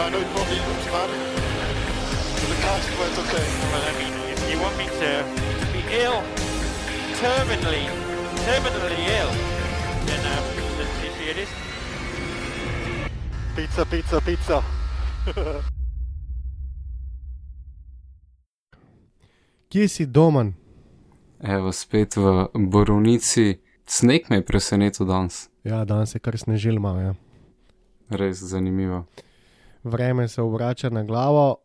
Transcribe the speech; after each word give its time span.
I 0.00 0.10
know 0.10 0.20
it 0.20 0.30
probably 0.30 0.58
looks 0.68 0.86
bad. 0.94 1.10
But 2.40 2.48
the 2.48 2.58
car's 2.62 2.86
quite 2.96 3.16
okay. 3.24 3.46
Well, 3.72 3.82
I 3.82 3.92
mean, 3.98 4.14
if 4.32 4.40
you 4.50 4.56
want 4.62 4.76
me 4.78 4.86
to, 4.86 5.10
be 5.74 5.80
ill, 6.02 6.22
terminally, 7.18 7.84
terminally 8.46 9.02
ill, 9.18 9.32
then 10.06 10.22
um, 10.34 10.44
let's 10.78 10.94
see, 11.00 11.10
see 11.18 11.28
it 11.30 11.38
is. 11.44 11.50
Pizza, 13.56 13.84
pizza, 13.84 14.20
pizza. 14.20 14.62
Kje 19.70 19.88
si 19.88 20.06
domen? 20.06 20.54
Evo, 21.42 21.72
spet 21.72 22.16
v 22.16 22.48
Borovnici. 22.54 23.58
Sneg 23.86 24.30
me 24.30 24.36
je 24.36 24.44
presenetil 24.44 25.06
danes, 25.06 25.48
Ja, 25.64 25.84
danes 25.84 26.14
je 26.14 26.20
kar 26.20 26.38
snežil 26.38 26.78
malo. 26.80 27.00
Ja. 27.00 27.14
res 28.10 28.38
zanimivo. 28.40 29.04
Vreme 29.88 30.28
se 30.28 30.42
obrača 30.42 30.90
na 30.90 31.04
glavo, 31.04 31.56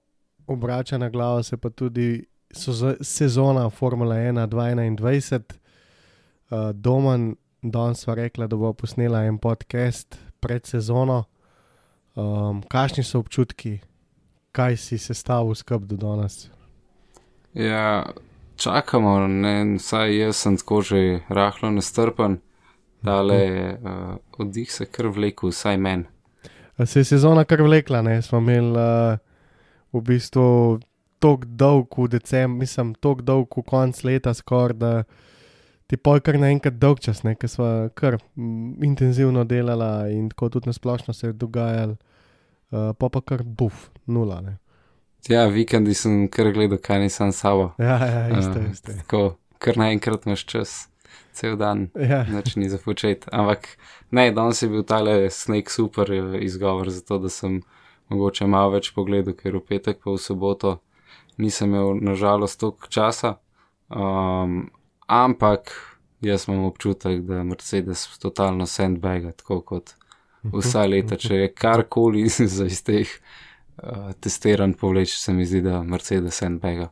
obrača 0.47 0.97
na 0.97 1.09
glavo 1.09 1.43
se 1.43 1.57
pa 1.57 1.69
tudi 1.69 2.25
sezona 3.01 3.69
Formula 3.69 4.15
1 4.15 4.47
2021. 4.47 5.41
Uh, 6.49 6.71
Domen, 6.73 7.35
danes 7.61 7.99
sva 7.99 8.13
rekla, 8.13 8.47
da 8.47 8.55
bo 8.55 8.73
posnela 8.73 9.23
en 9.25 9.37
podcast 9.37 10.17
pred 10.39 10.65
sezono. 10.65 11.23
Um, 12.15 12.61
kakšni 12.69 13.03
so 13.03 13.19
občutki, 13.23 13.79
kaj 14.51 14.77
si 14.77 14.97
sestavil 15.01 15.55
skrb 15.55 15.87
do 15.89 15.97
danes? 15.97 16.49
Ja, 17.53 18.13
čakamo, 18.55 19.27
ne, 19.27 19.79
saj 19.79 20.17
jaz 20.17 20.43
sem 20.45 20.57
tako 20.57 20.81
že 20.81 21.19
rahlo 21.29 21.71
nestrpen, 21.73 22.37
dale 23.01 23.41
uh, 23.81 24.15
oddih 24.37 24.69
se 24.71 24.85
kar 24.85 25.09
vlekel, 25.09 25.49
vsaj 25.49 25.77
meni. 25.77 26.12
Se 26.85 26.99
je 26.99 27.03
sezona 27.05 27.43
kar 27.45 27.61
vlekla, 27.61 28.01
ne? 28.01 28.21
smo 28.21 28.39
imeli 28.41 28.71
uh, 28.71 29.17
v 29.93 30.01
bistvu 30.01 30.79
tako 31.21 31.45
dolg 31.45 31.97
v 31.97 32.07
decembru, 32.17 32.59
mislim, 32.59 32.95
tako 32.95 33.21
dolg 33.21 33.57
v 33.57 33.63
konc 33.67 34.01
leta, 34.03 34.33
skoraj 34.33 34.77
da 34.79 34.93
ti 35.87 35.97
poj 35.97 36.23
kar 36.25 36.39
naenkrat 36.41 36.79
dolg 36.81 36.99
čas, 37.03 37.21
ker 37.21 37.49
smo 37.49 37.69
kar 37.95 38.17
mm, 38.35 38.83
intenzivno 38.83 39.45
delali 39.45 40.17
in 40.17 40.29
tako 40.33 40.49
tudi 40.57 40.71
nasplošno 40.71 41.13
se 41.13 41.27
je 41.27 41.33
dogajalo, 41.33 41.95
uh, 42.71 42.91
pa 42.97 43.09
pa 43.09 43.21
kar 43.21 43.43
buf, 43.43 43.89
nula. 44.05 44.41
Ne? 44.41 44.57
Ja, 45.29 45.45
vikendi 45.47 45.93
sem 45.95 46.25
kar 46.27 46.51
gledal, 46.51 46.81
kaj 46.83 47.05
nisem 47.05 47.31
s 47.31 47.39
sabo. 47.45 47.71
Ja, 47.79 47.99
ja, 48.01 48.39
isto, 48.39 48.59
Eh, 48.59 48.71
isto. 48.71 48.91
Tako, 48.91 49.37
kar 49.57 49.77
naenkrat 49.77 50.25
imaš 50.25 50.45
čas, 50.45 50.89
cel 51.33 51.57
dan, 51.57 51.89
Ja, 51.95 52.23
nič 52.29 52.55
ni 52.55 52.69
za 52.69 52.77
početi. 52.77 53.27
Ampak 53.31 53.77
ne, 54.11 54.31
danes 54.31 54.61
je 54.61 54.69
bil 54.69 54.83
tale 54.83 55.29
sneg 55.29 55.69
super 55.69 56.11
eh, 56.11 56.37
izgovor 56.45 56.89
za 56.89 57.01
to, 57.01 57.17
da 57.17 57.29
sem 57.29 57.61
mogoče 58.09 58.47
malo 58.47 58.75
več 58.75 58.91
pogledal, 58.93 59.35
ker 59.37 59.57
v 59.57 59.65
petek 59.67 60.03
pa 60.03 60.13
v 60.13 60.21
soboto 60.21 60.77
nisem 61.37 61.73
imel 61.73 61.97
nažalost 62.01 62.59
toliko 62.59 62.87
časa. 62.87 63.37
Um, 63.89 64.69
ampak 65.07 65.73
jaz 66.21 66.47
imam 66.47 66.65
občutek, 66.65 67.21
da 67.21 67.43
Mercedes 67.43 68.07
totalno 68.19 68.65
sandbaga, 68.65 69.31
tako 69.31 69.61
kot 69.61 69.95
vsa 70.53 70.85
leta, 70.91 71.17
če 71.17 71.35
je 71.35 71.51
karkoli 71.53 72.27
za 72.29 72.65
iz 72.65 72.81
teh 72.85 73.09
uh, 73.09 74.11
testiranj 74.19 74.77
povleč, 74.79 75.17
se 75.19 75.33
mi 75.33 75.45
zdi, 75.45 75.61
da 75.65 75.83
Mercedes 75.83 76.39
sandbaga. 76.41 76.89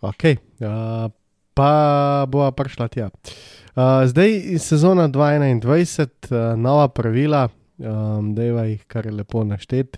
ok, 0.00 0.24
uh, 0.60 1.10
pa 1.56 2.26
bova 2.28 2.52
prišla 2.52 2.88
tja. 2.92 3.08
Uh, 3.08 4.04
zdaj 4.04 4.58
sezona 4.60 5.08
2021, 5.08 6.04
uh, 6.28 6.58
nova 6.60 6.88
pravila, 6.88 7.48
um, 7.78 8.34
deva 8.36 8.66
jih 8.68 8.84
kar 8.84 9.08
lepo 9.08 9.44
naštet. 9.44 9.96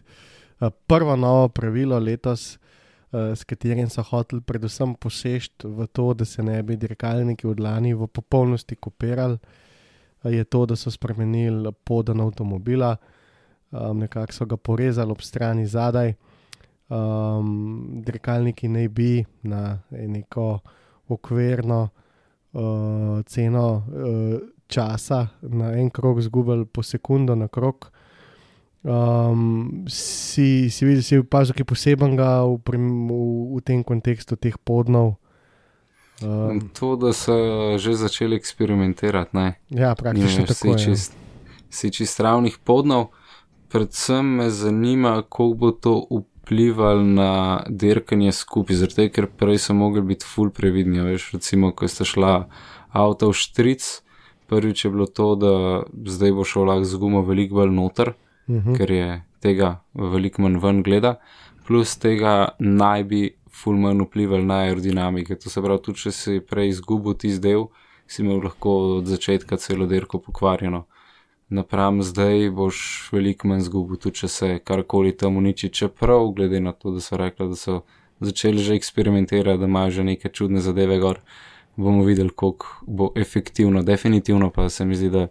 Uh, 0.60 0.70
prvo 0.86 1.16
novo 1.16 1.48
pravilo 1.48 1.98
letos, 1.98 2.58
uh, 3.10 3.34
s 3.34 3.42
katerim 3.42 3.90
so 3.90 4.02
hoteli 4.06 4.42
predvsem 4.42 4.94
posežti 4.94 5.66
v 5.66 5.86
to, 5.90 6.14
da 6.14 6.24
se 6.24 6.42
ne 6.42 6.62
bi 6.62 6.78
dirkalniki 6.78 7.46
od 7.46 7.60
lani 7.60 7.94
v 7.94 8.06
popolnosti 8.06 8.76
kopirali, 8.76 9.38
uh, 9.42 10.30
je 10.30 10.44
to, 10.44 10.66
da 10.66 10.76
so 10.76 10.90
spremenili 10.90 11.72
podan 11.84 12.20
avtomobila, 12.20 12.96
um, 13.70 13.98
nekako 13.98 14.32
so 14.32 14.46
ga 14.46 14.56
porezali 14.56 15.10
ob 15.10 15.22
strani 15.22 15.66
zadaj. 15.66 16.14
Um, 16.88 18.02
dirkalniki 18.06 18.68
naj 18.68 18.88
bi 18.88 19.24
na 19.42 19.78
neko 19.90 20.60
okvirno 21.08 21.88
uh, 22.52 22.60
ceno 23.26 23.66
uh, 23.76 24.38
časa 24.66 25.28
na 25.42 25.72
en 25.72 25.90
krog 25.90 26.20
zgubili 26.20 26.64
po 26.64 26.82
sekundo 26.82 27.34
na 27.34 27.48
krog. 27.48 27.90
Um, 28.82 29.84
si, 29.88 30.70
si 30.70 30.84
videl, 30.84 31.02
si 31.02 31.18
opazil 31.18 31.52
kaj 31.52 31.66
posebenega 31.66 32.46
v, 32.46 32.58
prim- 32.62 33.08
v, 33.08 33.16
v 33.56 33.60
tem 33.60 33.82
kontekstu 33.82 34.36
teh 34.36 34.54
podnov? 34.56 35.18
Um, 36.22 36.70
To, 36.72 36.96
da 36.96 37.12
so 37.12 37.34
že 37.76 37.94
začeli 37.94 38.36
eksperimentirati, 38.36 39.34
ne. 39.34 39.58
ja, 39.70 39.94
praktično 39.94 40.46
Nimaš 40.46 40.48
tako. 40.48 40.62
si 40.62 40.68
Ja. 40.68 40.78
čist, 40.78 41.12
si 41.70 41.90
čist 41.90 42.20
ravnih 42.20 42.58
podnov. 42.58 43.10
Predvsem 43.68 44.24
me 44.24 44.50
zanima, 44.50 45.22
kako 45.22 45.54
bo 45.54 45.70
to 45.70 45.92
vplivalo 46.02 46.37
na 47.04 47.62
dirkanje 47.68 48.32
skupaj, 48.32 48.76
zato 48.76 49.08
ker 49.12 49.26
prej 49.26 49.58
so 49.58 49.74
mogli 49.74 50.02
biti 50.02 50.26
full 50.26 50.50
previdni. 50.50 51.00
Veš, 51.00 51.32
recimo, 51.32 51.72
ko 51.72 51.88
sta 51.88 52.04
šla 52.04 52.48
avto 52.92 53.28
v 53.28 53.34
štric, 53.34 54.02
prvič 54.48 54.84
je 54.84 54.90
bilo 54.90 55.06
to, 55.06 55.34
da 55.36 55.82
zdaj 56.06 56.32
bo 56.32 56.44
šel 56.44 56.64
lahko 56.64 56.84
z 56.84 56.96
gumo 56.96 57.22
veliko 57.22 57.54
bolj 57.54 57.70
noter, 57.70 58.14
Uh 58.48 58.54
-huh. 58.54 58.76
ker 58.76 58.90
je 58.90 59.22
tega 59.40 59.80
veliko 59.94 60.42
manj 60.42 60.56
ven 60.58 60.82
gleda, 60.82 61.16
plus 61.66 61.98
tega 61.98 62.48
naj 62.58 63.04
bi 63.04 63.36
ful 63.50 63.76
manj 63.76 64.04
vplival 64.06 64.46
na 64.46 64.54
aerodinamike. 64.54 65.34
To 65.34 65.50
se 65.50 65.62
pravi, 65.62 65.82
tudi 65.82 65.98
če 65.98 66.12
si 66.12 66.40
prej 66.40 66.68
izgubil 66.68 67.14
tisti 67.14 67.40
del, 67.40 67.66
si 68.06 68.22
imel 68.22 68.40
lahko 68.44 68.70
od 68.70 69.06
začetka 69.06 69.56
celo 69.56 69.86
dirko 69.86 70.18
pokvarjeno. 70.18 70.86
Napram 71.48 72.02
zdaj 72.02 72.50
boš 72.50 72.78
veliko 73.12 73.48
manj 73.48 73.64
izgubil, 73.64 73.96
tudi 73.96 74.20
če 74.20 74.28
se 74.28 74.48
karkoli 74.64 75.14
tam 75.16 75.36
uniči, 75.40 75.70
čeprav 75.72 76.28
glede 76.36 76.60
na 76.60 76.74
to, 76.76 76.92
da 76.92 77.00
so 77.00 77.16
rekli, 77.16 77.48
da 77.48 77.56
so 77.56 77.80
začeli 78.20 78.60
že 78.60 78.76
eksperimentirati, 78.76 79.60
da 79.60 79.64
imajo 79.64 79.90
že 79.90 80.04
neke 80.04 80.28
čudne 80.28 80.60
zadeve 80.60 80.98
gor, 80.98 81.22
bomo 81.76 82.04
videli, 82.04 82.30
koliko 82.30 82.66
bo 82.86 83.12
efektivno. 83.16 83.82
Definitivno 83.82 84.50
pa 84.50 84.68
se 84.68 84.84
mi 84.84 84.94
zdi, 84.94 85.10
da 85.10 85.26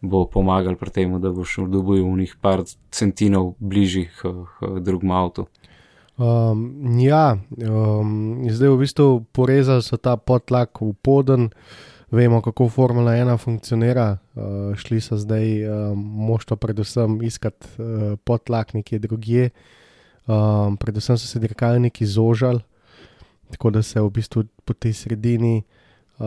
bo 0.00 0.24
pomagal 0.24 0.76
pri 0.76 0.90
tem, 0.90 1.20
da 1.20 1.30
boš 1.34 1.58
dobil 1.68 2.04
v 2.04 2.16
njih 2.22 2.36
par 2.40 2.62
centinov 2.90 3.54
bližjih 3.58 4.14
k, 4.22 4.32
k 4.60 4.80
drugemu 4.80 5.14
avtu. 5.14 5.46
Um, 6.18 6.98
ja, 6.98 7.38
um, 7.62 8.42
zdaj 8.50 8.72
v 8.72 8.78
bistvu 8.80 9.06
porezali 9.32 9.82
so 9.82 9.96
ta 9.96 10.16
podlak 10.16 10.80
v 10.82 10.90
poden, 11.02 11.50
vemo, 12.10 12.40
kako 12.42 12.68
Formula 12.68 13.12
1 13.12 13.38
funkcionira. 13.38 14.16
Uh, 14.34 14.76
šli 14.76 15.00
so 15.00 15.16
zdaj 15.16 15.68
um, 15.68 15.98
moštvo 15.98 16.56
predvsem 16.56 17.22
iskati 17.22 17.66
uh, 17.78 18.18
podlak 18.24 18.74
nekje 18.74 18.98
drugje. 18.98 19.50
Um, 20.26 20.76
predvsem 20.76 21.18
so 21.18 21.26
se 21.26 21.38
dirkalniki 21.38 22.06
zožali, 22.06 22.60
tako 23.50 23.70
da 23.70 23.82
se 23.82 24.00
v 24.00 24.10
bistvu 24.10 24.44
po 24.64 24.74
tej 24.74 24.92
sredini 24.92 25.62
uh, 26.18 26.26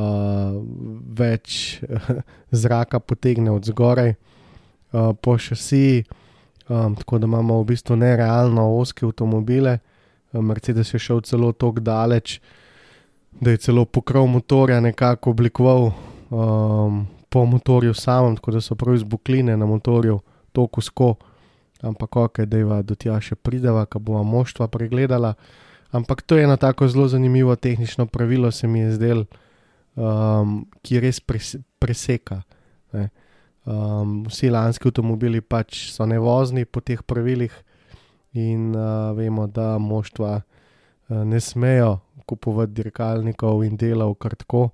več 1.18 1.82
zraka 2.64 3.00
potegne 3.00 3.52
od 3.52 3.66
zgoraj 3.66 4.14
uh, 4.14 5.14
po 5.22 5.38
šasiji. 5.38 6.04
Um, 6.70 6.96
tako 6.96 7.18
da 7.18 7.26
imamo 7.26 7.62
v 7.62 7.66
bistvu 7.74 7.96
nerealno 7.96 8.78
oske 8.78 9.06
avtomobile. 9.06 9.80
Mercedes 10.34 10.94
je 10.94 11.00
šel 11.00 11.22
celo 11.22 11.52
tako 11.52 11.80
daleč, 11.84 12.40
da 13.40 13.52
je 13.52 13.58
celo 13.58 13.86
pokrov 13.86 14.28
motorja 14.28 14.80
nekako 14.80 15.30
oblikoval 15.30 15.92
um, 16.30 17.08
po 17.30 17.46
motorju 17.46 17.94
samem, 17.94 18.36
tako 18.36 18.52
da 18.52 18.62
so 18.62 18.76
prav 18.76 18.96
iz 18.96 19.04
bukline 19.04 19.58
na 19.58 19.66
motorju 19.66 20.20
to 20.52 20.68
kusko. 20.68 21.16
Ampak, 21.82 22.16
ok, 22.16 22.40
da 22.46 22.82
do 22.82 22.96
tja 22.96 23.16
še 23.22 23.36
prideva, 23.36 23.86
ko 23.90 24.00
bomo 24.00 24.24
moštva 24.24 24.68
pregledala. 24.68 25.34
Ampak 25.92 26.22
to 26.22 26.38
je 26.38 26.44
eno 26.44 26.58
tako 26.58 26.88
zelo 26.88 27.08
zanimivo 27.08 27.56
tehnično 27.56 28.06
pravilo, 28.06 28.52
se 28.52 28.68
mi 28.68 28.80
je 28.80 28.92
zdelo, 28.92 29.26
um, 29.96 30.62
ki 30.82 31.00
res 31.00 31.20
pres, 31.20 31.56
preseka. 31.80 32.42
Ne. 32.94 33.10
Um, 33.66 34.22
vsi 34.30 34.50
lanski 34.50 34.88
avtomobili 34.90 35.42
pač 35.42 35.90
so 35.92 36.06
nevozni 36.06 36.66
po 36.66 36.82
teh 36.82 37.02
pravilih, 37.02 37.52
in 38.34 38.76
uh, 38.76 39.12
vemo, 39.18 39.48
da 39.48 39.78
moštva 39.78 40.42
uh, 40.42 41.18
ne 41.26 41.40
smejo 41.40 42.00
kupovati 42.32 42.74
dirkalnikov 42.80 43.66
in 43.68 43.78
delov 43.78 44.16
kar 44.24 44.38
tako. 44.40 44.70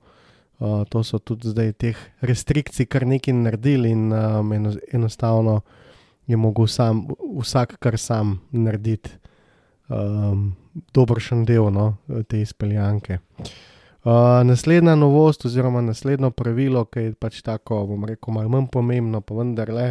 Uh, 0.58 0.82
to 0.90 1.04
so 1.06 1.20
tudi 1.22 1.52
zdaj 1.54 1.74
teh 1.78 1.98
restrikcij 2.26 2.88
kar 2.90 3.06
nekaj 3.06 3.34
naredili 3.34 3.92
in 3.94 4.08
um, 4.10 4.54
eno, 4.54 4.72
enostavno 4.94 5.60
je 6.28 6.38
mogel 6.38 6.68
sam, 6.68 7.06
vsak 7.40 7.78
kar 7.80 7.98
sam 7.98 8.40
narediti, 8.52 9.10
um, 9.90 10.56
dobrošen 10.94 11.46
del 11.46 11.72
no, 11.74 11.96
te 12.28 12.42
izpeljanke. 12.42 13.20
Uh, 14.08 14.44
naslednja 14.48 14.96
novost, 14.96 15.46
oziroma 15.46 15.82
naslednjo 15.82 16.32
pravilo, 16.32 16.86
ki 16.86 17.00
je 17.00 17.14
pač 17.20 17.42
tako, 17.44 17.82
bom 17.90 18.06
rekel, 18.08 18.34
malo 18.34 18.50
manj 18.50 18.70
pomembno, 18.72 19.22
pa 19.22 19.36
vendarle, 19.36 19.88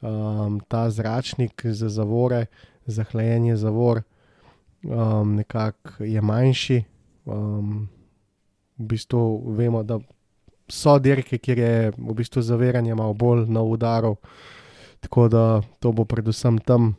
um, 0.00 0.60
ta 0.68 0.86
zračnik 0.90 1.64
za 1.64 1.88
zavore, 1.88 2.46
za 2.86 3.04
hlajenje 3.10 3.56
zavor, 3.56 4.02
um, 4.84 5.36
nekako 5.36 6.04
je 6.04 6.20
manjši. 6.20 6.84
Um, 7.24 7.88
v 8.78 8.86
bistvu 8.90 9.54
vemo, 9.54 9.82
da 9.82 9.98
so 10.68 10.98
dirke, 10.98 11.38
kjer 11.38 11.58
je 11.58 11.92
v 11.96 12.14
bistvu 12.16 12.42
zaviranje 12.42 12.94
malo 12.94 13.14
bolj 13.14 13.46
na 13.48 13.62
udaru, 13.62 14.16
tako 15.00 15.28
da 15.28 15.62
to 15.80 15.92
bo 15.92 16.04
predvsem 16.04 16.58
tam 16.58 16.94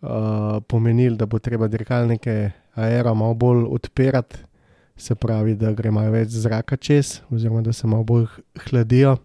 uh, 0.00 0.62
pomenilo, 0.68 1.16
da 1.16 1.26
bo 1.26 1.38
treba 1.38 1.68
dirkalnike 1.68 2.50
aero 2.74 3.14
malo 3.14 3.34
bolj 3.34 3.64
odpirati, 3.70 4.36
se 4.96 5.14
pravi, 5.14 5.56
da 5.58 5.72
gre 5.72 5.90
malo 5.90 6.14
več 6.14 6.30
zraka 6.38 6.76
čez, 6.76 7.20
oziroma 7.30 7.62
da 7.62 7.72
se 7.72 7.86
malo 7.86 8.04
bolj 8.04 8.26
hladijo. 8.68 9.16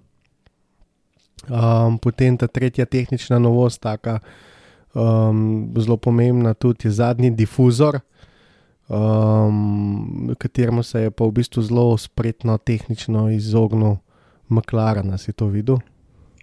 Um, 1.47 1.97
potem 2.01 2.37
ta 2.37 2.47
tretja 2.47 2.85
tehnična 2.85 3.39
novost, 3.39 3.81
taka 3.81 4.19
um, 4.93 5.73
zelo 5.77 5.97
pomembna, 5.97 6.53
tudi 6.53 6.87
je 6.87 6.91
zadnji 6.91 7.31
difuzor, 7.31 7.99
um, 8.87 10.35
kateremu 10.37 10.83
se 10.83 11.01
je 11.01 11.11
pa 11.11 11.25
v 11.25 11.31
bistvu 11.31 11.63
zelo 11.63 11.97
spretno 11.97 12.57
tehnično 12.57 13.29
izognil 13.29 13.97
McLaren, 14.49 15.17
si 15.17 15.33
to 15.33 15.47
videl. 15.47 15.77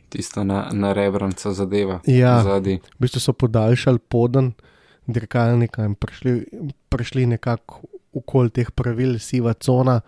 Tisto 0.09 0.45
na, 0.45 0.69
na 0.73 0.93
rebranca 0.93 1.53
zadeva. 1.53 2.01
Ja. 2.07 2.43
Zadnji. 2.43 2.79
V 2.79 3.03
bistvu 3.03 3.21
so 3.21 3.33
podaljšali 3.33 3.99
poden 3.99 4.53
dirkalnika 5.07 5.85
in 5.85 5.95
prišli, 5.95 6.47
prišli 6.89 7.27
nekako 7.27 7.83
okoli 8.17 8.51
teh 8.51 8.71
pravil, 8.71 9.19
siva 9.19 9.53
cona, 9.55 10.01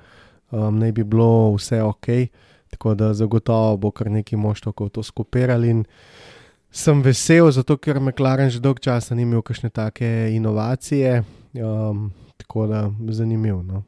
um, 0.50 0.78
naj 0.78 0.92
bi 0.92 1.04
bilo 1.04 1.54
vse 1.54 1.82
ok, 1.82 2.06
tako 2.70 2.94
da 2.94 3.12
zagotovo 3.14 3.76
bo 3.76 3.90
kar 3.90 4.10
nekaj 4.10 4.38
moštov, 4.38 4.72
ko 4.72 4.88
to 4.88 5.02
skopirali. 5.02 5.70
In 5.70 5.84
sem 6.70 7.02
vesel, 7.02 7.50
zato 7.50 7.76
ker 7.76 8.00
McLaren 8.00 8.50
že 8.50 8.60
dolgo 8.60 8.82
časa 8.82 9.14
ni 9.14 9.22
imel 9.22 9.42
kakšne 9.42 9.70
take 9.70 10.30
inovacije, 10.34 11.22
um, 11.62 12.10
tako 12.36 12.66
da 12.66 12.90
zanimivo. 13.08 13.62
No. 13.62 13.82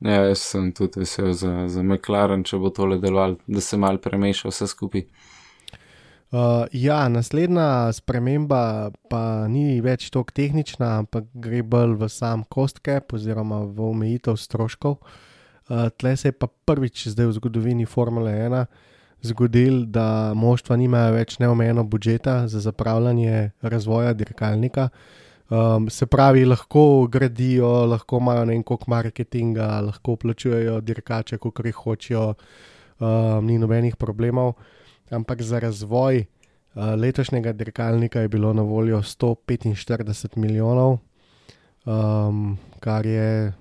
Ja, 0.00 0.22
jaz 0.30 0.38
sem 0.38 0.72
tudi 0.72 1.00
vesel 1.02 1.32
za, 1.32 1.68
za 1.68 1.82
McLaren, 1.82 2.44
če 2.44 2.58
bo 2.58 2.70
tole 2.70 3.00
delovalo, 3.02 3.38
da 3.46 3.60
se 3.60 3.76
mal 3.76 3.98
premeša 3.98 4.48
vse 4.48 4.70
skupaj. 4.70 5.08
Uh, 6.28 6.68
ja, 6.76 7.06
naslednja 7.08 7.88
sprememba 7.96 8.90
pa 9.08 9.48
ni 9.48 9.80
več 9.80 10.10
tako 10.12 10.34
tehnična, 10.36 10.98
ampak 11.00 11.24
gre 11.32 11.62
bolj 11.64 11.96
v 12.02 12.08
sam 12.12 12.44
cap 12.84 13.14
oziroma 13.16 13.62
v 13.64 13.80
omejitev 13.88 14.36
stroškov. 14.36 14.98
Uh, 15.68 15.88
tle 15.96 16.16
se 16.16 16.28
je 16.28 16.32
pa 16.32 16.46
prvič 16.46 17.08
zdaj 17.08 17.26
v 17.26 17.32
zgodovini 17.32 17.86
Formule 17.86 18.32
1 18.32 18.66
zgodil, 19.22 19.84
da 19.86 20.32
moštva 20.34 20.76
nimajo 20.76 21.14
več 21.14 21.38
neomejeno 21.38 21.84
budžeta 21.84 22.46
za 22.48 22.60
zapravljanje 22.60 23.50
razvoja 23.62 24.12
dirkalnika. 24.12 24.88
Um, 25.48 25.88
se 25.90 26.06
pravi, 26.06 26.44
lahko 26.44 27.06
gradijo, 27.08 27.86
lahko 27.86 28.18
imajo 28.20 28.44
ne 28.44 28.52
vem 28.52 28.62
koliko 28.62 28.90
marketinga, 28.90 29.80
lahko 29.80 30.16
plačujejo 30.16 30.80
dirkače, 30.80 31.38
kot 31.38 31.64
jih 31.64 31.74
hočejo, 31.84 32.34
um, 33.00 33.46
ni 33.46 33.58
nobenih 33.58 33.96
problemov 33.96 34.54
ampak 35.10 35.42
za 35.42 35.58
razvoj 35.58 36.24
uh, 36.24 36.94
letošnjega 36.96 37.52
dirkalnika 37.52 38.20
je 38.20 38.28
bilo 38.28 38.52
na 38.52 38.62
voljo 38.62 38.98
145 38.98 40.36
milijonov, 40.36 40.98
um, 41.84 42.58
kar 42.80 43.06
je 43.06 43.52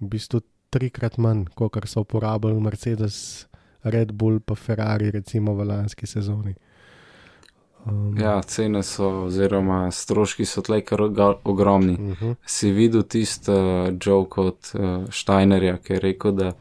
v 0.00 0.08
bistvu 0.08 0.40
trikrat 0.70 1.18
manj, 1.18 1.44
kot 1.54 1.78
so 1.86 2.00
uporabljali 2.00 2.60
Mercedes, 2.60 3.47
Red 3.82 4.12
Bull 4.12 4.40
pa 4.40 4.54
Ferrari, 4.54 5.10
recimo 5.10 5.54
v 5.54 5.64
lanski 5.64 6.06
sezoni. 6.06 6.54
Um, 7.86 8.18
ja, 8.18 8.42
cene 8.42 8.82
so, 8.82 9.08
oziroma 9.28 9.90
stroški 9.94 10.44
so 10.44 10.62
tleh 10.66 10.82
kar 10.84 11.00
ogromni. 11.44 11.92
Uh 11.92 12.00
mhm. 12.00 12.12
-huh. 12.24 12.34
Si 12.46 12.72
videl 12.72 13.02
tisto 13.02 13.52
uh, 13.52 13.94
joke 14.06 14.40
od 14.40 14.72
uh, 14.74 15.04
Steinerja, 15.10 15.76
ki 15.78 15.92
je 15.92 16.00
rekel, 16.00 16.32
da 16.32 16.52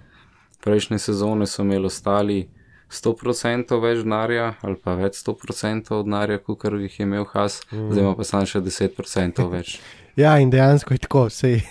prejšnje 0.64 1.00
sezone 1.00 1.48
so 1.48 1.62
imeli 1.62 1.86
ostali 1.86 2.50
100% 2.92 3.82
več 3.82 4.04
denarja 4.04 4.54
ali 4.62 4.76
pa 4.84 4.94
več 4.94 5.20
100% 5.26 6.04
denarja, 6.04 6.38
kot 6.38 6.64
jih 6.64 7.00
je 7.00 7.04
imel 7.04 7.26
Has, 7.34 7.62
mm. 7.72 7.92
zdaj 7.92 8.16
pa 8.16 8.24
samo 8.24 8.46
še 8.46 8.62
10% 8.62 9.50
več. 9.56 9.80
ja, 10.16 10.38
in 10.40 10.50
dejansko 10.50 10.94
je 10.94 10.98
tako, 10.98 11.30
sej, 11.30 11.62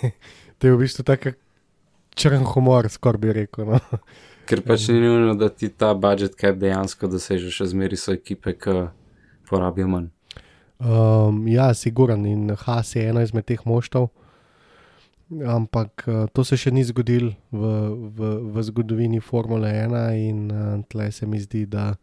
to 0.57 0.67
je 0.67 0.73
v 0.73 0.77
bistvu 0.77 1.03
tako 1.03 1.33
črn 2.17 2.45
humor, 2.53 2.89
skoraj 2.89 3.21
bi 3.21 3.33
rekel. 3.33 3.65
No. 3.65 3.79
Ker 4.47 4.61
pač 4.63 4.87
ni 4.87 5.01
nujno, 5.03 5.33
da 5.35 5.49
ti 5.51 5.67
ta 5.69 5.91
budget 5.93 6.37
cap 6.39 6.55
dejansko 6.55 7.09
doseže 7.11 7.51
še 7.51 7.67
zmeri 7.73 7.97
so 7.99 8.13
ekipe, 8.15 8.53
ki 8.55 8.85
porabijo 9.49 9.89
manj. 9.91 10.07
Um, 10.79 11.41
ja, 11.51 11.73
siguran 11.73 12.23
in 12.29 12.53
Has 12.63 12.93
je 12.95 13.03
eno 13.09 13.23
izmed 13.25 13.47
teh 13.49 13.65
moštov. 13.67 14.07
Ampak 15.27 16.05
to 16.31 16.45
se 16.47 16.55
še 16.55 16.71
ni 16.71 16.85
zgodilo 16.87 17.33
v, 17.51 17.73
v, 18.15 18.31
v 18.55 18.63
zgodovini 18.63 19.19
Formule 19.19 19.73
1, 19.73 19.97
in 20.15 20.85
tle 20.87 21.09
se 21.11 21.27
mi 21.27 21.41
zdi, 21.43 21.65
da 21.67 21.97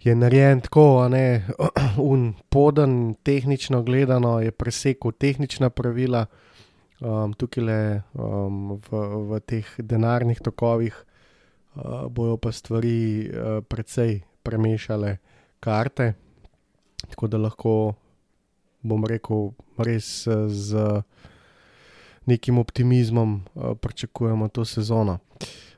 je 0.00 0.14
narejen 0.16 0.64
tako, 0.64 1.02
a 1.04 1.10
ne 1.12 1.44
un 2.12 2.30
poden, 2.48 3.18
tehnično 3.20 3.82
gledano, 3.84 4.38
je 4.40 4.54
presekal 4.56 5.12
tehnična 5.12 5.68
pravila, 5.68 6.24
um, 7.04 7.36
tukaj 7.36 7.68
le 7.68 7.80
um, 8.16 8.78
v, 8.88 9.08
v 9.28 9.42
teh 9.44 9.74
denarnih 9.84 10.40
tokovih, 10.40 10.96
uh, 10.96 11.10
bojo 12.10 12.36
pa 12.36 12.52
stvari 12.52 13.28
uh, 13.28 13.64
precej 13.68 14.20
premešale 14.42 15.16
karte, 15.60 16.12
tako 17.08 17.26
da 17.26 17.38
lahko, 17.38 17.94
bom 18.82 19.04
rekel, 19.04 19.50
res 19.78 20.28
z 20.48 21.02
nekim 22.26 22.58
optimizmom 22.58 23.40
pričakujemo 23.80 24.48
to 24.48 24.64
sezono. 24.64 25.18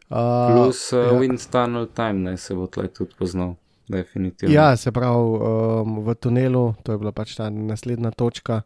Plus 0.09 0.93
uh, 0.93 0.99
ja. 0.99 1.13
Wind 1.19 1.51
Tunnel 1.51 1.87
Time, 1.87 2.31
ne 2.31 2.37
se 2.37 2.55
bo 2.55 2.67
tle 2.67 2.89
tudi 2.89 3.15
poznal, 3.19 3.55
definitivno. 3.89 4.55
Ja, 4.55 4.77
se 4.77 4.93
pravi 4.93 5.17
um, 5.17 5.99
v 6.07 6.15
tunelu, 6.15 6.75
to 6.83 6.93
je 6.93 6.99
bila 6.99 7.13
pač 7.13 7.35
ta 7.35 7.51
naslednja 7.51 8.11
točka. 8.11 8.63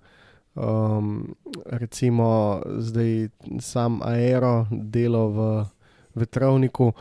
Um, 0.54 1.34
recimo 1.66 2.60
zdaj 2.78 3.28
sam 3.60 4.00
aero, 4.02 4.66
delo 4.70 5.28
v 5.28 5.64
vetrovniku. 6.14 6.92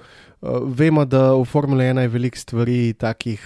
Uh, 0.42 0.62
vemo, 0.66 1.06
da 1.06 1.34
v 1.34 1.46
Formule 1.46 1.90
1 1.90 2.06
je 2.06 2.08
veliko 2.08 2.38
stvari 2.38 2.94
takih 2.94 3.44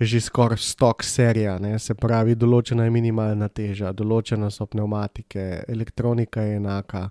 že 0.00 0.20
skoraj 0.20 0.58
stok 0.62 1.02
serija, 1.02 1.58
ne? 1.58 1.78
se 1.78 1.94
pravi, 1.98 2.36
določena 2.38 2.86
je 2.86 2.94
minimalna 2.94 3.48
teža, 3.50 3.90
določena 3.92 4.50
so 4.54 4.68
pneumatike, 4.70 5.64
elektronika 5.68 6.44
je 6.46 6.58
enaka, 6.60 7.08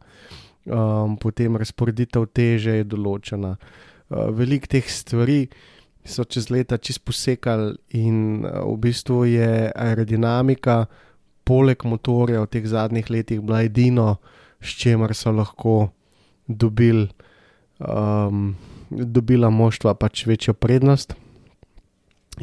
um, 0.71 1.17
potem 1.19 1.57
razporeditev 1.59 2.29
teže 2.31 2.77
je 2.79 2.85
določena. 2.87 3.57
Uh, 4.07 4.29
Veliko 4.31 4.71
teh 4.71 4.87
stvari 4.87 5.49
so 6.07 6.23
čez 6.23 6.47
leta 6.47 6.79
čist 6.79 7.03
posekali, 7.03 7.75
in 7.99 8.47
uh, 8.47 8.63
v 8.71 8.79
bistvu 8.87 9.25
je 9.33 9.51
aerodinamika, 9.75 10.85
poleg 11.47 11.83
motorja 11.83 12.45
v 12.45 12.51
teh 12.55 12.63
zadnjih 12.67 13.11
letih, 13.11 13.43
bila 13.43 13.65
edino, 13.67 14.17
s 14.63 14.79
čimer 14.79 15.11
so 15.15 15.35
lahko 15.35 15.89
dobili. 16.47 17.11
Um, 17.79 18.55
Dobila 18.89 19.49
moštva 19.51 19.93
pač 19.99 20.23
večjo 20.25 20.53
prednost. 20.53 21.13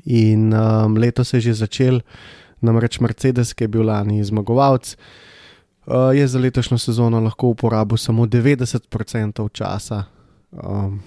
In 0.05 0.53
um, 0.53 0.97
letos 1.01 1.33
je 1.33 1.41
že 1.41 1.55
začel, 1.55 2.01
namreč 2.61 3.01
Mercedes, 3.01 3.55
ki 3.55 3.65
je 3.65 3.69
bil 3.69 3.87
lani 3.87 4.21
zmagovalec, 4.25 4.97
uh, 5.87 6.13
je 6.13 6.27
za 6.29 6.39
letošnjo 6.39 6.79
sezono 6.79 7.21
lahko 7.21 7.55
uporabil 7.55 7.97
samo 7.97 8.27
90% 8.27 9.49
časa 9.53 10.05
um, 10.53 11.01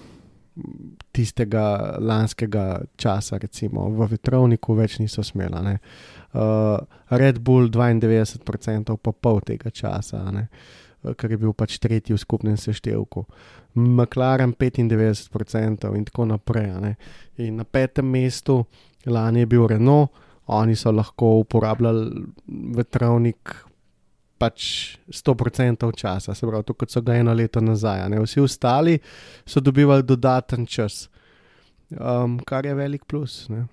tistega 1.12 1.98
lanskega 2.00 2.82
časa, 2.98 3.38
recimo 3.38 3.90
v 3.94 4.08
vetrovniku, 4.14 4.76
več 4.78 4.98
niso 5.00 5.24
smela. 5.24 5.62
Uh, 5.64 6.82
Red 7.10 7.40
Bull 7.40 7.70
92%, 7.70 8.98
pa 8.98 9.12
pol 9.12 9.42
tega 9.46 9.70
časa. 9.70 10.24
Ne? 10.32 10.48
Ker 11.18 11.32
je 11.32 11.38
bil 11.38 11.54
pač 11.54 11.78
tretji 11.80 12.16
v 12.16 12.20
skupnem 12.20 12.58
seštevku, 12.58 13.26
McLaren 13.78 14.54
95% 14.58 15.94
in 15.96 16.06
tako 16.06 16.26
naprej. 16.26 16.96
In 17.38 17.62
na 17.62 17.64
petem 17.64 18.10
mestu 18.10 18.66
lani 19.06 19.46
je 19.46 19.46
bil 19.46 19.68
Renault, 19.68 20.10
oni 20.48 20.76
so 20.76 20.92
lahko 20.92 21.38
uporabljali 21.44 22.26
vetrovnik 22.76 23.54
pač 24.38 24.98
100% 25.10 25.90
časa, 25.98 26.36
se 26.36 26.48
pravi, 26.48 26.76
kot 26.78 26.94
so 26.94 27.02
ga 27.02 27.18
eno 27.18 27.34
leto 27.34 27.62
nazaj. 27.62 28.06
Ne? 28.10 28.22
Vsi 28.22 28.44
ostali 28.44 28.98
so 29.46 29.62
dobivali 29.64 30.06
dodaten 30.06 30.66
čas, 30.66 31.08
um, 31.98 32.38
kar 32.46 32.66
je 32.66 32.76
velik 32.78 33.06
plus. 33.10 33.48
Ne? 33.50 33.66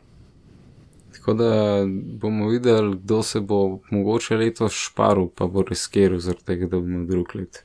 Tako 1.15 1.35
da 1.39 1.51
bomo 2.21 2.49
videli, 2.49 2.97
kdo 2.97 3.23
se 3.23 3.41
bo 3.41 3.81
mogoče 3.91 4.37
letos 4.37 4.73
šparil, 4.73 5.29
pa 5.35 5.47
bo 5.47 5.63
riskiral, 5.63 6.19
zaradi 6.19 6.45
tega, 6.45 6.67
da 6.67 6.81
bomo 6.81 7.05
drug 7.07 7.35
let. 7.39 7.63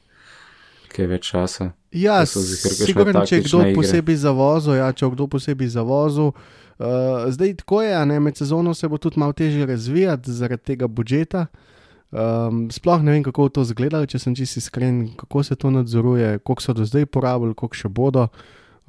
Kaj 0.93 1.07
več 1.09 1.31
časa. 1.31 1.71
Ja, 1.91 2.21
sigurno, 2.25 3.25
če 3.25 3.39
je 3.39 3.45
kdo 3.47 3.63
igre. 3.63 3.73
posebej 3.77 4.19
zavozil, 4.21 4.77
ja, 4.77 4.91
če 4.93 5.05
je 5.05 5.11
kdo 5.15 5.27
posebej 5.29 5.71
zavozil. 5.73 6.31
Uh, 6.79 7.25
zdaj 7.33 7.57
tako 7.59 7.81
je, 7.83 7.97
ne, 8.05 8.19
med 8.23 8.37
sezono 8.37 8.73
se 8.73 8.87
bo 8.87 8.97
tudi 8.97 9.19
malo 9.19 9.33
težje 9.33 9.65
razvijati 9.65 10.31
zaradi 10.31 10.63
tega 10.63 10.87
budžeta. 10.87 11.47
Um, 12.09 12.69
sploh 12.71 13.03
ne 13.05 13.11
vem, 13.11 13.23
kako 13.25 13.49
bo 13.49 13.53
to 13.57 13.65
izgledalo, 13.65 14.07
če 14.09 14.21
sem 14.21 14.37
čisto 14.37 14.61
iskren, 14.61 15.09
kako 15.17 15.43
se 15.43 15.57
to 15.59 15.69
nadzoruje, 15.73 16.39
koliko 16.39 16.63
so 16.63 16.73
do 16.73 16.85
zdaj 16.85 17.05
porabili, 17.05 17.57
koliko 17.57 17.81
še 17.81 17.89
bodo. 17.89 18.29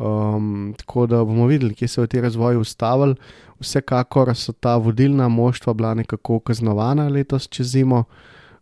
Um, 0.00 0.74
tako 0.78 1.06
da 1.06 1.24
bomo 1.24 1.46
videli, 1.46 1.74
kje 1.74 1.88
se 1.88 2.00
je 2.00 2.06
ti 2.06 2.20
razvoj 2.20 2.56
ustavil. 2.56 3.14
Vsekakor 3.60 4.32
so 4.36 4.52
ta 4.52 4.76
vodilna 4.76 5.28
moštva 5.28 5.74
bila 5.74 5.94
nekako 5.94 6.38
kaznovana 6.40 7.08
letos 7.08 7.48
čez 7.48 7.66
zimo. 7.66 8.04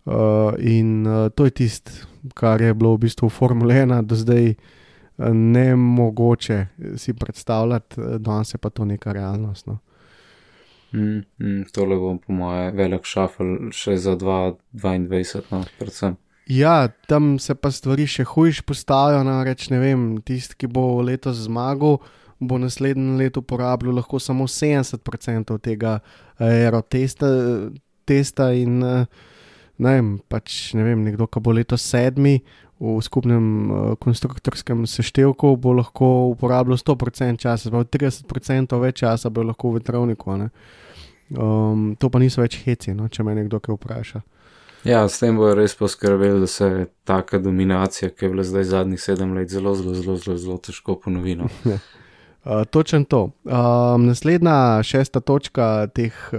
Uh, 0.05 0.15
in 0.59 1.07
uh, 1.07 1.31
to 1.31 1.45
je 1.45 1.51
tisto, 1.51 1.93
kar 2.35 2.63
je 2.63 2.75
bilo 2.75 2.95
v 2.95 2.99
bistvu 2.99 3.29
Formula 3.29 3.75
1 3.75 4.03
do 4.03 4.17
zdaj 4.17 4.49
uh, 4.51 5.27
ne 5.33 5.77
mogoče 5.77 6.67
si 6.97 7.15
predstavljati, 7.15 8.01
uh, 8.01 8.17
danes 8.17 8.57
pa 8.61 8.71
to 8.71 8.85
neka 8.85 9.13
realnost. 9.13 9.67
No. 9.67 9.79
Mm, 10.93 11.21
mm, 11.39 11.65
tole 11.73 11.97
bo, 11.97 12.17
po 12.27 12.33
moje, 12.33 12.71
velik 12.73 13.05
šafel 13.05 13.71
še 13.71 13.97
za 13.97 14.17
2022, 14.17 15.43
no, 15.51 15.63
predvsem. 15.79 16.17
Ja, 16.49 16.89
tam 17.07 17.37
se 17.39 17.53
pa 17.55 17.69
stvari 17.69 18.07
še 18.09 18.25
hujš 18.25 18.63
postavijo. 18.65 19.21
Namreč, 19.27 19.67
ne 19.69 19.83
vem, 19.83 20.07
tisti, 20.25 20.57
ki 20.57 20.71
bo 20.73 21.03
letos 21.05 21.43
zmagal, 21.45 21.99
bo 22.41 22.59
naslednje 22.59 23.19
leto 23.21 23.43
uporabljal 23.45 23.99
lahko 24.01 24.21
samo 24.23 24.47
70% 24.49 25.59
tega 25.61 25.99
aerotesta 26.41 27.29
testa 28.09 28.53
in 28.57 28.81
eh, 28.83 29.05
ne 29.79 29.93
vem, 29.99 30.09
pač 30.33 30.73
ne 30.79 30.87
vem, 30.87 31.05
nekdo, 31.05 31.29
ki 31.29 31.43
bo 31.45 31.53
letos 31.53 31.85
sedmi 31.85 32.39
v 32.79 32.95
skupnem 33.03 33.45
uh, 33.75 33.79
konstruktorskem 33.99 34.85
seštevku, 34.87 35.57
bo 35.59 35.73
lahko 35.75 36.31
uporabljal 36.31 36.79
100% 36.79 37.43
časa, 37.43 37.73
pa 37.75 37.83
30% 37.83 38.79
več 38.79 39.01
časa 39.03 39.33
bo 39.35 39.43
lahko 39.43 39.73
v 39.73 39.81
vetrovniku. 39.81 40.37
ne. 40.39 40.47
Um, 41.35 41.97
to 41.99 42.07
pa 42.07 42.23
niso 42.23 42.39
več 42.39 42.61
heci, 42.63 42.95
no, 42.95 43.09
če 43.11 43.27
me 43.27 43.35
nekdo 43.35 43.59
kaj 43.59 43.75
vpraša. 43.75 44.23
Ja, 44.87 45.03
s 45.09 45.19
tem 45.19 45.37
bojo 45.37 45.55
res 45.59 45.75
poskrbeli, 45.75 46.41
da 46.41 46.47
se 46.47 46.87
taka 47.09 47.39
dominacija, 47.43 48.11
ki 48.15 48.25
je 48.25 48.31
bila 48.31 48.45
zdaj 48.47 48.65
zadnjih 48.71 49.01
sedem 49.03 49.35
let, 49.35 49.51
zelo, 49.51 49.75
zelo, 49.75 49.95
zelo, 49.95 50.17
zelo, 50.17 50.37
zelo 50.39 50.59
težko 50.63 51.01
ponovi. 51.03 51.35
No. 51.39 51.49
Uh, 52.49 52.65
točen 52.65 53.05
to. 53.05 53.31
Um, 53.45 54.07
naslednja 54.07 54.81
šesta 54.87 55.21
točka 55.21 55.87
teh 55.93 56.15
uh, 56.33 56.39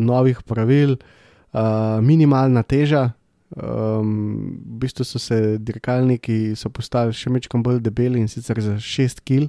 novih 0.00 0.40
pravil, 0.42 0.96
uh, 1.52 2.00
minimalna 2.02 2.62
teža. 2.66 3.12
Um, 3.54 4.58
v 4.64 4.78
bistvu 4.82 5.04
so 5.06 5.18
se 5.22 5.58
dirkalniki 5.60 6.56
so 6.58 6.70
postali 6.74 7.14
še 7.14 7.30
mečkam 7.30 7.62
bolj 7.62 7.78
debeli 7.84 8.18
in 8.18 8.26
sicer 8.32 8.58
za 8.64 8.80
6 8.80 9.20
kg, 9.22 9.46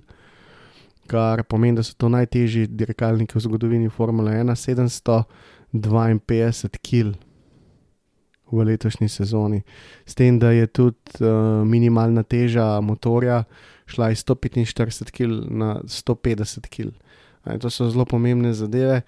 kar 1.10 1.42
pomeni, 1.48 1.78
da 1.80 1.84
so 1.88 1.96
to 1.98 2.10
najtežji 2.12 2.68
dirkalniki 2.68 3.40
v 3.40 3.42
zgodovini 3.48 3.90
Formule 3.90 4.36
1, 4.44 4.54
752 4.54 6.78
kg 6.84 7.16
v 8.54 8.66
letošnji 8.70 9.10
sezoni. 9.10 9.62
S 10.06 10.16
tem, 10.16 10.40
da 10.40 10.52
je 10.54 10.68
tudi 10.68 11.20
uh, 11.20 11.64
minimalna 11.68 12.24
teža 12.24 12.82
motorja 12.82 13.44
šla 13.86 14.12
iz 14.12 14.24
145 14.26 15.12
kg 15.12 15.50
na 15.50 15.80
150 15.84 16.70
kg. 16.70 16.94
To 17.60 17.70
so 17.70 17.90
zelo 17.90 18.06
pomembne 18.06 18.54
zadeve. 18.54 19.02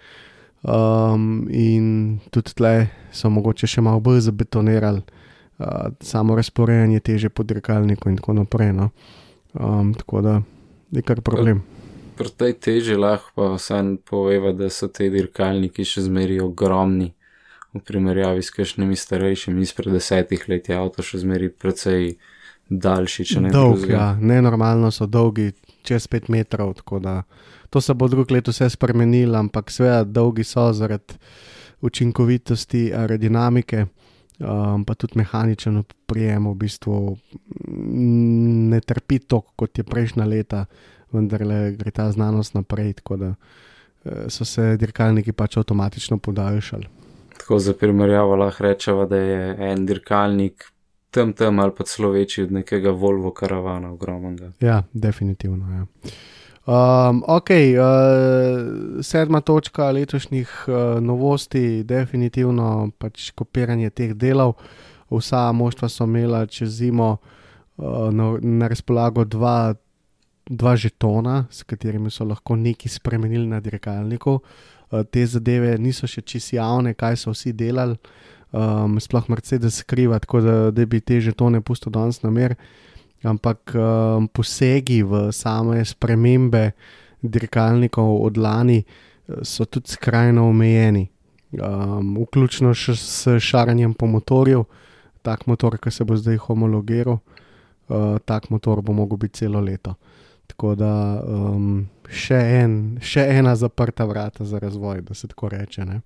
Um, 0.65 1.45
in 1.51 2.19
tudi 2.33 2.55
tle 2.57 2.87
so 3.13 3.29
mogoče 3.29 3.67
še 3.69 3.83
malo 3.85 4.01
bolj 4.01 4.23
zabetonirali 4.25 5.03
uh, 5.05 5.91
samo 6.01 6.35
razporejanje 6.35 7.03
teže 7.05 7.29
po 7.29 7.43
dirkalniku 7.45 8.09
in 8.09 8.17
tako 8.17 8.33
naprej. 8.33 8.73
No. 8.73 8.89
Um, 9.53 9.93
tako 9.93 10.21
da 10.21 10.41
je 10.91 11.01
kar 11.05 11.21
problem. 11.21 11.61
Pri 12.15 12.31
tej 12.31 12.53
teži 12.53 12.95
lahko 12.95 13.31
pa 13.35 13.51
vsem 13.59 13.97
poveva, 13.97 14.55
da 14.55 14.69
so 14.71 14.87
te 14.87 15.09
dirkalniki 15.11 15.85
še 15.85 16.07
zmeri 16.07 16.39
ogromni. 16.41 17.11
V 17.75 17.81
primerjavi 17.83 18.43
s 18.43 18.53
kakšnimi 18.55 18.95
starejšimi 18.95 19.61
izpred 19.61 19.91
desetih 19.93 20.45
let 20.47 20.69
je 20.69 20.77
avto 20.79 21.03
še 21.03 21.19
zmeri 21.25 21.49
precej 21.51 22.15
daljši, 22.69 23.25
če 23.27 23.41
ne 23.43 23.51
Dolg, 23.51 23.83
drugega. 23.83 23.97
ja, 23.97 24.05
nenormalno 24.15 24.89
so 24.95 25.05
dolgi, 25.05 25.51
čez 25.83 26.07
5 26.07 26.31
metrov. 26.31 26.73
tako 26.79 26.99
da 27.03 27.19
To 27.75 27.81
se 27.81 27.93
bo 27.93 28.07
drug 28.07 28.31
let 28.31 28.47
vse 28.47 28.69
spremenilo, 28.69 29.35
ampak 29.35 29.71
seveda 29.71 30.03
dolgi 30.03 30.43
so 30.43 30.69
zaradi 30.73 31.17
učinkovitosti 31.81 32.93
aerodinamike, 32.95 33.85
um, 34.39 34.85
pa 34.85 34.95
tudi 34.95 35.19
mehaničen 35.19 35.83
prijem 36.07 36.47
v 36.47 36.53
bistvu 36.55 37.17
mm, 37.67 38.69
ne 38.69 38.79
trpi 38.79 39.19
toliko 39.19 39.51
kot 39.55 39.77
je 39.77 39.83
prejšnja 39.83 40.25
leta, 40.25 40.65
vendar 41.11 41.43
gre 41.75 41.91
ta 41.91 42.07
znanost 42.11 42.55
naprej, 42.55 42.93
tako 43.01 43.17
da 43.17 43.33
eh, 43.35 44.29
so 44.29 44.45
se 44.45 44.77
dirkalniki 44.77 45.31
pač 45.31 45.57
avtomatično 45.57 46.17
podaljšali. 46.17 46.87
Tako 47.45 47.59
za 47.59 47.73
primerjavo 47.73 48.35
lahko 48.35 48.63
rečemo, 48.63 49.05
da 49.05 49.17
je 49.17 49.71
en 49.71 49.85
dirkalnik 49.85 50.63
tam 51.11 51.33
tam 51.33 51.59
ali 51.59 51.71
pa 51.77 51.83
celo 51.83 52.09
večji 52.09 52.43
od 52.43 52.51
nekega 52.51 52.91
Volvo 52.91 53.31
karavana 53.31 53.91
ogromnega. 53.91 54.51
Ja, 54.59 54.83
definitivno. 54.93 55.65
Ja. 55.75 55.85
Um, 56.65 57.23
ok, 57.27 57.49
uh, 57.49 59.03
sedma 59.03 59.41
točka 59.41 59.91
letošnjih 59.91 60.65
uh, 60.67 61.03
novosti, 61.03 61.83
definitivno 61.83 62.89
pač 62.97 63.29
kopiranje 63.31 63.89
teh 63.89 64.13
delov. 64.13 64.53
Vsa 65.09 65.51
moštva 65.51 65.89
so 65.89 66.09
imela 66.09 66.45
čez 66.45 66.69
zimo 66.81 67.17
uh, 67.77 68.09
na, 68.11 68.37
na 68.41 68.67
razpolago 68.67 69.23
dva, 69.23 69.75
dva 70.49 70.75
žetona, 70.75 71.45
s 71.51 71.63
katerimi 71.63 72.09
so 72.11 72.25
lahko 72.25 72.55
nekaj 72.55 72.89
spremenili 72.89 73.45
na 73.47 73.59
dirkalniku. 73.59 74.33
Uh, 74.33 74.74
te 75.03 75.25
zadeve 75.25 75.77
niso 75.77 76.07
še 76.07 76.21
čisto 76.21 76.55
javne, 76.55 76.93
kaj 76.93 77.17
so 77.23 77.33
vsi 77.33 77.53
delali, 77.53 77.97
um, 78.51 78.99
sploh 78.99 79.29
Mercedes 79.29 79.81
skriva, 79.83 80.19
tako 80.19 80.41
da, 80.41 80.57
da 80.71 80.85
bi 80.85 81.01
te 81.01 81.19
žetone 81.21 81.61
pustil 81.61 81.91
danes 81.91 82.21
na 82.23 82.31
mer 82.31 82.55
ampak 83.25 83.73
um, 83.75 84.27
posegi 84.27 85.01
v 85.03 85.33
same 85.33 85.81
spremembe 85.85 86.71
dirkalnikov 87.21 88.21
od 88.21 88.37
lani 88.37 88.85
eh, 88.85 89.41
so 89.41 89.65
tudi 89.65 89.89
skrajno 89.89 90.49
omejeni, 90.49 91.09
um, 91.57 92.17
vključno 92.21 92.73
še 92.73 92.95
s 92.95 93.37
šaranjem 93.41 93.93
po 93.93 94.05
motorju. 94.07 94.65
Tak 95.25 95.47
motor, 95.49 95.79
ki 95.81 95.89
se 95.89 96.05
bo 96.05 96.13
zdaj 96.13 96.37
homologiral, 96.37 97.17
uh, 97.17 98.21
tak 98.29 98.51
motor 98.53 98.83
bo 98.85 98.93
mogel 98.93 99.17
biti 99.17 99.41
celo 99.41 99.57
leto. 99.59 99.95
Tako 100.47 100.75
da 100.75 101.23
um, 101.27 101.87
še, 102.09 102.37
en, 102.61 102.75
še 103.01 103.25
ena 103.39 103.55
zaprta 103.55 104.05
vrata 104.05 104.45
za 104.45 104.59
razvoj, 104.59 105.01
da 105.01 105.13
se 105.13 105.27
tako 105.27 105.49
reče. 105.49 105.85
Ne? 105.85 106.01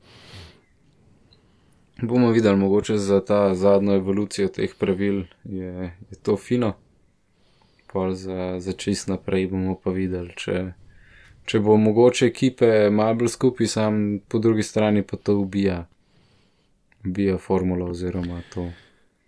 Bomo 2.02 2.32
videli, 2.32 2.58
mogoče 2.58 2.98
za 2.98 3.20
ta 3.26 3.56
zadnjo 3.56 3.96
evolucijo 3.96 4.48
teh 4.48 4.76
pravil 4.80 5.24
je, 5.44 5.92
je 6.12 6.20
to 6.24 6.38
fino. 6.38 6.74
Pol 7.92 8.14
za, 8.14 8.60
za 8.60 8.74
čist 8.74 9.10
naprej 9.10 9.48
bomo 9.52 9.76
pa 9.84 9.92
videli, 9.92 10.32
če, 10.38 10.60
če 11.50 11.60
bo 11.66 11.76
mogoče 11.78 12.30
ekipe 12.30 12.90
malo 12.94 13.18
bolj 13.20 13.34
skupaj, 13.34 13.68
sam 13.68 14.04
po 14.30 14.40
drugi 14.40 14.64
strani 14.64 15.04
pa 15.04 15.18
to 15.18 15.40
ubija, 15.42 15.82
ubija 17.06 17.38
formula 17.38 17.90
oziroma 17.90 18.44
to. 18.54 18.70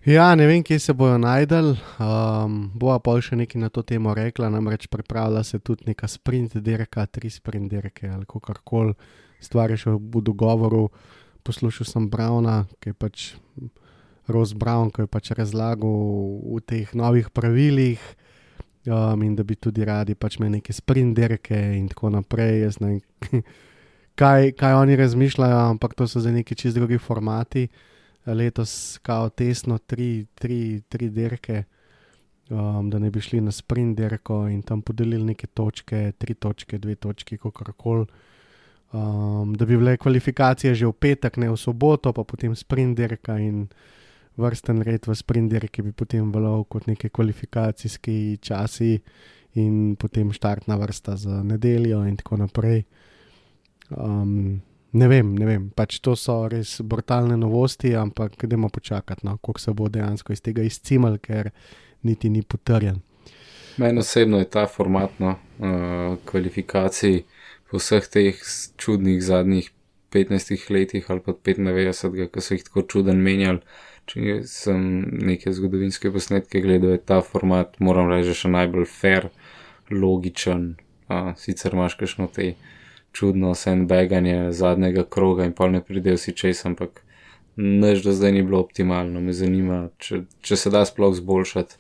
Ja, 0.02 0.36
ne 0.36 0.48
vem, 0.50 0.64
kje 0.66 0.80
se 0.80 0.94
bojo 0.98 1.18
najdel. 1.22 1.76
Um, 2.02 2.72
Bova 2.74 2.96
pa 3.06 3.14
še 3.22 3.36
nekaj 3.38 3.62
na 3.62 3.68
to 3.70 3.84
temo 3.86 4.16
rekla, 4.18 4.48
namreč 4.50 4.88
pripravlja 4.90 5.44
se 5.46 5.60
tudi 5.62 5.86
neka 5.92 6.08
sprint 6.10 6.56
dirka, 6.58 7.06
tri 7.06 7.30
sprint 7.30 7.70
dirke 7.70 8.10
ali 8.10 8.26
kako 8.26 8.56
koli. 8.66 8.96
Stvar 9.38 9.70
je 9.70 9.78
še 9.84 9.94
v 9.94 10.24
dogovoru. 10.26 10.88
Poslušal 11.46 11.86
sem 11.86 12.08
Brauna, 12.10 12.64
ki 12.82 12.90
je 12.90 12.98
pač 12.98 13.28
Rose 14.26 14.58
Brown, 14.58 14.90
ki 14.90 15.06
je 15.06 15.12
pač 15.14 15.30
razlagal 15.38 15.94
v 16.50 16.58
teh 16.66 16.90
novih 16.98 17.30
pravilih. 17.30 18.02
Um, 18.90 19.22
in 19.22 19.38
da 19.38 19.46
bi 19.46 19.54
tudi 19.54 19.86
radi 19.86 20.18
pač 20.18 20.40
imeli 20.40 20.64
neke 20.64 20.74
sprint 20.74 21.14
dirke 21.14 21.62
in 21.78 21.86
tako 21.94 22.10
naprej. 22.10 22.66
Jaz 22.66 22.82
ne 22.82 22.96
vem, 22.98 23.46
kaj, 24.20 24.58
kaj 24.58 24.82
oni 24.82 24.98
razmišljajo, 24.98 25.62
ampak 25.78 25.94
to 25.94 26.10
so 26.10 26.18
za 26.18 26.34
neki 26.34 26.58
čist 26.58 26.82
drugi 26.82 26.98
formati 26.98 27.70
letos 28.26 29.00
kao 29.02 29.30
tesno 29.30 29.78
tri, 29.78 30.26
tri, 30.36 30.82
tri 30.90 31.10
dirke, 31.10 31.64
um, 32.50 32.90
da 32.90 33.00
ne 33.00 33.12
bi 33.12 33.22
šli 33.22 33.42
na 33.42 33.52
sprint 33.52 33.98
dirko 33.98 34.48
in 34.48 34.62
tam 34.62 34.82
podelili 34.82 35.24
neke 35.24 35.48
točke, 35.48 36.12
tri 36.18 36.34
točke, 36.34 36.78
dve 36.78 36.96
točke, 36.96 37.38
kako 37.38 37.74
koli. 37.74 38.06
Um, 38.92 39.54
da 39.56 39.66
bi 39.66 39.78
bile 39.78 39.98
kvalifikacije 39.98 40.76
že 40.76 40.86
v 40.86 40.94
petek, 40.94 41.38
ne 41.38 41.50
v 41.50 41.58
soboto, 41.58 42.12
pa 42.14 42.24
potem 42.24 42.56
sprint 42.56 42.98
dirka 42.98 43.38
in 43.40 43.68
vrsten 44.38 44.82
red 44.82 45.08
v 45.08 45.16
sprint 45.16 45.52
dirki 45.52 45.82
bi 45.82 45.92
potem 45.92 46.32
veljal 46.32 46.64
kot 46.64 46.88
neki 46.88 47.10
kvalifikacijski 47.10 48.38
časi 48.42 49.00
in 49.56 49.96
potem 49.96 50.32
štartna 50.32 50.76
vrsta 50.76 51.16
za 51.16 51.44
nedeljo 51.44 52.04
in 52.08 52.18
tako 52.18 52.38
naprej. 52.38 52.84
Um, 53.90 54.62
ne 54.92 55.08
vem, 55.08 55.36
ne 55.36 55.46
vem, 55.48 55.70
pač 55.76 56.00
to 56.04 56.16
so 56.20 56.44
res 56.52 56.80
brutalne 56.84 57.38
novosti, 57.40 57.94
ampak 57.96 58.36
gremo 58.42 58.70
počakati, 58.70 59.26
no, 59.28 59.38
koliko 59.38 59.64
se 59.64 59.74
bo 59.74 59.90
dejansko 59.90 60.34
iz 60.34 60.42
tega 60.44 60.66
izcimal, 60.68 61.18
ker 61.24 61.52
niti 62.04 62.30
ni 62.30 62.44
potrjen. 62.44 63.02
Meni 63.78 64.00
osebno 64.00 64.40
je 64.42 64.50
ta 64.52 64.66
format 64.68 65.20
no, 65.20 65.38
uh, 65.60 66.18
kvalifikacij 66.28 67.24
po 67.72 67.80
vseh 67.80 68.08
teh 68.12 68.42
čudnih 68.78 69.22
zadnjih 69.24 69.72
15 70.12 70.72
letih 70.72 71.06
ali 71.08 71.24
pa 71.24 71.32
95, 71.32 72.28
ko 72.28 72.42
so 72.44 72.58
jih 72.58 72.68
tako 72.68 72.84
čuden 72.84 73.24
menjali. 73.24 73.64
Če 74.12 74.42
sem 74.50 74.82
neke 75.24 75.54
zgodovinske 75.56 76.10
posnetke 76.12 76.60
gledal, 76.60 76.98
je 76.98 77.04
ta 77.06 77.22
format, 77.24 77.78
moram 77.80 78.10
reči, 78.12 78.34
še 78.36 78.52
najbolj 78.52 78.90
fair, 78.92 79.30
logičen. 79.94 80.74
Uh, 81.08 81.32
sicer 81.40 81.78
imaš 81.78 81.96
kakšno 82.00 82.28
te 82.34 82.56
čudno 83.12 83.56
sandbaganje 83.56 84.52
zadnjega 84.52 85.04
kroga 85.10 85.46
in 85.46 85.54
pa 85.54 85.68
ne 85.68 85.84
pridejo 85.84 86.18
si 86.18 86.34
čez, 86.36 86.66
ampak 86.66 87.04
než 87.56 88.04
do 88.04 88.12
zdaj 88.12 88.32
ni 88.32 88.44
bilo 88.44 88.60
optimalno. 88.60 89.22
Me 89.22 89.34
zanima, 89.34 89.90
če, 89.98 90.24
če 90.42 90.58
se 90.58 90.70
da 90.70 90.86
sploh 90.86 91.14
zboljšati 91.16 91.76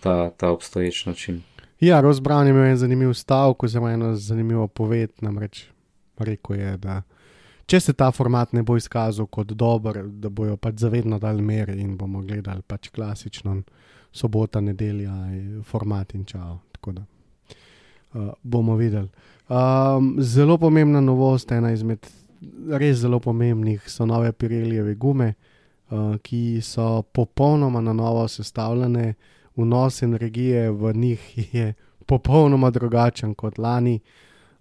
ta, 0.00 0.30
ta 0.30 0.50
obstoječ 0.50 1.06
način. 1.06 1.42
Ja, 1.80 2.00
Ross 2.00 2.20
Brown 2.20 2.46
je 2.46 2.50
imel 2.50 2.64
en 2.64 2.76
zanimiv 2.76 3.12
stavek, 3.14 3.62
oziroma 3.62 3.92
eno 3.92 4.14
zanimivo 4.14 4.66
poved, 4.66 5.10
namreč 5.20 5.68
rekel 6.18 6.56
je, 6.58 6.76
da 6.76 7.02
če 7.66 7.80
se 7.80 7.92
ta 7.92 8.10
format 8.10 8.52
ne 8.52 8.62
bo 8.62 8.76
izkazal 8.76 9.26
kot 9.26 9.52
dober, 9.54 10.02
da 10.08 10.28
bojo 10.28 10.56
pač 10.56 10.80
zavedno 10.82 11.18
dali 11.22 11.42
mer 11.42 11.70
in 11.74 11.96
bomo 11.96 12.22
gledali 12.26 12.62
pač 12.66 12.90
klasično 12.90 13.60
sobota, 14.12 14.60
nedelja, 14.60 15.12
format 15.66 16.14
in 16.14 16.24
čao. 16.24 16.58
Tako 16.72 16.92
da 16.92 17.06
uh, 18.14 18.30
bomo 18.42 18.76
videli. 18.76 19.08
Um, 19.48 20.16
zelo 20.20 20.58
pomembna 20.58 21.00
novost, 21.00 21.52
ena 21.52 21.72
izmed 21.72 22.06
res 22.68 22.98
zelo 23.00 23.20
pomembnih, 23.20 23.82
so 23.90 24.06
nove 24.06 24.32
Pirelijeve 24.32 24.94
gume, 24.94 25.34
uh, 25.90 26.16
ki 26.22 26.60
so 26.62 27.02
popolnoma 27.02 27.80
na 27.80 27.92
novo 27.92 28.28
sestavljene 28.28 29.14
vnos 29.56 30.02
energije 30.02 30.70
v 30.70 30.92
njih 30.94 31.54
je 31.54 31.74
popolnoma 32.06 32.70
drugačen 32.70 33.34
kot 33.34 33.58
lani, 33.58 34.00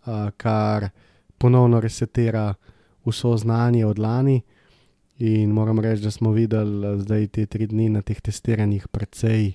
uh, 0.06 0.30
kar 0.38 0.90
ponovno 1.38 1.80
resetira 1.80 2.54
vso 3.06 3.38
znanje 3.38 3.86
od 3.86 4.00
lani. 4.00 4.42
In 5.20 5.50
moram 5.50 5.80
reči, 5.80 6.04
da 6.04 6.12
smo 6.12 6.32
videli 6.32 7.00
zdaj 7.02 7.28
te 7.28 7.46
tri 7.46 7.68
dni 7.68 7.90
na 7.90 8.02
teh 8.02 8.22
testiranjih 8.22 8.88
precej 8.88 9.54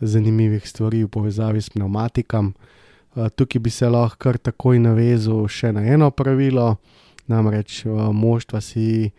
zanimivih 0.00 0.68
stvari 0.68 1.04
v 1.04 1.08
povezavi 1.08 1.60
s 1.60 1.70
pneumatikam. 1.70 2.52
Uh, 3.14 3.28
tukaj 3.28 3.60
bi 3.62 3.70
se 3.70 3.88
lahko 3.88 4.18
kar 4.18 4.38
takoj 4.38 4.78
navezal 4.82 5.46
še 5.48 5.72
na 5.72 5.84
eno 5.86 6.10
pravilo, 6.10 6.76
namreč 7.30 7.84
uh, 7.86 8.10
moštva 8.12 8.60
si 8.60 9.12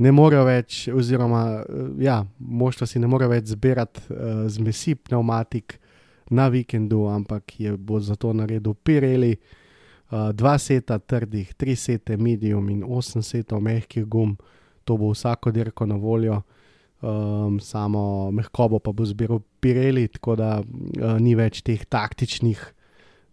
ne 0.00 0.12
morejo 0.12 0.44
več, 0.48 0.86
oziroma 0.94 1.42
eh, 1.60 1.88
ja, 2.06 2.20
moštva 2.38 2.88
si 2.88 3.00
ne 3.02 3.08
morejo 3.10 3.34
več 3.34 3.50
zbirati 3.52 4.06
uh, 4.08 4.44
zmesi 4.48 4.94
pneumatik 4.96 5.76
na 6.30 6.48
vikendu, 6.48 7.04
ampak 7.10 7.58
je 7.60 7.74
bo 7.76 8.00
zato 8.00 8.32
naredil 8.32 8.74
Pirelli, 8.74 9.34
uh, 9.34 10.30
dva 10.36 10.56
seta 10.62 10.98
trdih, 10.98 11.52
tri 11.58 11.76
sete 11.76 12.16
medium 12.16 12.70
in 12.72 12.84
osem 12.86 13.24
setov 13.26 13.60
mehkih 13.66 14.06
gum, 14.08 14.36
to 14.88 14.96
bo 14.96 15.12
vsako 15.12 15.52
dirko 15.52 15.86
na 15.90 16.00
voljo. 16.00 16.40
Um, 17.00 17.56
samo 17.64 18.28
mehkobo 18.36 18.76
pa 18.78 18.92
bo 18.92 19.06
zbiral 19.08 19.40
Pirelli, 19.60 20.04
tako 20.12 20.36
da 20.36 20.58
uh, 20.60 21.16
ni 21.20 21.32
več 21.36 21.62
teh 21.64 21.80
taktičnih, 21.88 22.60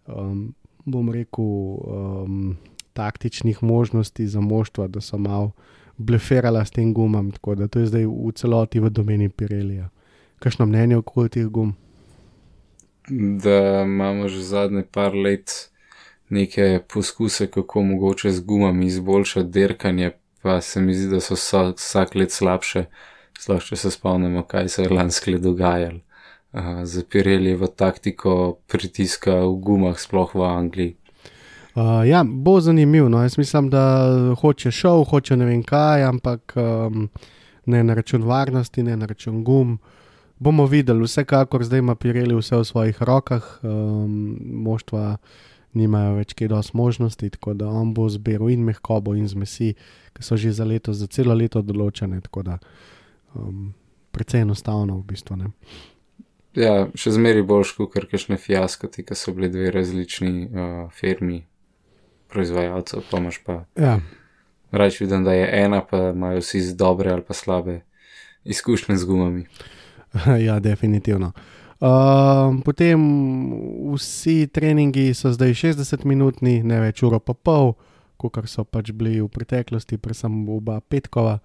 um, 0.08 0.54
bom 0.84 1.10
rekel, 1.12 1.44
um, 1.44 2.56
taktičnih 2.92 3.62
možnosti 3.62 4.26
za 4.26 4.40
moštva, 4.40 4.88
da 4.88 5.00
so 5.00 5.18
malo 5.18 5.52
bleferala 5.96 6.64
s 6.64 6.70
tem 6.70 6.94
gumam, 6.94 7.30
tako 7.30 7.54
da 7.54 7.68
to 7.68 7.78
je 7.78 7.86
zdaj 7.86 8.06
v 8.06 8.32
celoti 8.34 8.80
v 8.80 8.90
domeni 8.90 9.28
Pirelija. 9.28 9.88
Kakšno 10.38 10.66
mnenje 10.66 10.96
okoli 10.96 11.28
teh 11.28 11.46
gum? 11.46 11.74
Da 13.44 13.82
imamo 13.82 14.28
že 14.28 14.42
zadnje 14.42 14.82
par 14.92 15.14
let 15.14 15.70
neke 16.28 16.80
poskuse, 16.88 17.46
kako 17.50 17.82
mogoče 17.82 18.30
z 18.30 18.40
gumami 18.40 18.86
izboljšati 18.86 19.48
dirkanje, 19.48 20.10
pa 20.42 20.60
se 20.60 20.80
mi 20.80 20.94
zdi, 20.94 21.08
da 21.10 21.20
so 21.20 21.34
vsa, 21.34 21.72
vsak 21.76 22.14
let 22.14 22.32
slabše. 22.32 22.84
Sploh 23.38 23.62
če 23.62 23.76
se 23.76 23.90
spomnimo, 23.90 24.42
kaj 24.42 24.68
se 24.68 24.82
je 24.82 24.90
lansko 24.90 25.30
let 25.30 25.42
dogajalo. 25.42 26.00
Uh, 26.52 26.60
za 26.84 27.02
Pireljevo 27.10 27.66
taktiko 27.66 28.56
pritiska 28.66 29.34
v 29.44 29.52
gumah, 29.60 29.98
sploh 30.00 30.34
v 30.34 30.42
Angliji. 30.42 30.94
Uh, 31.74 32.08
ja, 32.08 32.24
bo 32.24 32.60
zanimivo. 32.60 33.08
No. 33.08 33.22
Jaz 33.22 33.38
mislim, 33.38 33.68
da 33.70 34.08
hoče 34.40 34.70
šov, 34.70 35.04
hoče 35.04 35.36
ne 35.36 35.44
vem 35.44 35.62
kaj, 35.62 36.02
ampak 36.02 36.54
um, 36.56 37.08
ne 37.66 37.82
na 37.84 37.94
račun 37.94 38.24
varnosti, 38.24 38.82
ne 38.82 38.96
na 38.96 39.06
račun 39.06 39.44
gum. 39.44 39.78
Bomo 40.38 40.66
videli, 40.66 41.04
vsekakor 41.04 41.64
zdaj 41.64 41.78
ima 41.78 41.94
Pirelli 41.94 42.34
vse 42.34 42.56
v 42.56 42.64
svojih 42.64 43.02
rokah, 43.02 43.44
um, 43.62 44.38
moštva 44.64 45.16
nimajo 45.74 46.14
več 46.16 46.32
kaj 46.32 46.48
dosti 46.48 46.76
možnosti, 46.76 47.30
tako 47.30 47.54
da 47.54 47.68
on 47.68 47.92
bo 47.94 48.08
zbiral 48.08 48.48
in 48.50 48.64
mehkobo 48.64 49.14
in 49.14 49.28
zmesi, 49.28 49.74
ki 50.16 50.24
so 50.24 50.36
že 50.36 50.52
za 50.52 50.64
leto, 50.64 50.96
za 50.96 51.06
celo 51.06 51.34
leto 51.34 51.62
določene. 51.62 52.22
Tako 52.24 52.42
da 52.42 52.58
um, 53.34 53.74
precej 54.10 54.46
enostavno 54.46 54.96
v 54.96 55.06
bistvu. 55.12 55.36
Ne. 55.36 55.52
Ja, 56.56 56.88
še 56.96 57.12
zmeri 57.12 57.42
boljš, 57.44 57.74
kot 57.76 57.92
kakšne 58.08 58.38
fiaskoti, 58.40 59.04
ki 59.04 59.16
so 59.18 59.34
bili 59.36 59.50
dve 59.52 59.72
različni 59.74 60.48
uh, 60.48 60.78
firmi, 60.94 61.42
proizvajalcev, 62.32 63.04
pa 63.10 63.20
imaš 63.20 63.42
pa. 63.44 63.58
Ja. 63.76 63.98
Raje 64.72 65.04
vidim, 65.04 65.24
da 65.24 65.32
je 65.36 65.48
ena, 65.64 65.82
pa 65.84 66.10
imajo 66.14 66.40
vsi 66.40 66.60
z 66.60 66.76
dobre 66.76 67.12
ali 67.12 67.22
pa 67.24 67.34
slabe 67.34 67.80
izkušnje 68.44 68.96
z 68.96 69.04
gumami. 69.04 69.46
ja, 70.46 70.58
definitivno. 70.60 71.32
Uh, 71.80 72.58
potem 72.64 72.98
vsi 73.94 74.48
treningi 74.52 75.12
so 75.14 75.30
zdaj 75.32 75.54
60-minutni, 75.54 76.62
ne 76.66 76.80
več 76.82 77.04
uro 77.06 77.20
pa 77.22 77.36
pol, 77.36 77.76
kot 78.18 78.40
so 78.50 78.64
pač 78.66 78.90
bili 78.90 79.20
v 79.20 79.28
preteklosti, 79.30 80.00
predvsem 80.00 80.40
oba 80.50 80.80
Petkova. 80.80 81.38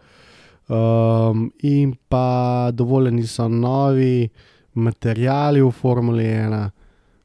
Um, 0.71 1.51
in 1.61 1.93
pa 2.09 2.71
dovoljeni 2.73 3.27
so 3.27 3.49
novi 3.51 4.31
materijali 4.73 5.61
v 5.61 5.71
Formuli 5.71 6.23
1. 6.23 6.69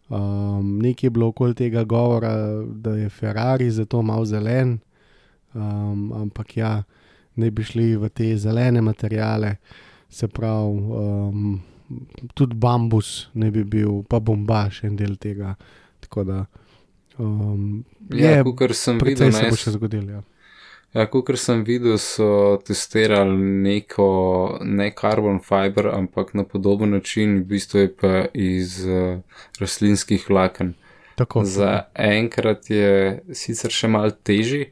Um, 0.08 0.78
nekaj 0.78 1.06
je 1.06 1.10
bilo 1.10 1.26
okoli 1.26 1.54
tega 1.54 1.84
govora, 1.84 2.32
da 2.64 2.96
je 2.96 3.08
Ferrari 3.08 3.70
zato 3.70 4.02
malo 4.02 4.24
zelen, 4.24 4.78
um, 5.54 6.12
ampak 6.12 6.56
ja, 6.56 6.82
ne 7.36 7.50
bi 7.50 7.64
šli 7.64 7.96
v 7.96 8.08
te 8.08 8.36
zelene 8.36 8.80
materijale, 8.80 9.56
se 10.08 10.28
pravi, 10.28 10.80
um, 10.80 11.60
tudi 12.34 12.56
bambus 12.56 13.28
ne 13.34 13.50
bi 13.50 13.64
bil, 13.64 14.02
pa 14.08 14.18
bombaž 14.20 14.82
en 14.84 14.96
del 14.96 15.16
tega. 15.16 15.54
Tako 16.00 16.24
da 16.24 16.44
um, 17.18 17.84
Ja, 18.14 18.30
je 18.30 18.44
kot 18.56 18.72
sem 18.72 18.98
videl, 19.04 19.32
se 19.32 19.42
ne, 19.42 19.50
bo 19.50 19.56
še 19.60 19.76
zgodilo. 19.76 20.18
Ja. 20.18 20.22
Ja, 20.92 21.06
kot 21.06 21.30
sem 21.38 21.64
videl, 21.64 21.98
so 21.98 22.58
testirali 22.66 23.36
neko 23.36 24.08
ne 24.64 24.90
carbon 25.00 25.40
fiber, 25.44 25.90
ampak 25.94 26.34
na 26.34 26.44
podoben 26.44 26.90
način, 26.90 27.38
v 27.42 27.44
bistvu 27.44 27.80
je 27.80 27.94
pa 27.96 28.24
iz 28.34 28.84
uh, 28.86 29.20
rastlinskih 29.60 30.30
vlaken. 30.30 30.74
Tako, 31.18 31.44
Za 31.44 31.88
enkrat 31.94 32.70
je 32.70 33.22
sicer 33.34 33.74
še 33.74 33.88
mal 33.90 34.12
težji, 34.22 34.68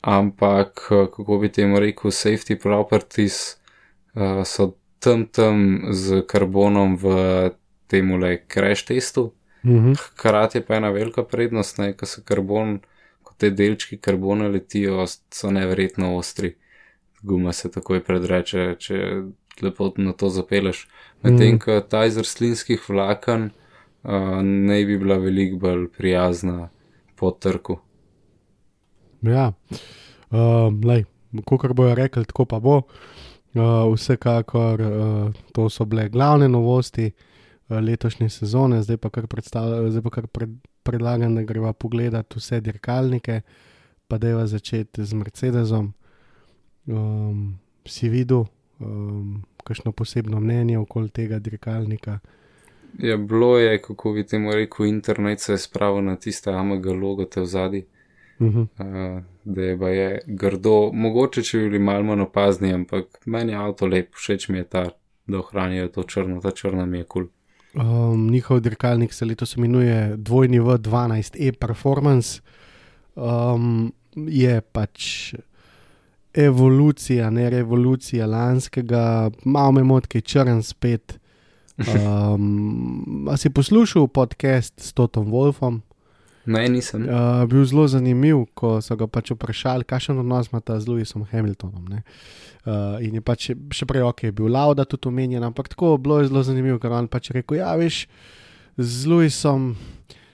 ampak 0.00 0.86
eh, 0.90 1.06
kako 1.12 1.38
bi 1.42 1.50
temu 1.52 1.80
rekel, 1.82 2.10
safety 2.14 2.56
properties 2.56 3.58
uh, 4.14 4.40
so 4.46 4.72
tam 5.04 5.26
tam 5.26 5.90
z 5.92 6.22
karbonom 6.24 6.96
v 6.96 7.50
tem 7.86 8.14
le 8.16 8.38
crash 8.48 8.86
testu. 8.88 9.32
Mhm. 9.66 9.94
Hkrati 9.94 10.58
je 10.58 10.64
pa 10.64 10.76
ena 10.76 10.90
velika 10.90 11.22
prednost, 11.22 11.78
ne, 11.78 11.92
ko 11.92 12.06
se 12.06 12.22
karbon, 12.24 12.80
te 13.36 13.50
delčki 13.50 13.98
karbona 13.98 14.48
letijo, 14.48 15.06
so 15.06 15.50
neverjetno 15.50 16.16
ostri. 16.16 16.54
Guma 17.22 17.52
se 17.52 17.70
takoj 17.70 18.04
predreče, 18.04 18.76
če 18.78 19.22
lepo 19.62 19.92
na 19.96 20.12
to 20.12 20.28
zapeleš. 20.28 20.88
Medtem 21.22 21.54
Mhm. 21.54 21.58
ko 21.58 21.80
ta 21.80 22.04
iz 22.06 22.16
rastlinskih 22.16 22.88
vlaken 22.88 23.50
uh, 24.04 24.42
ne 24.42 24.84
bi 24.84 24.98
bila 24.98 25.16
veliko 25.16 25.56
bolj 25.56 25.88
prijazna 25.98 26.68
po 27.16 27.30
trku. 27.30 27.78
Ja, 29.22 29.52
lej, 30.84 31.04
kot 31.44 31.72
bojo 31.72 31.94
rekli, 31.94 32.24
tako 32.24 32.44
pa 32.44 32.60
bo. 32.60 32.82
Uh, 33.56 33.88
vsekakor 33.94 34.80
uh, 34.80 35.32
to 35.52 35.70
so 35.70 35.84
bile 35.84 36.08
glavne 36.08 36.48
novosti 36.48 37.06
uh, 37.68 37.78
letošnje 37.78 38.28
sezone, 38.28 38.82
zdaj 38.82 38.96
pa 38.96 39.10
kar, 39.10 39.26
zdaj 39.88 40.02
pa 40.02 40.10
kar 40.10 40.26
pred, 40.26 40.50
predlagam, 40.86 41.34
da 41.34 41.42
greva 41.42 41.72
pogledati 41.72 42.38
vse 42.38 42.60
dirkalnike, 42.60 43.40
pa 44.08 44.18
da 44.18 44.28
je 44.28 44.46
začeti 44.46 45.04
z 45.04 45.14
Mercedesom. 45.14 45.92
Um, 46.86 47.58
si 47.86 48.08
videl, 48.08 48.44
um, 48.78 49.42
kakšno 49.64 49.92
posebno 49.92 50.40
mnenje 50.40 50.78
okoli 50.78 51.10
tega 51.10 51.38
dirkalnika? 51.38 52.18
Ja, 52.98 53.16
bilo 53.16 53.58
je, 53.58 53.82
kako 53.82 54.12
bi 54.12 54.26
temu 54.26 54.52
rekel, 54.54 54.86
internet 54.86 55.40
se 55.40 55.52
je 55.52 55.58
spravil 55.58 56.04
na 56.04 56.16
tiste 56.16 56.50
AMG 56.50 56.86
logo 56.86 57.24
te 57.24 57.40
v 57.40 57.46
zadnji. 57.46 57.84
Uh 58.38 58.46
-huh. 58.46 58.66
Uh, 58.78 59.22
da 59.44 59.62
je 59.62 59.78
pa 59.78 59.88
je 59.88 60.20
grdo, 60.26 60.90
mogoče 60.92 61.42
če 61.42 61.58
bi 61.58 61.64
bili 61.64 61.78
malo 61.78 62.04
manj 62.04 62.20
opazni, 62.20 62.72
ampak 62.72 63.06
meni 63.26 63.52
je 63.52 63.58
avto 63.58 63.86
lep, 63.86 64.14
všeč 64.14 64.48
mi 64.48 64.58
je 64.58 64.64
ta, 64.64 64.90
da 65.26 65.38
ohranijo 65.38 65.88
to 65.88 66.02
črno, 66.02 66.40
ta 66.40 66.50
črna 66.50 66.86
mi 66.86 66.98
je 66.98 67.04
kul. 67.04 67.22
Cool. 67.22 67.36
Um, 67.76 68.30
njihov 68.30 68.60
dirkalnik 68.60 69.12
se 69.12 69.24
letos 69.24 69.56
imenuje 69.56 70.16
dvojni 70.16 70.60
V12 70.60 71.48
e-performance. 71.48 72.40
Um, 73.16 73.92
je 74.16 74.60
pač 74.60 75.34
evolucija, 76.34 77.30
ne 77.30 77.50
revolucija 77.50 78.26
lanskega, 78.26 79.30
malo 79.44 79.72
me 79.72 79.84
motke 79.84 80.20
črn 80.20 80.62
spet. 80.62 81.18
Um, 81.76 83.28
a 83.28 83.36
si 83.36 83.50
poslušal 83.52 84.08
podcast 84.08 84.80
s 84.80 84.96
Totom 84.96 85.28
Wolfom? 85.28 85.82
Ne, 86.46 86.68
nisem. 86.68 87.02
Uh, 87.02 87.42
bil 87.50 87.64
zelo 87.66 87.88
zanimiv, 87.90 88.44
ko 88.54 88.76
so 88.78 88.94
ga 88.96 89.08
pač 89.10 89.32
vprašali, 89.34 89.86
kakšen 89.88 90.20
odnos 90.22 90.46
ima 90.52 90.60
ta 90.62 90.78
z 90.78 90.86
Lewisom 90.86 91.24
Hamiltonom. 91.26 91.88
Uh, 91.90 93.02
in 93.02 93.18
je 93.18 93.22
pač 93.22 93.48
še 93.50 93.86
prej 93.88 94.06
ok, 94.06 94.28
bil 94.30 94.52
Lauda 94.54 94.86
tudi 94.86 95.10
omenjen, 95.10 95.42
ampak 95.42 95.72
tako 95.74 95.96
bilo 95.98 96.20
je 96.20 96.28
zelo 96.30 96.44
zanimivo, 96.46 96.78
ker 96.78 96.94
on 96.94 97.10
pač 97.10 97.32
rekel: 97.34 97.58
Ja, 97.58 97.72
veš, 97.74 98.04
z 98.78 99.10
Lewisom, 99.10 99.72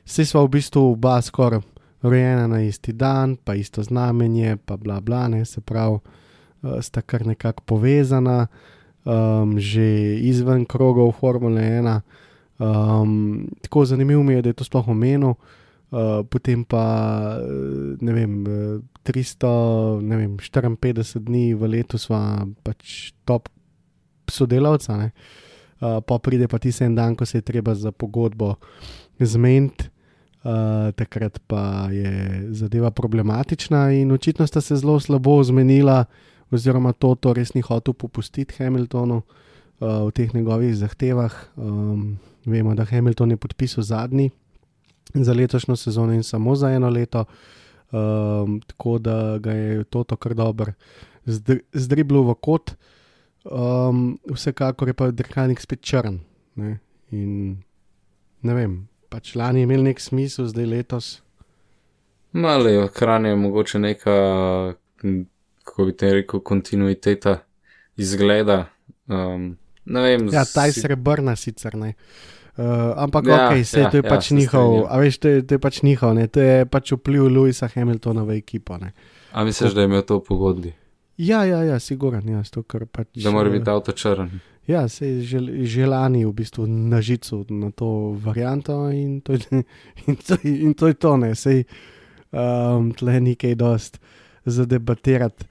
vsi 0.04 0.26
smo 0.28 0.44
v 0.44 0.52
bistvu 0.58 0.82
oba 0.92 1.16
skoraj 1.24 1.64
rojena 2.04 2.44
na 2.50 2.60
isti 2.66 2.92
dan, 2.92 3.38
pa 3.40 3.56
isto 3.56 3.80
znamenje, 3.80 4.58
pa 4.68 4.76
bla 4.76 5.00
bla, 5.00 5.30
ne, 5.32 5.46
se 5.48 5.64
pravi, 5.64 5.96
uh, 5.96 6.76
sta 6.84 7.00
kar 7.00 7.24
nekako 7.24 7.64
povezana, 7.64 8.50
um, 9.08 9.56
že 9.56 10.20
izven 10.28 10.68
krogov 10.68 11.16
Formule 11.16 11.64
1. 11.80 12.04
Um, 12.60 13.48
tako 13.64 13.88
zanimivo 13.88 14.20
mi 14.22 14.36
je, 14.36 14.42
da 14.44 14.52
je 14.52 14.60
to 14.60 14.68
sploh 14.68 14.92
omenil. 14.92 15.32
Uh, 15.40 15.58
potem 16.32 16.64
pa, 16.64 16.84
ne 18.00 18.12
vem, 18.16 18.36
300, 19.04 20.00
ne 20.00 20.16
vem, 20.16 20.36
54 20.40 21.20
dni 21.20 21.52
v 21.58 21.68
letu 21.68 22.00
smo 22.00 22.48
pač 22.64 23.12
top 23.28 23.50
sodelavca, 24.30 25.10
uh, 25.10 26.00
pa 26.00 26.18
pride 26.22 26.48
pa 26.48 26.56
tisti 26.62 26.86
en 26.86 26.96
dan, 26.96 27.16
ko 27.18 27.28
se 27.28 27.42
je 27.42 27.46
treba 27.46 27.74
za 27.74 27.92
pogodbo 27.92 28.56
zmeniti, 29.20 29.90
uh, 30.46 30.94
takrat 30.96 31.42
pa 31.46 31.92
je 31.92 32.48
zadeva 32.56 32.90
problematična 32.90 33.90
in 33.92 34.12
očitno 34.12 34.46
sta 34.46 34.60
se 34.60 34.80
zelo 34.80 35.00
slabo 35.00 35.42
zmenila, 35.44 36.04
oziroma 36.52 36.92
to, 36.92 37.14
to 37.14 37.32
res 37.36 37.54
ni 37.54 37.60
hotel 37.60 37.94
popustiti 37.94 38.56
Hamiltonu 38.60 39.22
uh, 39.22 40.08
v 40.08 40.10
teh 40.16 40.32
njegovih 40.34 40.76
zahtevah. 40.76 41.32
Um, 41.56 42.18
vemo, 42.46 42.74
da 42.74 42.84
Hamilton 42.84 43.30
je 43.30 43.36
podpisal 43.36 43.84
zadnji 43.84 44.30
za 45.14 45.32
letošnjo 45.32 45.76
sezono 45.76 46.12
in 46.12 46.22
samo 46.22 46.54
za 46.56 46.70
eno 46.70 46.88
leto, 46.88 47.24
um, 47.92 48.60
tako 48.66 48.98
da 48.98 49.38
ga 49.38 49.52
je 49.52 49.84
to 49.84 50.04
kar 50.04 50.34
dobro 50.34 50.72
zdriblo 51.72 52.22
v 52.22 52.34
kot. 52.34 52.74
Um, 53.44 54.18
vsekakor 54.30 54.88
je 54.88 54.94
pa 54.94 55.10
dirkalnik 55.10 55.60
spet 55.60 55.82
črn. 55.82 56.20
Ne? 56.54 56.78
In 57.10 57.56
ne 58.42 58.54
vem, 58.54 58.76
pač 59.10 59.34
lani 59.34 59.62
je 59.62 59.68
imel 59.68 59.82
nek 59.82 60.00
smisel, 60.00 60.46
zdaj 60.50 60.66
letos. 60.66 61.08
Malo 62.32 62.70
je, 62.70 62.84
hran 62.96 63.26
je 63.26 63.36
mogoče 63.36 63.78
neka, 63.78 64.14
kako 65.64 65.84
bi 65.84 65.96
te 65.96 66.12
rekel, 66.14 66.40
kontinuiteta 66.40 67.42
izgleda. 67.96 68.64
Um, 69.06 69.56
ne 69.84 70.02
vem, 70.06 70.30
ja, 70.32 70.46
ta 70.48 70.66
je 70.70 70.78
srebrna 70.78 71.36
sicer 71.36 71.76
ne. 71.76 71.92
Uh, 71.92 72.41
ampak, 72.96 73.26
ja, 73.26 73.48
ok, 73.48 73.64
se, 73.64 73.80
ja, 73.80 73.90
to 73.90 73.96
je 73.96 74.04
ja, 74.04 74.10
pač 74.10 74.30
njihov, 74.30 74.84
a 74.84 75.00
veš, 75.00 75.18
to 75.18 75.28
je, 75.28 75.42
to 75.46 75.56
je 75.56 75.60
pač 75.62 75.80
njihov, 75.82 76.14
ne? 76.14 76.28
to 76.28 76.40
je 76.40 76.66
pač 76.68 76.92
vpliv 76.92 77.30
Louisa 77.32 77.68
Hamiltona 77.72 78.26
v 78.28 78.36
ekipo. 78.42 78.76
Ne? 78.76 78.92
A 79.32 79.44
misliš, 79.44 79.72
da 79.72 79.84
je 79.84 79.88
imel 79.88 80.04
to 80.04 80.20
v 80.20 80.24
pogodbi? 80.28 80.72
Ja, 81.16 81.44
ja, 81.48 81.62
ja, 81.64 81.78
siguran, 81.80 82.28
ja, 82.28 82.42
to, 82.44 82.64
pač, 82.64 83.08
da 83.24 83.32
mora 83.32 83.52
biti 83.52 83.70
avto 83.70 83.92
črn. 83.96 84.28
Ja, 84.68 84.88
se 84.88 85.08
je 85.08 85.22
žel, 85.26 85.48
želani 85.66 86.24
v 86.24 86.32
bistvu 86.32 86.66
na 86.66 87.00
žicu 87.00 87.44
na 87.50 87.70
to 87.70 88.14
varianto 88.24 88.90
in 88.90 89.20
to, 89.20 89.34
in 90.06 90.16
to, 90.16 90.36
in 90.44 90.74
to 90.74 90.92
je 90.92 90.94
to, 90.94 91.16
ne, 91.16 91.34
sej 91.34 91.64
um, 92.30 92.92
tle 92.94 93.20
nekaj 93.20 93.54
dost 93.54 93.98
za 94.44 94.64
debatirati. 94.64 95.44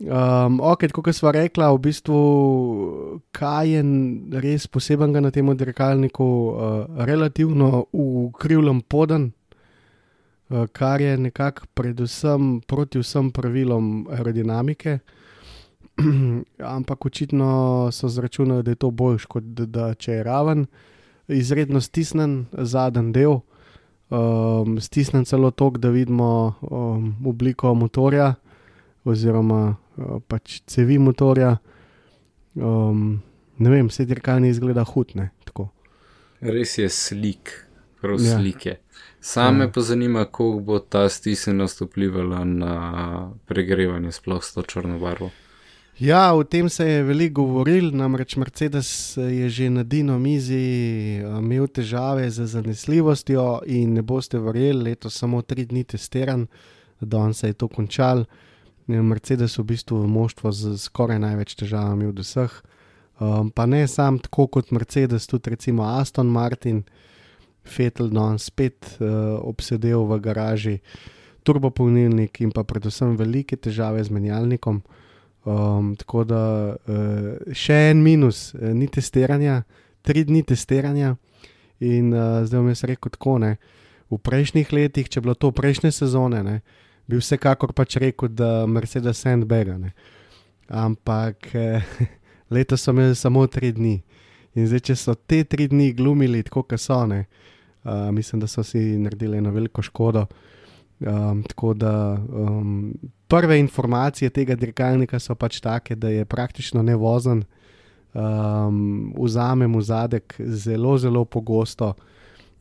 Um, 0.00 0.60
ok, 0.64 0.86
kot 0.96 1.12
smo 1.12 1.28
rekli, 1.28 1.60
v 1.60 1.78
bistvu, 1.84 2.18
kaj 3.36 3.68
je 3.68 3.80
res 4.40 4.64
posebenega 4.64 5.20
na 5.20 5.30
tem 5.30 5.44
dirkalniku, 5.52 6.24
uh, 6.24 7.04
relativno 7.04 7.84
ukrivljen 7.92 8.80
podan, 8.80 9.26
uh, 10.48 10.64
kar 10.72 11.04
je 11.04 11.18
nekako 11.20 11.68
predvsem 11.76 12.62
proti 12.64 13.02
vsem 13.02 13.28
pravilom 13.28 14.06
aerodinamike. 14.08 14.98
Ampak 16.76 17.06
očitno 17.06 17.90
so 17.92 18.08
zračunali, 18.08 18.62
da 18.62 18.72
je 18.72 18.80
to 18.80 18.90
boljš, 18.90 19.28
kot 19.28 19.44
da, 19.44 19.66
da 19.66 19.94
če 19.94 20.12
je 20.12 20.24
raven, 20.24 20.66
izredno 21.28 21.80
stisnen 21.80 22.46
zadnji 22.56 23.12
del, 23.12 23.42
um, 24.08 24.80
stisnen 24.80 25.28
celo 25.28 25.50
tok, 25.52 25.76
da 25.76 25.92
vidimo 25.92 26.54
um, 26.64 27.12
obliko 27.20 27.74
motorja 27.74 28.34
oziroma 29.04 29.76
pač 30.28 30.60
cevi 30.66 30.98
motorja. 30.98 31.56
Um, 32.54 33.20
ne 33.58 33.70
vem, 33.70 33.88
vse 33.88 34.06
dirkalni 34.08 34.50
izgleda 34.50 34.84
hudne. 34.84 35.30
Res 36.40 36.78
je 36.78 36.88
slik, 36.88 37.52
prav 38.00 38.20
ja. 38.20 38.38
slike. 38.38 38.78
Same 39.20 39.64
ja. 39.64 39.70
pa 39.70 39.80
zanima, 39.84 40.24
kako 40.24 40.60
bo 40.64 40.78
ta 40.78 41.08
stisnjenost 41.08 41.80
vplivala 41.84 42.44
na 42.44 42.74
pregrevanje, 43.46 44.12
sploh 44.12 44.44
s 44.44 44.54
to 44.56 44.62
črno 44.62 44.98
barvo. 44.98 45.30
Ja, 46.00 46.32
o 46.32 46.44
tem 46.44 46.68
se 46.68 46.86
je 46.86 47.02
veliko 47.02 47.44
govoril, 47.44 47.90
namreč 47.92 48.36
Mercedes 48.36 49.16
je 49.16 49.48
že 49.48 49.68
na 49.70 49.82
Dino 49.82 50.18
mizi 50.18 51.20
imel 51.20 51.66
težave 51.68 52.30
z 52.30 52.46
zanesljivostjo 52.46 53.60
in 53.66 53.92
ne 53.94 54.02
boste 54.02 54.38
verjeli, 54.38 54.82
letos 54.82 55.18
samo 55.20 55.42
tri 55.42 55.66
dni 55.68 55.84
testiran, 55.84 56.46
danes 57.00 57.38
se 57.38 57.46
je 57.46 57.52
to 57.52 57.68
končal. 58.90 59.02
Mercedes 59.02 59.58
v 59.58 59.64
bistvu 59.64 60.06
moštvo 60.06 60.52
z 60.52 60.78
skoraj 60.78 61.18
največ 61.18 61.54
težavami 61.54 62.06
od 62.06 62.18
vseh. 62.18 62.50
Um, 63.20 63.50
pa 63.50 63.66
ne 63.66 63.86
sam 63.86 64.18
tako 64.18 64.46
kot 64.46 64.70
Mercedes, 64.70 65.26
tudi 65.26 65.50
recimo 65.50 65.84
Aston 65.84 66.26
Martin, 66.26 66.84
Feteldon 67.64 68.38
spet 68.38 68.96
uh, 68.98 69.38
obsedel 69.44 70.06
v 70.08 70.18
garaži, 70.20 70.80
turbopolnilnik 71.44 72.40
in 72.40 72.50
pa 72.50 72.64
predvsem 72.64 73.16
velike 73.16 73.56
težave 73.56 74.02
z 74.04 74.10
menjalnikom. 74.10 74.82
Um, 75.44 75.96
tako 75.96 76.24
da 76.24 76.74
uh, 76.74 77.52
še 77.52 77.92
en 77.92 78.02
minus, 78.02 78.54
uh, 78.54 78.72
ni 78.72 78.88
testiranja, 78.88 79.64
tri 80.02 80.24
dni 80.24 80.42
testiranja. 80.42 81.16
In 81.80 82.12
uh, 82.12 82.44
zdaj 82.44 82.60
bom 82.60 82.72
jaz 82.72 82.84
rekel 82.84 83.12
tako, 83.12 83.38
ne. 83.38 83.56
V 84.10 84.18
prejšnjih 84.18 84.72
letih, 84.72 85.08
če 85.08 85.20
bilo 85.20 85.36
to 85.36 85.52
prejšnje 85.52 85.92
sezone, 85.92 86.42
ne, 86.44 86.60
uh, 86.60 86.89
bi 87.06 87.18
vsekakor 87.20 87.72
pač 87.72 87.96
rekel, 88.02 88.28
da 88.28 88.66
Mercedes 88.66 89.22
Sandbega. 89.22 89.78
Ampak 90.68 91.54
eh, 91.54 91.82
letos 92.54 92.82
so 92.82 92.94
imeli 92.94 93.14
samo 93.14 93.46
tri 93.46 93.72
dni. 93.72 93.96
In 94.58 94.66
zdaj, 94.66 94.82
če 94.90 94.96
so 94.98 95.14
te 95.14 95.44
tri 95.44 95.68
dni 95.70 95.92
glumili 95.94 96.42
tako, 96.42 96.64
kot 96.66 96.82
so, 96.82 97.04
ne, 97.06 97.24
uh, 97.84 98.08
mislim, 98.10 98.40
da 98.42 98.48
so 98.50 98.64
si 98.66 98.80
naredili 98.98 99.38
eno 99.38 99.52
veliko 99.54 99.82
škodo. 99.82 100.26
Um, 101.00 101.42
tako 101.48 101.72
da 101.74 101.92
um, 102.28 102.92
prve 103.28 103.56
informacije 103.58 104.30
tega 104.30 104.54
dirkalnika 104.54 105.18
so 105.18 105.34
pač 105.34 105.60
take, 105.64 105.94
da 105.96 106.10
je 106.12 106.26
praktično 106.28 106.82
nevozen, 106.82 107.44
um, 108.12 109.14
vzamem 109.16 109.78
v 109.78 109.82
zadek 109.82 110.34
zelo, 110.38 110.98
zelo 110.98 111.24
pogosto. 111.24 111.94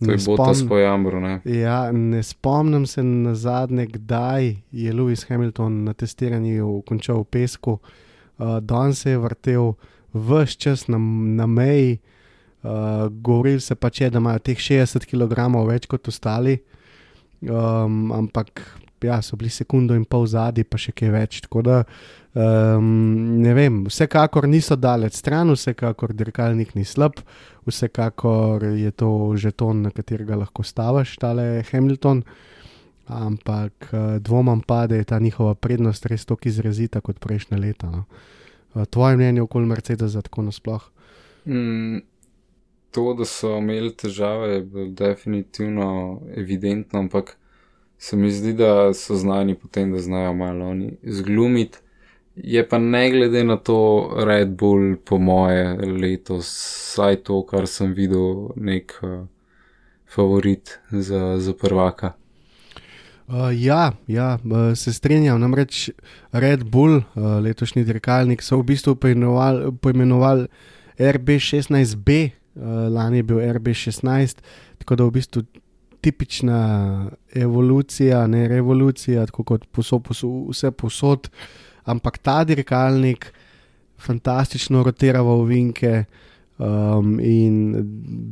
To 0.06 0.12
je 0.12 0.18
botas 0.26 0.64
po 0.68 0.78
jambru. 0.78 1.20
Ne? 1.20 1.42
Ja, 1.46 1.92
ne 1.92 2.24
spomnim 2.24 2.86
se 2.88 3.04
na 3.04 3.36
zadnje, 3.36 3.86
kdaj 3.86 4.56
je 4.72 4.94
Lewis 4.94 5.26
Hamilton 5.28 5.84
na 5.84 5.94
testiranju 5.94 6.82
končal 6.88 7.22
v 7.22 7.24
pesku. 7.26 7.80
Uh, 8.38 8.60
Don 8.64 8.96
se 8.96 9.12
je 9.12 9.18
vrtel 9.18 9.74
vse 10.14 10.56
čas 10.56 10.88
na, 10.88 10.98
na 11.36 11.48
meji, 11.48 12.00
uh, 12.64 12.70
govoril 13.12 13.60
se 13.60 13.76
pač 13.76 14.02
je, 14.02 14.10
da 14.10 14.18
imajo 14.18 14.40
teh 14.40 14.58
60 14.58 15.06
kg 15.06 15.50
več 15.68 15.86
kot 15.86 16.08
ostali, 16.08 16.60
um, 17.42 18.12
ampak 18.16 18.64
ja, 19.04 19.22
so 19.22 19.38
bili 19.40 19.52
sekundo 19.54 19.96
in 19.96 20.06
pol 20.06 20.28
zadnji, 20.28 20.66
pa 20.68 20.80
še 20.82 20.94
kaj 20.96 21.14
več. 21.14 21.40
Tako 21.46 21.64
da 21.66 21.78
um, 22.34 23.40
ne 23.44 23.54
vem, 23.58 23.84
vsekakor 23.88 24.48
niso 24.50 24.76
daleč 24.76 25.20
stran, 25.20 25.54
vsekakor 25.56 26.14
dirkalnik 26.18 26.76
ni 26.76 26.86
slab, 26.88 27.22
vsekakor 27.70 28.66
je 28.76 28.92
to 28.92 29.12
že 29.36 29.52
ton, 29.52 29.84
na 29.86 29.92
katerega 29.92 30.40
lahko 30.40 30.64
stavaš, 30.64 31.18
tale 31.22 31.64
Hamilton. 31.72 32.24
ampak 33.10 33.90
uh, 33.90 34.22
dvomam 34.22 34.62
pa, 34.62 34.88
da 34.88 34.96
je 34.96 35.04
ta 35.04 35.20
njihova 35.20 35.56
prednost 35.56 36.06
res 36.06 36.26
tako 36.30 36.46
izrazita 36.46 37.02
kot 37.02 37.20
prejšnje 37.20 37.58
leta. 37.58 37.90
No. 37.90 38.06
Uh, 38.74 38.86
tvoje 38.86 39.18
mnenje 39.18 39.42
okoli 39.42 39.66
Mercedesa 39.66 40.22
tako 40.22 40.46
nasploh? 40.46 40.84
Mm, 41.50 42.06
to, 42.92 43.14
da 43.14 43.26
so 43.26 43.58
imeli 43.58 43.96
težave, 43.96 44.54
je 44.54 44.62
bilo 44.62 44.88
definitivno 44.88 46.22
evidentno, 46.36 47.00
ampak 47.00 47.38
se 48.00 48.16
mi 48.16 48.32
zdi, 48.32 48.54
da 48.54 48.94
so 48.94 49.16
znani 49.16 49.56
potem, 49.56 49.92
da 49.92 50.00
znajo 50.00 50.34
malo 50.34 50.70
oni 50.70 50.92
zglumiti. 51.04 51.78
Je 52.36 52.68
pa 52.70 52.78
ne 52.78 53.10
glede 53.12 53.44
na 53.44 53.58
to, 53.58 54.10
Red 54.18 54.50
Bull, 54.50 54.96
po 55.06 55.18
moje, 55.18 55.78
letos, 56.02 56.48
vsaj 56.48 57.16
to, 57.28 57.42
kar 57.46 57.68
sem 57.68 57.92
videl, 57.94 58.54
nek 58.56 58.96
uh, 59.04 59.26
favorit 60.16 60.80
za, 60.92 61.36
za 61.40 61.54
prvaka. 61.54 62.14
Uh, 63.28 63.52
ja, 63.54 63.92
ja 64.08 64.38
uh, 64.46 64.72
se 64.76 64.94
strinjam. 64.94 65.42
Namreč 65.42 65.90
Red 66.32 66.64
Bull, 66.64 66.96
uh, 66.96 67.04
letošnji 67.44 67.84
dirkalnik, 67.84 68.42
so 68.42 68.58
v 68.58 68.72
bistvu 68.72 68.96
poimenovali, 68.96 69.74
poimenovali 69.82 70.48
RB16B, 70.98 72.30
uh, 72.30 72.64
lani 72.96 73.20
je 73.20 73.24
bil 73.24 73.44
RB16, 73.60 74.40
tako 74.80 74.96
da 74.96 75.04
v 75.04 75.20
bistvu 75.20 75.44
tipična 76.02 77.10
evolucija, 77.36 78.28
ne 78.28 78.48
revolucija, 78.48 79.26
tako 79.26 79.44
kot 79.44 79.68
posod, 79.72 80.04
posod, 80.04 80.50
vse 80.50 80.72
posod, 80.72 81.30
ampak 81.84 82.18
ta 82.18 82.44
dirkalnik 82.44 83.34
fantastično 84.00 84.84
rotira 84.84 85.22
v 85.22 85.38
ovinke. 85.44 86.04
Um, 86.60 87.20
in 87.24 87.76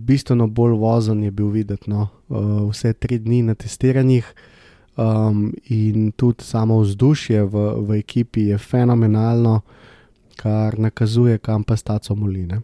bistveno 0.03 0.49
bolj 0.51 0.73
vozen 0.75 1.21
je 1.23 1.31
bil 1.31 1.47
videti, 1.47 1.87
no? 1.89 2.09
uh, 2.27 2.65
vse 2.67 2.91
tri 2.93 3.21
dni 3.23 3.41
na 3.47 3.53
testiranjih, 3.55 4.33
um, 4.97 5.53
in 5.63 6.11
tudi 6.11 6.43
samo 6.43 6.81
vzdušje 6.81 7.43
v, 7.43 7.67
v 7.87 7.99
ekipi 7.99 8.49
je 8.49 8.57
fenomenalno, 8.57 9.61
kar 10.35 10.79
nakazuje, 10.79 11.37
kam 11.37 11.63
pa 11.63 11.77
staco 11.77 12.15
moline. 12.15 12.61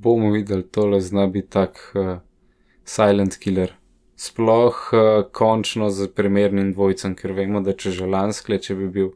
Bomo 0.00 0.30
videli, 0.30 0.62
tole 0.62 1.00
zna 1.00 1.26
biti 1.26 1.48
tak 1.50 1.80
uh, 1.94 2.18
silent 2.86 3.38
killer. 3.42 3.74
Sploh 4.16 4.76
uh, 4.92 5.26
končno 5.32 5.90
z 5.90 6.08
primernim 6.16 6.72
dvojcem, 6.72 7.14
ker 7.18 7.34
vemo, 7.36 7.60
da 7.60 7.74
če 7.76 7.92
že 7.98 8.06
lanskle, 8.08 8.56
če 8.62 8.78
bi 8.78 8.88
bil 8.88 9.10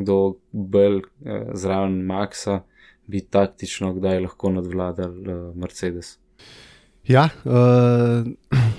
kdo 0.00 0.38
bolj 0.50 1.02
uh, 1.04 1.52
zraven 1.54 2.00
Maxa, 2.08 2.62
bi 3.06 3.20
taktično 3.22 3.92
kdaj 3.98 4.24
lahko 4.24 4.50
nadvladal 4.56 5.12
uh, 5.12 5.38
Mercedes. 5.54 6.16
Ja, 7.06 7.28
uh, 7.44 8.26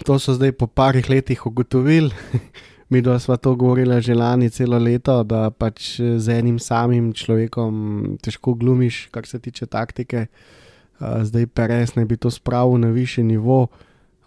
to 0.08 0.19
so 0.19 0.36
zdaj 0.36 0.56
po 0.58 0.67
parih 0.67 1.10
letih 1.10 1.46
ugotovili. 1.46 2.12
Mi 2.91 3.02
dva 3.02 3.17
sva 3.19 3.39
to 3.41 3.56
govorila 3.56 4.02
že 4.02 4.13
lani 4.13 4.50
celo 4.54 4.78
leto, 4.78 5.24
da 5.24 5.50
pač 5.50 5.98
z 6.00 6.28
enim 6.30 6.60
samim 6.60 7.13
človekom 7.13 8.17
težko 8.22 8.54
glumiš, 8.54 9.08
kar 9.12 9.26
se 9.26 9.39
tiče 9.39 9.65
taktike. 9.65 10.28
Uh, 11.00 11.24
zdaj 11.24 11.48
pa 11.56 11.67
res 11.72 11.96
ne 11.96 12.06
bi 12.06 12.17
to 12.17 12.32
spravil 12.32 12.78
na 12.78 12.91
više 12.91 13.24
nivo, 13.24 13.67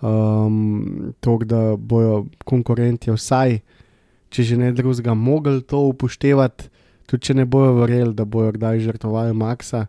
um, 0.00 1.14
to, 1.20 1.38
da 1.44 1.76
bojo 1.76 2.26
konkurenti 2.44 3.10
vsaj, 3.10 3.60
če 4.30 4.42
že 4.42 4.56
ne 4.56 4.72
drugega, 4.72 5.14
mogli 5.14 5.62
to 5.62 5.86
upoštevati 5.92 6.70
tudi 7.06 7.30
če 7.30 7.38
ne 7.40 7.46
bojo 7.48 7.76
verjeli, 7.80 8.14
da 8.14 8.26
bojo 8.26 8.52
kdaj 8.56 8.82
žrtvovali 8.86 9.34
Maxa. 9.36 9.86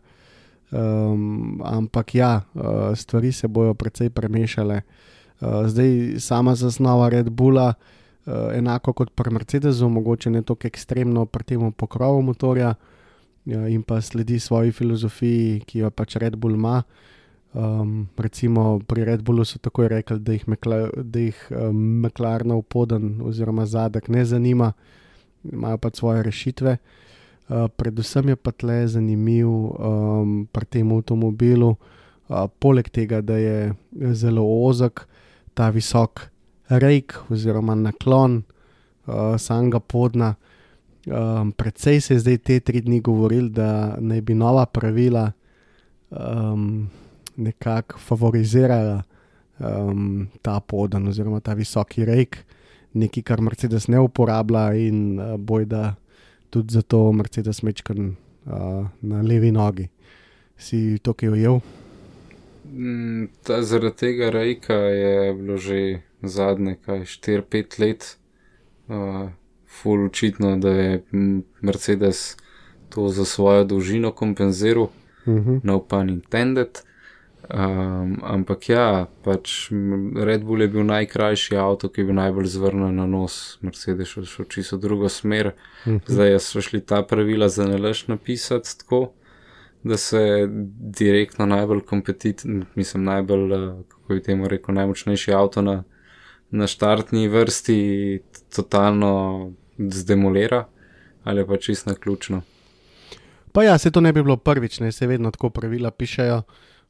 Um, 0.68 1.62
ampak 1.64 2.16
ja, 2.18 2.32
uh, 2.54 2.92
stvari 2.98 3.32
se 3.32 3.48
bojo 3.48 3.74
precej 3.74 4.12
premešale. 4.14 4.82
Uh, 5.40 5.64
zdaj 5.70 6.20
sama 6.24 6.56
zasnova 6.60 7.10
Red 7.14 7.30
Bulla, 7.30 7.72
uh, 7.74 8.52
enako 8.56 8.94
kot 8.94 9.14
pri 9.16 9.34
Mercedesu, 9.34 9.90
mogoče 9.90 10.34
ne 10.34 10.44
tako 10.44 10.68
ekstremno 10.68 11.26
pri 11.26 11.54
tem 11.54 11.72
pokrovu 11.72 12.22
motorja 12.22 12.74
uh, 12.76 13.68
in 13.72 13.84
pa 13.84 14.02
sledi 14.02 14.40
svoji 14.40 14.76
filozofiji, 14.76 15.62
ki 15.66 15.86
jo 15.86 15.92
pač 15.92 16.20
Red 16.22 16.36
Bull 16.36 16.60
ima. 16.60 16.82
Um, 17.58 18.06
recimo 18.18 18.78
pri 18.86 19.02
Red 19.04 19.24
Bullu 19.26 19.42
so 19.46 19.58
tako 19.58 19.88
rekli, 19.88 20.20
da 20.20 20.36
jih, 20.36 20.44
mekla, 20.48 20.92
jih 21.16 21.38
um, 21.50 21.78
meklarno 22.04 22.58
upoden 22.62 23.16
oziroma 23.26 23.66
zadek 23.66 24.12
ne 24.14 24.26
zanima, 24.26 24.74
imajo 25.44 25.78
pa 25.78 25.90
svoje 25.94 26.24
rešitve. 26.24 26.78
Uh, 27.50 27.66
predvsem 27.78 28.30
je 28.30 28.36
pa 28.36 28.52
tle 28.52 28.88
zanimiv 28.88 29.48
um, 29.50 30.36
pri 30.52 30.66
tem 30.66 30.92
avtomobilu, 30.92 31.72
uh, 31.72 32.46
poleg 32.60 32.92
tega, 32.94 33.24
da 33.26 33.40
je 33.42 33.74
zelo 34.14 34.46
ozek, 34.68 35.08
ta 35.58 35.72
visok 35.74 36.28
rejk 36.70 37.18
oziroma 37.34 37.74
naklon 37.76 38.44
uh, 38.44 39.34
samega 39.42 39.80
podna. 39.80 40.36
Um, 41.08 41.56
predvsej 41.58 42.02
se 42.02 42.14
je 42.14 42.20
zdaj 42.20 42.38
te 42.38 42.60
tri 42.60 42.86
dni 42.86 43.02
govorili, 43.02 43.50
da 43.50 43.98
naj 43.98 44.22
bi 44.22 44.38
nova 44.38 44.66
pravila 44.70 45.32
um, 46.12 46.86
nekako 47.38 48.00
favorizirala 48.00 49.04
um, 49.60 50.28
ta 50.42 50.60
poden 50.60 51.08
oziroma 51.08 51.40
ta 51.40 51.54
visoki 51.54 52.06
rejk, 52.06 52.38
nekaj, 52.94 53.24
kar 53.24 53.42
Mercedes 53.42 53.88
ne 53.88 54.00
uporablja 54.00 54.72
in 54.74 55.20
uh, 55.20 55.36
bojda 55.38 55.96
tudi 56.50 56.74
zato 56.74 57.12
Mercedes 57.12 57.62
mečkan 57.64 58.16
uh, 58.46 58.88
na 59.02 59.22
levi 59.22 59.52
nogi. 59.52 59.90
Si 60.58 60.98
to, 61.04 61.14
ki 61.14 61.26
je 61.26 61.32
ujel? 61.32 61.60
Mm, 62.74 63.28
ta, 63.46 63.62
zaradi 63.64 63.96
tega 63.96 64.30
rejka 64.34 64.74
je 64.74 65.34
bilo 65.34 65.58
že 65.58 66.02
zadnje, 66.24 66.78
kaj 66.86 67.06
4-5 67.06 67.80
let, 67.80 68.18
uh, 68.90 69.30
full 69.68 70.08
očitno, 70.08 70.58
da 70.58 70.70
je 70.70 71.04
Mercedes 71.62 72.38
to 72.90 73.10
za 73.10 73.26
svojo 73.26 73.64
dolžino 73.64 74.12
kompenziral, 74.12 74.84
uh 74.84 74.92
-huh. 75.26 75.60
no 75.64 75.80
pun 75.80 76.10
intended. 76.10 76.87
Um, 77.48 78.18
ampak 78.28 78.70
ja, 78.70 79.08
pač 79.24 79.70
Red 80.20 80.44
Bull 80.44 80.62
je 80.62 80.68
bil 80.68 80.84
najkrajši 80.84 81.56
avto, 81.56 81.88
ki 81.88 82.02
je 82.02 82.08
bil 82.10 82.18
najbolj 82.20 82.50
zvrnen 82.52 82.98
na 83.00 83.06
nos, 83.08 83.56
Mercedes 83.64 84.18
je 84.18 84.26
šel 84.28 84.46
čisto 84.52 84.78
drugo 84.78 85.10
smer. 85.10 85.54
-huh. 85.86 86.00
Zdaj 86.08 86.40
so 86.40 86.62
šli 86.62 86.82
ta 86.82 87.04
pravila 87.04 87.50
za 87.50 87.68
nalaž 87.68 88.08
napisati 88.08 88.78
tako, 88.80 89.12
da 89.84 89.98
se 89.98 90.48
direktno 91.00 91.46
najbolj 91.46 91.82
kompetitivni, 91.82 92.66
mislim, 92.76 93.04
najbolj, 93.04 93.50
kako 93.88 94.14
bi 94.14 94.24
temu 94.24 94.48
rekel, 94.48 94.76
najmočnejši 94.76 95.34
avto 95.34 95.62
na, 95.62 95.84
na 96.52 96.68
štartni 96.68 97.28
vrsti 97.28 98.22
totalno 98.56 99.52
zdemolira 99.78 100.66
ali 101.24 101.48
pa 101.48 101.58
čisto 101.58 101.96
ključno. 101.96 102.42
Pa 103.52 103.64
ja, 103.64 103.78
se 103.78 103.92
to 103.92 104.02
ne 104.02 104.14
bi 104.14 104.24
bilo 104.24 104.38
prvič, 104.38 104.80
ne 104.80 104.92
se 104.92 105.08
vedno 105.08 105.32
tako 105.32 105.50
pravila 105.50 105.92
pišejo. 105.92 106.42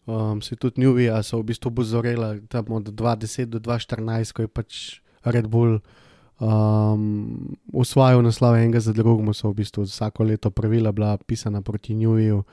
Um, 0.07 0.41
se 0.41 0.55
tudi 0.55 0.79
Newvija 0.79 1.19
so 1.19 1.41
v 1.41 1.51
bistvu 1.51 1.71
pozorela 1.75 2.39
tam 2.47 2.71
od 2.71 2.87
2010 2.95 3.51
do 3.51 3.59
2014, 3.59 4.31
ko 4.31 4.41
je 4.41 4.47
pač 4.47 4.71
Red 5.27 5.51
Bull 5.51 5.83
um, 6.39 7.55
usvajal 7.75 8.23
naslove 8.23 8.63
enega 8.63 8.79
za 8.79 8.95
drugim, 8.95 9.33
so 9.35 9.51
v 9.51 9.59
bistvu 9.59 9.83
vsako 9.83 10.23
leto 10.23 10.47
pravila 10.47 10.95
bila 10.95 11.17
pisana 11.19 11.59
proti 11.61 11.91
Newviju. 11.91 12.43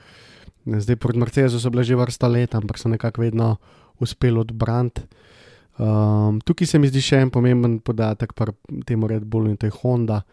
Zdaj 0.67 0.99
proti 0.99 1.19
Mercedesu 1.19 1.59
so 1.59 1.71
bile 1.71 1.87
že 1.87 1.95
vrsta 1.95 2.27
let, 2.27 2.55
ampak 2.55 2.75
so 2.75 2.91
nekako 2.91 3.21
vedno 3.21 3.55
uspeli 4.03 4.35
odbrati. 4.35 5.07
Um, 5.79 6.41
tukaj 6.43 6.67
se 6.67 6.79
mi 6.79 6.91
zdi 6.91 6.99
še 7.03 7.23
en 7.23 7.31
pomemben 7.31 7.79
podatek 7.79 8.35
pri 8.35 8.51
tem 8.83 8.99
Red 8.99 9.23
Bullu 9.23 9.51
in 9.51 9.55
to 9.55 9.67
je 9.67 9.75
Honda, 9.83 10.23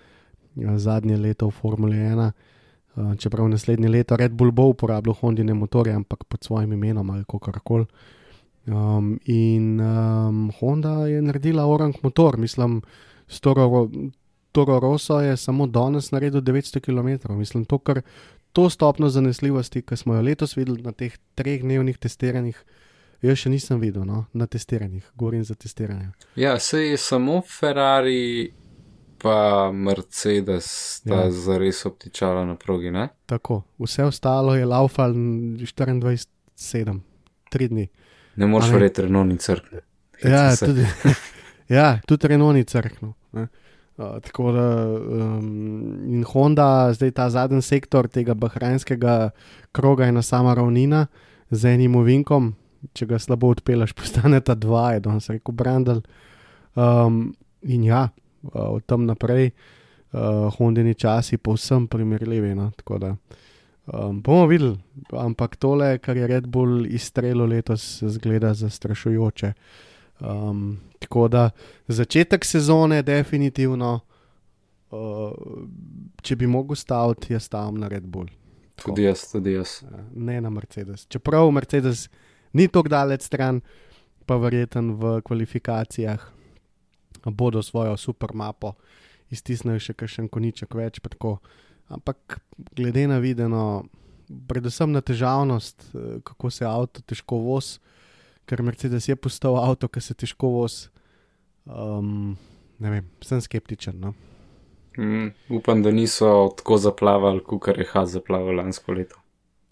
zadnje 0.58 1.16
leto 1.16 1.50
v 1.50 1.54
Formuli 1.54 1.98
1. 1.98 2.34
Uh, 2.92 3.14
čeprav 3.16 3.48
naslednje 3.48 3.88
leto 3.88 4.16
Red 4.16 4.32
Bull 4.32 4.50
bo 4.52 4.66
uporabljal 4.68 5.14
Hondine 5.14 5.54
motorje, 5.54 5.94
ampak 5.94 6.24
pod 6.24 6.44
svojim 6.44 6.72
imenom 6.72 7.10
ali 7.10 7.24
kako 7.24 7.60
koli. 7.64 7.86
Um, 8.66 9.18
in 9.24 9.80
um, 9.80 10.50
Honda 10.60 11.06
je 11.06 11.22
naredila 11.22 11.66
orang 11.66 11.94
motor, 12.02 12.36
mislim, 12.38 12.82
Toro, 13.40 13.88
Toro 14.52 14.80
Rosso 14.80 15.20
je 15.20 15.36
samo 15.36 15.66
danes 15.66 16.10
naredil 16.10 16.40
900 16.40 16.80
km. 16.80 17.32
Mislim, 17.32 17.64
to, 17.64 17.78
kar, 17.78 18.02
to 18.52 18.70
stopno 18.70 19.08
zanesljivosti, 19.08 19.82
ki 19.82 19.96
smo 19.96 20.14
jo 20.14 20.22
letos 20.22 20.56
videli 20.56 20.82
na 20.82 20.92
teh 20.92 21.16
treh 21.34 21.62
dnevnih 21.62 21.98
testiranjih, 21.98 22.64
jaz 23.22 23.38
še 23.38 23.50
nisem 23.50 23.80
videl 23.80 24.04
no, 24.04 24.24
na 24.32 24.46
testiranjih, 24.46 25.10
govorim 25.14 25.44
za 25.44 25.54
testiranje. 25.54 26.10
Ja, 26.36 26.58
se 26.58 26.84
je 26.86 26.96
samo 26.96 27.40
Ferrari 27.40 28.52
pa 29.22 29.70
Mercedes 29.72 30.66
sta 30.66 31.24
ja. 31.24 31.30
zares 31.30 31.86
obtičala 31.86 32.44
na 32.46 32.56
progi. 32.58 32.90
Ne? 32.90 33.08
Tako, 33.26 33.62
vse 33.78 34.04
ostalo 34.04 34.54
je 34.54 34.66
laufal 34.66 35.14
24-7, 35.14 37.00
3 37.54 37.68
dni. 37.68 37.88
Ne 38.36 38.46
moreš 38.46 38.70
verjeti, 38.74 39.02
Renault 39.02 39.28
ni 39.28 39.38
crknil. 39.38 39.80
Ja, 40.24 40.56
tudi, 40.56 40.86
ja, 41.78 42.00
tudi 42.06 42.28
Renault 42.28 42.54
ni 42.54 42.64
crknil. 42.64 43.12
Uh, 43.32 43.46
tako 44.24 44.52
da 44.52 44.66
um, 44.88 45.98
in 46.08 46.24
Honda, 46.24 46.92
zdaj 46.96 47.10
ta 47.10 47.28
zadnji 47.30 47.62
sektor 47.62 48.08
tega 48.08 48.34
bahrajnskega 48.34 49.30
kroga, 49.72 50.04
je 50.08 50.12
na 50.12 50.22
sama 50.22 50.54
ravnina 50.54 51.06
z 51.50 51.74
enim 51.76 51.96
ovinkom. 51.96 52.54
Če 52.98 53.06
ga 53.06 53.20
slabo 53.22 53.52
odpelaš, 53.52 53.92
postane 53.98 54.40
ta 54.40 54.56
dva, 54.58 54.92
je 54.96 55.04
danes 55.06 55.30
rekel 55.30 55.54
Brandel. 55.54 56.02
Um, 56.74 57.36
in 57.62 57.84
ja, 57.84 58.08
uh, 58.42 58.50
od 58.52 58.86
tam 58.86 59.06
naprej, 59.06 59.50
uh, 60.12 60.50
Hondini 60.56 60.94
časi 60.94 61.36
povsem 61.36 61.86
primerljivi. 61.86 62.54
No? 62.54 62.70
Tako 62.76 62.98
da 62.98 63.16
um, 63.86 64.22
bomo 64.22 64.46
videli, 64.46 64.78
ampak 65.12 65.56
tole, 65.56 65.98
kar 65.98 66.16
je 66.16 66.26
Red 66.26 66.46
Bull 66.46 66.86
izstrelil 66.86 67.46
letos, 67.46 68.02
zgleda 68.02 68.54
zastrašujoče. 68.54 69.52
Um, 70.20 70.78
tako 70.98 71.28
da 71.28 71.50
začetek 71.88 72.44
sezone, 72.44 73.02
definitivno, 73.02 74.00
uh, 74.90 75.32
če 76.22 76.36
bi 76.36 76.46
mogel 76.46 76.78
staviti, 76.78 77.32
jaz 77.32 77.48
stavim 77.50 77.80
na 77.80 77.88
Red 77.88 78.06
Bull. 78.06 78.30
Tako. 78.74 78.90
Tudi 78.90 79.02
jaz, 79.02 79.24
tudi 79.32 79.56
jaz. 79.56 79.80
Ja, 79.82 80.04
ne 80.14 80.40
na 80.40 80.50
Mercedes. 80.50 81.06
Čeprav 81.10 81.50
Mercedes 81.50 82.08
ni 82.52 82.68
tako 82.68 82.88
daleč 82.88 83.26
stran, 83.26 83.60
pa 84.26 84.36
verjeten 84.38 84.94
v 85.00 85.18
kvalifikacijah 85.26 86.22
bodo 87.30 87.62
svojo 87.62 87.96
super 87.96 88.34
mapo 88.34 88.74
iztisnili 89.30 89.80
še 89.80 89.94
kakšen 89.94 90.28
koniček 90.28 90.74
več. 90.74 91.00
tako. 91.00 91.38
Ampak 91.92 92.40
glede 92.76 93.06
na 93.06 93.18
videno, 93.18 93.84
predvsem 94.48 94.92
na 94.92 95.00
težavnost, 95.00 95.90
eh, 95.94 96.20
kako 96.24 96.50
se 96.50 96.64
avto 96.64 97.02
težko 97.02 97.36
vozi, 97.36 97.78
ker 98.46 98.62
Mercedes 98.62 99.08
je 99.08 99.16
postal 99.16 99.56
avto, 99.56 99.88
ki 99.88 100.00
se 100.00 100.14
težko 100.14 100.48
vozi. 100.48 100.88
Um, 101.64 102.36
ne 102.78 102.90
vem, 102.90 103.10
sem 103.22 103.40
skeptičen. 103.40 104.00
No? 104.00 104.14
Mm, 104.98 105.30
upam, 105.48 105.82
da 105.82 105.90
niso 105.90 106.50
tako 106.56 106.78
zaplavali, 106.78 107.40
kot 107.44 107.78
je 107.78 107.86
Haz 107.92 108.12
zaplaval 108.12 108.56
lansko 108.56 108.92
leto. 108.92 109.20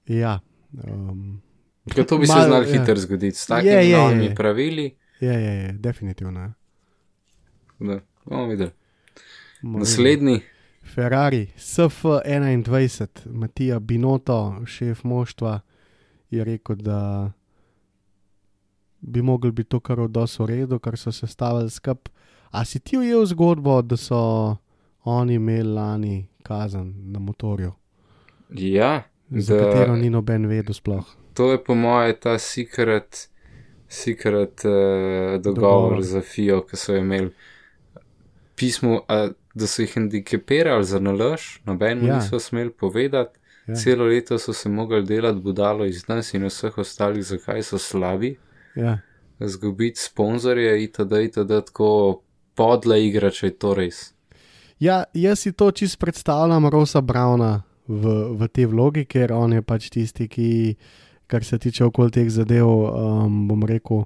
Ja. 0.07 0.41
Um, 0.73 1.43
Ker 1.91 2.07
to 2.07 2.19
bi 2.19 2.27
se 2.27 2.33
Malo, 2.33 2.47
znalo 2.47 2.63
ja. 2.63 2.79
hitro 2.79 2.97
zgoditi, 2.97 3.37
s 3.37 3.49
Je, 3.49 3.49
takimi 3.49 3.73
je, 3.73 3.91
je, 3.91 3.99
novimi 3.99 4.25
je. 4.25 4.35
pravili. 4.35 4.97
je, 5.21 5.35
je, 5.35 5.53
je, 5.63 5.73
definitivno. 5.73 6.53
Da, 7.81 8.01
bomo 8.25 8.47
videli. 8.47 8.71
Naslednji, 9.62 10.40
Ferrari, 10.95 11.47
SF21, 11.57 13.07
Matija 13.27 13.79
Binoto, 13.79 14.62
šef 14.66 15.05
moštva, 15.05 15.61
je 16.31 16.45
rekel, 16.45 16.77
da 16.77 17.31
bi 19.01 19.23
mogli 19.23 19.53
biti 19.53 19.69
to 19.69 19.81
kar 19.81 20.01
v 20.01 20.09
redu, 20.47 20.79
kar 20.79 20.99
so 20.99 21.12
se 21.12 21.27
stavili 21.27 21.71
skup. 21.71 22.09
A 22.51 22.64
si 22.64 22.81
ti 22.81 22.99
ujel 22.99 23.25
zgodbo, 23.27 23.83
da 23.83 23.97
so 23.97 24.57
oni 25.05 25.35
imeli 25.35 25.73
lani 25.73 26.27
kazen 26.43 26.95
na 26.97 27.19
motorju, 27.19 27.73
ja, 28.51 29.03
za 29.31 29.57
da- 29.57 29.62
katero 29.64 29.97
ni 29.97 30.11
noben 30.11 30.47
vedel 30.47 30.75
sploh. 30.75 31.05
to 31.35 31.53
je 31.53 31.64
po 31.64 31.75
moje 31.75 32.21
ta 32.21 32.38
secret, 32.38 33.29
secret 33.88 34.61
uh, 34.64 34.71
Dogovor. 35.43 35.43
dogovor 35.43 36.03
za 36.03 36.21
FIO, 36.21 36.66
ki 36.66 36.77
so 36.77 36.97
imeli 36.97 37.31
pismo, 38.61 39.01
a, 39.09 39.31
da 39.55 39.66
so 39.66 39.83
jih 39.83 39.94
hendikepirali 39.96 40.85
za 40.85 41.01
nalož, 41.01 41.40
noben 41.66 42.05
Ja. 42.07 42.18
niso 42.18 42.38
smeli 42.38 42.70
povedati. 42.70 43.38
Ja. 43.66 43.73
Ja. 43.73 43.77
Celo 43.77 44.05
leto 44.05 44.38
so 44.38 44.53
se 44.53 44.68
mogli 44.68 45.05
delati 45.07 45.40
budalo 45.40 45.85
iz 45.85 46.09
nas 46.09 46.35
in 46.35 46.44
vseh 46.44 46.79
ostalih, 46.79 47.25
zakaj 47.25 47.62
so 47.62 47.79
slabi, 47.79 48.37
Ja. 48.77 48.99
zgubiti 49.40 50.01
sponzorje 50.01 50.83
itd. 50.85 51.12
itd. 51.25 51.49
tako 51.66 52.20
podla 52.55 52.96
igra, 52.96 53.31
če 53.31 53.46
je 53.46 53.59
to 53.59 53.75
res. 53.75 54.12
Ja, 54.81 55.05
jaz 55.14 55.38
si 55.40 55.53
to 55.53 55.70
čist 55.70 55.99
predstavljam, 55.99 56.66
Rosa 56.68 57.01
Brauna 57.01 57.62
v, 57.88 58.33
v 58.37 58.49
tej 58.49 58.66
vlogi, 58.66 59.05
ker 59.05 59.33
on 59.33 59.53
je 59.53 59.62
pač 59.62 59.90
tisti, 59.90 60.29
ki, 60.29 60.77
kar 61.27 61.44
se 61.44 61.59
tiče 61.59 61.85
okoli 61.85 62.11
teh 62.11 62.29
zadev, 62.31 62.66
um, 62.66 63.49
bom 63.49 63.62
rekel, 63.68 64.05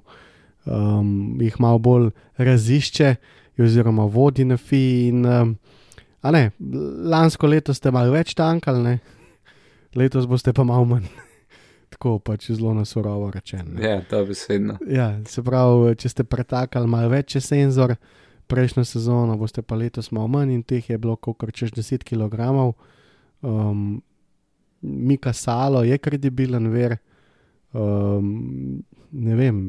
um, 0.65 1.37
jih 1.41 1.59
malo 1.59 1.79
bolj 1.79 2.09
razišče, 2.37 3.15
oziroma 3.59 4.05
vodi 4.05 4.45
na 4.45 4.57
fi. 4.57 5.07
In, 5.07 5.25
um, 5.25 5.55
a 6.21 6.31
ne, 6.31 6.49
lansko 7.05 7.47
leto 7.47 7.73
ste 7.73 7.91
malo 7.91 8.11
več 8.11 8.33
tankali, 8.35 8.83
ne? 8.83 8.95
letos 9.95 10.27
boste 10.27 10.53
pa 10.53 10.63
malo 10.63 10.85
manj. 10.85 11.07
Tako 11.95 12.17
pač 12.19 12.49
zelo 12.51 12.73
na 12.73 12.85
surovo 12.85 13.29
rečeno. 13.31 13.71
ne. 13.73 13.87
Ja, 13.87 14.01
ta 14.01 14.23
besedna. 14.25 14.77
Ja, 14.87 15.13
se 15.27 15.43
pravi, 15.43 15.95
če 15.95 16.11
ste 16.11 16.25
pretakali 16.27 16.89
malo 16.91 17.09
več 17.13 17.37
senzor, 17.39 17.95
prejšnjo 18.51 18.83
sezono 18.85 19.37
boste 19.37 19.61
pa 19.61 19.77
letos 19.79 20.11
malo 20.11 20.27
manj 20.27 20.53
in 20.53 20.63
teh 20.63 20.89
je 20.89 20.97
bilo 20.97 21.15
kar 21.15 21.51
čez 21.51 21.71
10 21.71 22.03
kg. 22.03 22.73
Um, 23.41 24.01
Mika 24.81 25.33
Salo 25.33 25.83
je 25.83 25.97
kredibilen 25.97 26.69
ver. 26.69 26.97
Um, 27.73 28.83
ne 29.11 29.35
vem, 29.35 29.61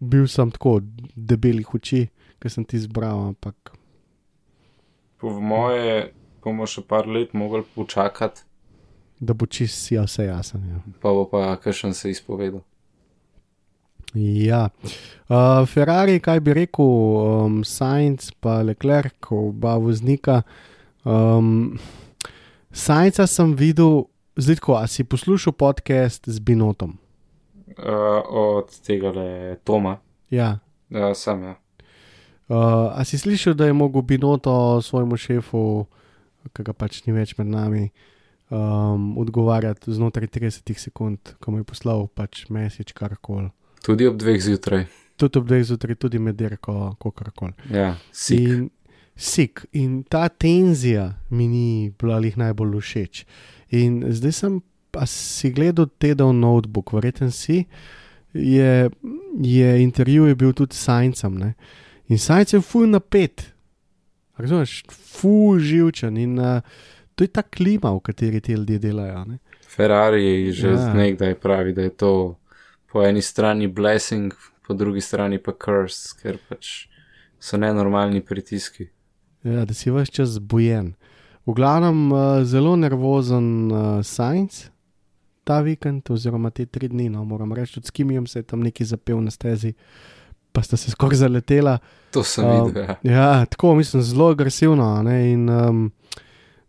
bil 0.00 0.28
sem 0.28 0.50
tako 0.50 0.78
debelih 1.14 1.74
oči, 1.74 2.06
ki 2.40 2.48
sem 2.50 2.64
ti 2.64 2.76
izbral, 2.76 3.28
ampak 3.30 3.74
Po 5.20 5.28
moje 5.36 6.12
bomo 6.40 6.64
še 6.64 6.80
par 6.80 7.04
let 7.06 7.34
mogli 7.36 7.60
počakati, 7.74 8.40
da 9.20 9.34
bo 9.36 9.44
čist 9.46 9.76
si 9.84 9.98
vse 10.00 10.24
jasen. 10.24 10.62
Ja. 10.64 10.78
pa 11.00 11.12
bo 11.12 11.26
pa 11.28 11.56
kakšen 11.60 11.92
se 11.94 12.08
izpovedal. 12.10 12.62
Ja, 14.16 14.70
uh, 15.28 15.62
Ferrari, 15.68 16.16
kaj 16.20 16.40
bi 16.40 16.54
rekel, 16.56 16.88
um, 16.88 17.60
Sainz 17.64 18.32
pa 18.40 18.62
Leclerc, 18.64 19.28
oba 19.30 19.76
voznika. 19.76 20.40
Um, 21.04 21.78
Sainca 22.72 23.26
sem 23.28 23.52
videl, 23.54 24.08
zdaj 24.40 24.64
a 24.80 24.86
si 24.88 25.04
poslušal 25.04 25.52
podcast 25.52 26.24
z 26.26 26.38
Binotom. 26.40 26.96
Uh, 27.78 28.24
od 28.26 28.72
tega 28.82 29.12
le 29.14 29.56
Toma, 29.64 30.00
Ja. 30.30 30.58
uh, 30.90 31.12
sem 31.14 31.42
ja. 31.44 31.59
Uh, 32.50 32.90
a 32.98 33.04
si 33.06 33.14
slišal, 33.18 33.54
da 33.54 33.66
je 33.66 33.72
mogel 33.72 34.02
Binoto 34.02 34.82
svojemu 34.82 35.16
šefu, 35.16 35.86
ki 36.50 36.64
ga 36.66 36.72
pač 36.74 37.04
ni 37.06 37.14
več 37.14 37.36
med 37.38 37.46
nami, 37.46 37.84
um, 38.50 39.12
odgovarjati 39.22 39.94
znotraj 39.94 40.26
30 40.34 40.72
sekund, 40.82 41.36
ko 41.38 41.54
mu 41.54 41.60
je 41.60 41.66
poslal 41.68 42.08
pač 42.10 42.48
mesič 42.50 42.90
karkoli. 42.90 43.52
Tudi 43.86 44.08
ob 44.10 44.18
dveh 44.18 44.40
zjutraj. 44.42 44.88
Tudi 45.14 45.38
ob 45.38 45.46
dveh 45.46 45.62
zjutraj, 45.68 45.94
tudi 46.02 46.18
med 46.18 46.34
dirko, 46.34 46.96
kakorkoli. 46.98 47.54
Ja, 47.70 47.92
sik. 48.10 48.42
In, 48.42 48.64
sik. 49.14 49.62
In 49.70 50.00
ta 50.02 50.24
tenzija 50.26 51.04
mi 51.30 51.46
ni 51.46 51.68
bila 52.02 52.18
jih 52.24 52.34
najbolj 52.40 52.80
všeč. 52.80 53.20
In 53.78 54.00
zdaj 54.10 54.34
sem, 54.34 54.56
pa 54.90 55.06
si 55.06 55.52
gledal 55.54 55.86
tedel 56.02 56.34
notebook, 56.34 56.90
verjeten 56.98 57.30
si, 57.30 57.62
je, 58.34 58.90
je 59.38 59.70
intervju 59.84 60.26
je 60.26 60.34
bil 60.34 60.50
tudi 60.50 60.74
s 60.74 60.82
Sajncem. 60.90 61.38
ne. 61.38 61.54
In 62.10 62.18
Sajnc 62.18 62.52
je 62.52 62.60
full 62.60 62.90
napet, 62.90 63.44
razumeš, 64.36 64.80
full 64.90 65.60
živčen 65.62 66.16
in 66.18 66.38
uh, 66.38 66.60
to 67.14 67.24
je 67.24 67.28
ta 67.30 67.42
klima, 67.42 67.92
v 67.94 68.00
kateri 68.02 68.40
ti 68.40 68.52
ljudje 68.58 68.78
delajo. 68.82 69.24
Ne? 69.24 69.38
Ferrari 69.76 70.52
že 70.52 70.68
Ja. 70.74 70.94
nekdaj 70.94 71.34
pravi, 71.38 71.72
da 71.72 71.82
je 71.86 71.90
to 71.90 72.36
po 72.92 73.04
eni 73.06 73.22
strani 73.22 73.68
blessing, 73.68 74.34
po 74.66 74.74
drugi 74.74 75.00
strani 75.00 75.38
pa 75.38 75.52
curse, 75.52 76.16
ker 76.22 76.38
pač 76.48 76.88
so 77.38 77.56
nenormalni 77.56 78.20
pritiski. 78.20 78.88
Ja, 79.44 79.64
da 79.64 79.74
si 79.74 79.90
vse 79.90 80.10
čas 80.12 80.28
zbujen. 80.36 80.94
V 81.46 81.54
glavnem, 81.54 82.10
uh, 82.12 82.42
zelo 82.44 82.76
nervozen 82.76 83.70
uh, 83.72 84.02
Sajnc 84.04 84.66
ta 85.44 85.60
vikend, 85.60 86.10
oziroma 86.10 86.50
te 86.50 86.66
tri 86.66 86.88
dni, 86.88 87.08
no, 87.08 87.24
moram 87.24 87.52
reči, 87.52 87.74
tudi 87.78 87.86
s 87.86 87.90
Kimijem 87.90 88.26
se 88.26 88.38
je 88.38 88.42
tam 88.42 88.60
nekaj 88.60 88.86
zapel 88.86 89.20
na 89.22 89.30
stezi, 89.30 89.72
pa 90.52 90.62
sta 90.62 90.76
se 90.76 90.90
skoraj 90.90 91.16
zaletela. 91.16 91.78
To 92.10 92.24
sem 92.24 92.44
Um, 92.44 92.66
videl. 92.66 92.82
Ja. 92.82 92.96
Ja, 93.02 93.46
tako 93.46 93.74
mislim, 93.74 94.02
zelo 94.02 94.30
agresivno. 94.30 94.84
a 94.84 95.02
Ne, 95.02 95.32
in, 95.32 95.48
um, 95.48 95.92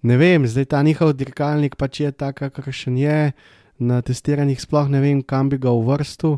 ne 0.01 0.17
vem, 0.17 0.47
zdaj 0.47 0.65
ta 0.65 0.83
njihov 0.83 1.13
dirkalnik 1.13 1.75
pač 1.75 1.99
je 1.99 2.11
tak, 2.11 2.35
kakršen 2.35 2.97
je. 2.97 3.31
Na 3.79 4.01
testiranjih 4.01 4.61
sploh 4.61 4.89
ne 4.89 5.01
vem, 5.01 5.23
kam 5.23 5.49
bi 5.49 5.57
ga 5.57 5.71
uvrstil. 5.71 6.37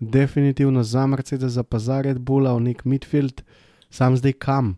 Definitivno 0.00 0.82
za 0.82 1.06
Mercedes, 1.06 1.52
za 1.52 1.62
pa 1.62 1.78
za 1.78 2.00
Red 2.00 2.18
Bulla, 2.18 2.54
v 2.56 2.60
nek 2.60 2.84
midfield, 2.84 3.42
sam 3.90 4.16
zdaj 4.16 4.32
kam. 4.32 4.76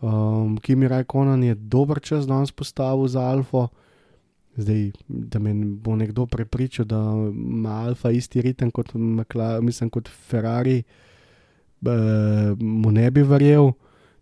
Um, 0.00 0.58
Kimi 0.62 0.88
Rajkonan 0.88 1.42
je 1.42 1.54
dober 1.54 2.00
čas 2.00 2.26
danes 2.26 2.52
postavil 2.52 3.08
za 3.08 3.20
Alfa. 3.20 3.68
Zdaj, 4.56 4.92
da 5.08 5.38
me 5.38 5.54
bo 5.54 5.96
nekdo 5.96 6.26
prepričal, 6.26 6.86
da 6.86 6.96
ima 7.34 7.82
Alfa 7.88 8.10
isti 8.10 8.42
ritem 8.42 8.70
kot, 8.70 8.94
McLaren, 8.94 9.64
mislim, 9.64 9.90
kot 9.90 10.08
Ferrari, 10.08 10.82
eh, 11.86 12.54
mu 12.58 12.90
ne 12.90 13.10
bi 13.10 13.22
verjel. 13.22 13.72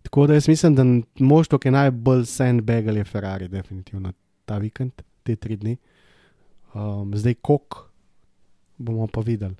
Tako 0.03 0.27
da 0.27 0.33
jaz 0.33 0.47
mislim, 0.47 0.75
da 0.75 0.83
moštvo, 1.19 1.57
ki 1.59 1.67
je 1.67 1.71
najbolj 1.71 2.25
sandbagal, 2.25 2.97
je 2.97 3.03
Ferrari, 3.03 3.47
definitivno 3.47 4.11
ta 4.45 4.57
vikend, 4.57 4.91
te 5.23 5.35
tri 5.35 5.55
dni. 5.55 5.77
Um, 6.73 7.13
zdaj, 7.15 7.33
kok 7.35 7.75
bomo 8.77 9.07
pa 9.07 9.21
videli. 9.21 9.55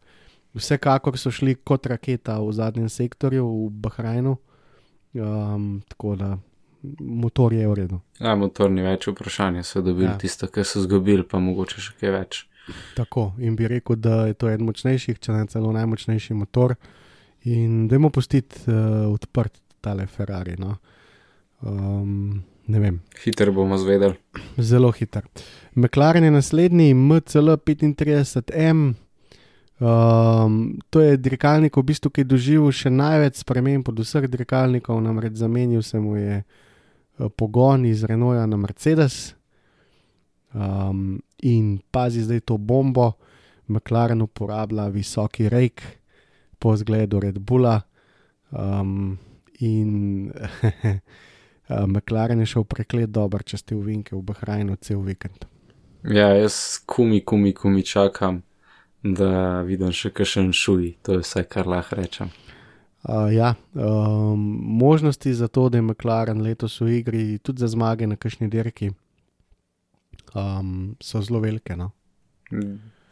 Vsekakor 0.54 1.18
so 1.18 1.32
šli 1.32 1.56
kot 1.56 1.86
raketa 1.86 2.40
v 2.40 2.52
zadnjem 2.52 2.90
sektorju, 2.90 3.46
v 3.46 3.70
Bahrajnu, 3.72 4.36
um, 5.14 5.82
tako 5.88 6.16
da 6.16 6.38
motor 7.00 7.54
je 7.54 7.68
v 7.68 7.74
redu. 7.74 8.00
ja, 8.20 8.36
motor 8.36 8.72
ni 8.72 8.82
več 8.82 9.08
vprašanje, 9.08 9.64
so 9.64 9.82
dobili 9.82 10.06
Ja. 10.06 10.18
tisto, 10.18 10.48
kar 10.48 10.66
so 10.66 10.82
zgubili, 10.82 11.24
pa 11.24 11.40
mogoče 11.40 11.82
še 11.82 11.94
kaj 12.00 12.12
več. 12.12 12.48
Tako 12.96 13.34
in 13.40 13.56
bi 13.56 13.68
rekel, 13.68 13.96
da 13.96 14.26
je 14.26 14.34
to 14.34 14.50
eden 14.50 14.66
močnejših, 14.66 15.20
če 15.20 15.32
ne 15.32 15.46
celo 15.48 15.72
najmočnejši 15.72 16.34
motor. 16.34 16.76
In 17.44 17.88
da 17.88 17.96
jim 17.96 18.10
pustiti 18.12 18.64
uh, 18.72 19.12
odprt 19.12 19.60
tale 19.84 20.08
Ferrari. 20.08 20.56
No. 20.58 20.78
Um, 21.64 22.44
ne 22.66 22.80
vem, 22.80 23.02
Hiter 23.24 23.52
bomo 23.52 23.78
zvedeli. 23.78 24.16
zelo 24.58 24.92
hiter. 24.92 25.28
McLaren 25.76 26.24
je 26.24 26.32
naslednji, 26.32 26.94
MCL 26.94 27.58
35M. 27.66 28.94
Um, 29.80 30.80
to 30.90 31.02
je 31.02 31.18
dirkalnik, 31.18 31.78
v 31.78 31.84
bistvu, 31.84 32.12
ki 32.14 32.24
je 32.24 32.30
doživel 32.30 32.72
še 32.72 32.92
največ 32.94 33.42
sprememb 33.42 33.88
od 33.92 34.00
vseh 34.00 34.30
dirkalnikov, 34.32 35.02
namreč 35.04 35.42
zamenil 35.42 35.82
se 35.84 36.00
mu 36.00 36.16
je 36.16 36.38
eh, 36.40 36.46
pogon 37.36 37.84
iz 37.86 38.06
Renaulta 38.08 38.46
na 38.48 38.58
Mercedes. 38.58 39.34
Um, 40.54 41.20
in 41.42 41.82
pazi 41.92 42.24
zdaj 42.24 42.46
to 42.48 42.58
bombo, 42.58 43.18
McLaren 43.68 44.22
uporablja 44.22 44.88
visoki 44.94 45.50
rejk 45.50 45.82
po 46.64 46.76
zgledu 46.80 47.20
Red 47.20 47.44
Bulla. 47.44 47.82
Um, 48.52 49.20
in 49.60 50.32
eh, 51.68 51.86
McLaren 51.88 52.40
je 52.40 52.46
šel 52.46 52.64
preklet 52.64 53.12
dober, 53.12 53.44
če 53.44 53.60
ste 53.60 53.76
v 53.76 53.90
Vinke 53.90 54.16
v 54.16 54.24
Bahrajnu 54.24 54.78
cel 54.80 55.04
vikend. 55.04 55.48
Ja, 56.08 56.32
jaz 56.36 56.80
kumi, 56.86 57.22
kumi, 57.24 57.54
kumi 57.56 57.84
čakam, 57.88 58.42
da 59.04 59.64
vidim 59.68 59.92
še 59.96 60.12
kakšen 60.16 60.52
šuj, 60.56 60.96
to 61.04 61.18
je 61.18 61.24
vse, 61.24 61.44
kar 61.48 61.68
lahko 61.68 62.00
rečem. 62.00 62.32
Uh, 63.04 63.28
ja, 63.32 63.54
um, 63.76 64.40
možnosti 64.80 65.34
za 65.36 65.50
to, 65.52 65.68
da 65.70 65.80
je 65.80 65.84
McLaren 65.84 66.44
letos 66.44 66.80
v 66.80 67.00
igri, 67.02 67.24
tudi 67.44 67.64
za 67.64 67.68
zmage 67.72 68.08
na 68.08 68.16
kakšni 68.16 68.48
dirki, 68.52 68.94
um, 70.32 70.96
so 71.04 71.24
zelo 71.24 71.44
velike. 71.44 71.76
No? 71.80 71.92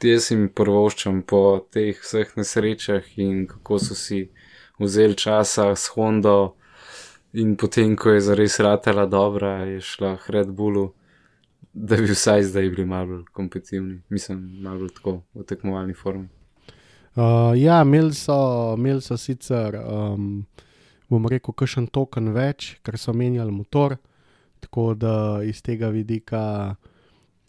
Jaz 0.04 0.32
jim 0.32 0.48
prvoščam 0.50 1.22
po 1.30 1.62
teh 1.70 1.98
vseh 2.00 2.32
nesrečah 2.38 3.06
in 3.22 3.46
kako 3.48 3.78
so 3.80 3.96
si 3.96 4.32
vzeli 4.82 5.16
časa 5.16 5.76
s 5.76 5.94
Hondo, 5.94 6.56
in 7.34 7.56
potem, 7.56 7.96
ko 7.96 8.10
je 8.16 8.22
zares 8.22 8.60
ratela 8.60 9.06
dobra, 9.06 9.64
je 9.66 9.82
šla 9.82 10.18
k 10.18 10.30
Red 10.30 10.52
Bullu, 10.52 10.92
da 11.74 11.96
bi 11.96 12.12
vsaj 12.12 12.44
zdaj 12.44 12.70
bili 12.70 12.86
malo 12.86 13.24
kompetitivni, 13.32 14.02
mislim, 14.10 14.62
malo 14.62 14.90
tako 14.90 15.22
v 15.34 15.46
tekmovalni 15.48 15.94
formi. 15.94 16.28
Uh, 17.16 17.54
ja, 17.56 17.82
imeli 17.82 18.14
so, 18.14 18.76
imeli 18.78 19.02
so 19.02 19.18
sicer, 19.18 19.76
um, 19.80 20.46
bom 21.10 21.28
rekel, 21.28 21.54
kakšen 21.54 21.88
token 21.88 22.32
več, 22.36 22.76
ker 22.84 22.98
so 23.00 23.14
menjali 23.14 23.52
motor, 23.52 23.98
tako 24.60 24.94
da 24.96 25.42
iz 25.44 25.62
tega 25.64 25.90
vidika 25.92 26.76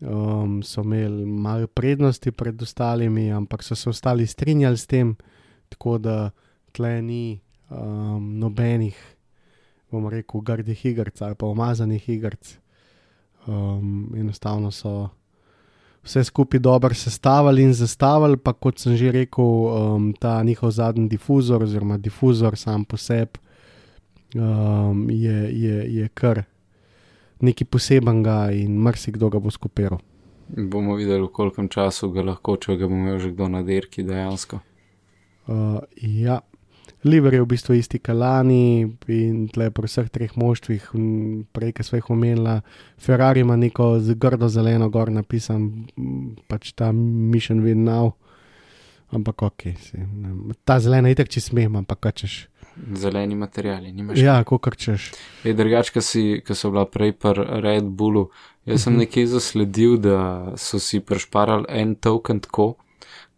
um, 0.02 0.62
so 0.62 0.82
imeli 0.82 1.26
malo 1.26 1.66
prednosti 1.66 2.30
pred 2.30 2.62
ostalimi, 2.62 3.30
ampak 3.32 3.62
so 3.62 3.74
se 3.74 3.90
ostali 3.90 4.26
strinjali 4.26 4.76
s 4.76 4.86
tem, 4.86 5.16
tako 5.68 5.98
da 5.98 6.30
tle 6.72 7.02
ni 7.02 7.40
um, 7.70 8.38
nobenih, 8.38 8.96
bom 9.90 10.08
rekel, 10.08 10.40
grdih 10.40 10.86
igrc 10.86 11.22
ali 11.22 11.34
pa 11.34 11.46
umazanih 11.46 12.08
igrc. 12.08 12.58
Um, 13.46 14.14
enostavno 14.16 14.70
so 14.70 15.08
vse 16.02 16.24
skupaj 16.24 16.60
dobro 16.60 16.94
sestavili 16.94 17.62
in 17.62 17.74
zastavili, 17.74 18.36
pa 18.36 18.52
kot 18.52 18.78
sem 18.78 18.96
že 18.96 19.12
rekel, 19.12 19.44
um, 19.44 20.12
ta 20.12 20.42
njihov 20.42 20.70
zadnji 20.70 21.08
difuzor, 21.08 21.62
oziroma 21.62 21.98
difuzor 21.98 22.56
sam 22.56 22.84
po 22.84 22.96
sebi, 22.96 23.38
um, 24.34 25.10
je, 25.10 25.62
je, 25.62 25.94
je 25.94 26.08
kar 26.08 26.42
nekaj 27.42 27.68
posebenega 27.68 28.52
in 28.56 28.78
marsikdo 28.78 29.30
ga 29.30 29.40
bo 29.42 29.50
skupiral. 29.50 30.00
Bomo 30.52 30.96
videli, 30.98 31.22
v 31.24 31.32
kolkem 31.32 31.68
času 31.72 32.10
ga 32.12 32.24
lahko, 32.26 32.56
če 32.60 32.76
ga 32.76 32.88
bo 32.88 32.96
imel 32.96 33.20
že 33.22 33.32
kdo 33.32 33.48
na 33.48 33.62
dirki 33.66 34.04
dejansko. 34.06 34.60
Uh, 35.48 35.80
ja. 35.96 36.40
Liver 37.02 37.34
je 37.34 37.42
v 37.42 37.46
bistvu 37.50 37.74
isti 37.74 37.98
kalani 37.98 38.86
in 39.10 39.48
tle 39.50 39.70
pri 39.74 39.88
vseh 39.90 40.06
treh 40.06 40.36
moštvih, 40.38 40.84
prej, 41.50 41.72
ki 41.74 41.82
smo 41.82 41.98
jih 41.98 42.10
omenila, 42.14 42.60
Ferrari 42.94 43.42
ima 43.42 43.56
neko 43.58 43.96
grdo 44.14 44.46
zeleno 44.46 44.86
gor 44.86 45.10
napisan, 45.10 45.88
pač 46.46 46.70
ta 46.78 46.92
Mission 46.92 47.58
Now. 47.82 48.14
Ampak 49.10 49.42
ok, 49.42 49.62
si, 49.82 49.98
ne, 49.98 50.54
ta 50.64 50.78
zelena 50.80 51.10
je 51.10 51.18
tako, 51.18 51.34
če 51.34 51.40
smem, 51.42 51.74
ampak 51.76 52.06
kaj 52.06 52.14
češ. 52.22 52.36
Zeleni 52.94 53.34
materiali, 53.34 53.92
nimaš. 53.92 54.18
Ja, 54.18 54.44
ko 54.44 54.58
kar 54.58 54.76
češ. 54.76 55.10
Je 55.44 55.52
drugače, 55.54 56.00
ki 56.44 56.54
so 56.54 56.70
bila 56.70 56.86
prej 56.88 57.12
pri 57.12 57.44
Red 57.64 57.84
Bullu. 57.84 58.30
Jaz 58.66 58.86
sem 58.86 58.96
nekje 58.96 59.26
zasledil, 59.26 59.96
da 59.98 60.54
so 60.56 60.78
si 60.78 61.00
prešparali 61.00 61.66
en 61.68 61.94
token 61.94 62.40
tako, 62.40 62.74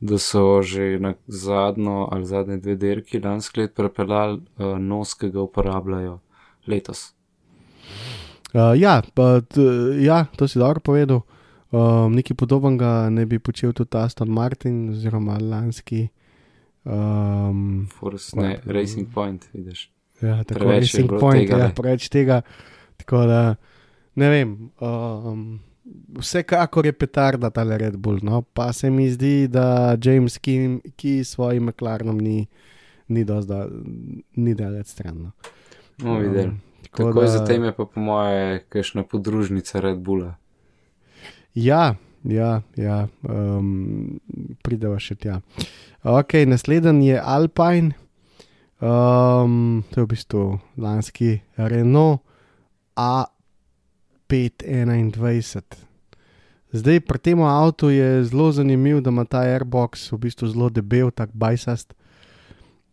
da 0.00 0.18
so 0.18 0.62
že 0.62 0.98
na 1.00 1.14
zadnjo 1.26 2.08
ali 2.12 2.26
zadnje 2.26 2.56
dve 2.56 2.76
dirki 2.76 3.20
lansko 3.20 3.60
let 3.60 3.74
prepeljali 3.74 4.40
uh, 4.58 4.78
nos, 4.78 5.14
ki 5.14 5.30
ga 5.30 5.40
uporabljajo 5.40 6.18
letos. 6.66 7.14
Uh, 8.54 8.76
ja, 8.76 9.02
pa, 9.14 9.40
t, 9.40 9.60
ja, 10.04 10.26
to 10.36 10.48
si 10.48 10.58
dobro 10.58 10.80
povedal. 10.80 11.24
Um, 11.74 12.14
nekaj 12.14 12.36
podobnega 12.36 13.10
ne 13.10 13.26
bi 13.26 13.38
počel 13.38 13.72
tudi 13.72 13.96
Aston 13.98 14.28
Martin, 14.28 14.90
oziroma 14.90 15.38
lanski. 15.40 16.08
Um, 16.84 17.86
Force, 17.98 18.40
ne, 18.40 18.58
Racing 18.66 19.08
Point, 19.14 19.48
vidiš. 19.52 19.90
Ja, 20.20 20.44
tako 20.44 20.60
Preveč 20.60 20.82
Racing 20.94 21.10
Point, 21.20 21.48
tega, 21.48 21.58
ja, 21.58 21.70
preveč 21.74 22.08
tega. 22.08 22.42
Tako 22.96 23.24
da, 23.26 23.56
ne 24.14 24.28
vem, 24.30 24.52
um, 24.80 25.60
vsekakor 26.18 26.86
je 26.86 26.92
petarda 26.92 27.50
ta 27.50 27.64
Red 27.64 27.96
Bull, 27.96 28.20
no, 28.22 28.42
pa 28.42 28.72
se 28.72 28.90
mi 28.90 29.08
zdi, 29.10 29.48
da 29.48 29.96
James 30.04 30.38
Kim, 30.38 30.80
ki 30.96 31.24
s 31.24 31.34
svojim 31.34 31.64
McLarenom 31.64 32.20
ni, 32.20 32.46
ni 33.08 33.24
dosti 33.24 33.48
da, 33.48 33.66
ni 34.36 34.54
daleč 34.54 34.86
stran. 34.86 35.18
No. 35.18 35.32
No, 35.98 36.18
videli. 36.18 36.48
Um, 36.48 36.60
Tako 36.90 37.12
da- 37.12 37.20
da... 37.20 37.28
zatem 37.28 37.64
je 37.64 37.72
pa 37.72 37.84
po 37.84 38.00
moje 38.00 38.64
kakšna 38.68 39.02
podružnica 39.02 39.80
Red 39.80 39.98
Bulla. 39.98 40.34
Ja, 41.54 41.94
ja, 42.24 42.62
ja 42.76 43.08
um, 43.22 44.20
prideva 44.64 44.98
še 45.00 45.14
tja. 45.20 45.40
Ok, 46.04 46.34
naslednji 46.48 47.08
je 47.12 47.20
Alpine, 47.20 47.92
um, 48.80 49.84
to 49.92 50.00
je 50.00 50.04
v 50.04 50.08
bistvu 50.10 50.60
lanski 50.80 51.40
Renault 51.56 52.20
A521. 52.96 55.62
Zdaj 56.74 57.00
pri 57.06 57.18
tem 57.22 57.38
avtu 57.38 57.94
je 57.94 58.26
zelo 58.26 58.50
zanimivo, 58.50 58.98
da 59.00 59.14
ima 59.14 59.24
ta 59.24 59.46
airbox 59.46 60.10
v 60.10 60.18
bistvu 60.26 60.50
zelo 60.50 60.66
debel, 60.74 61.14
tak 61.14 61.30
bajsast. 61.30 61.94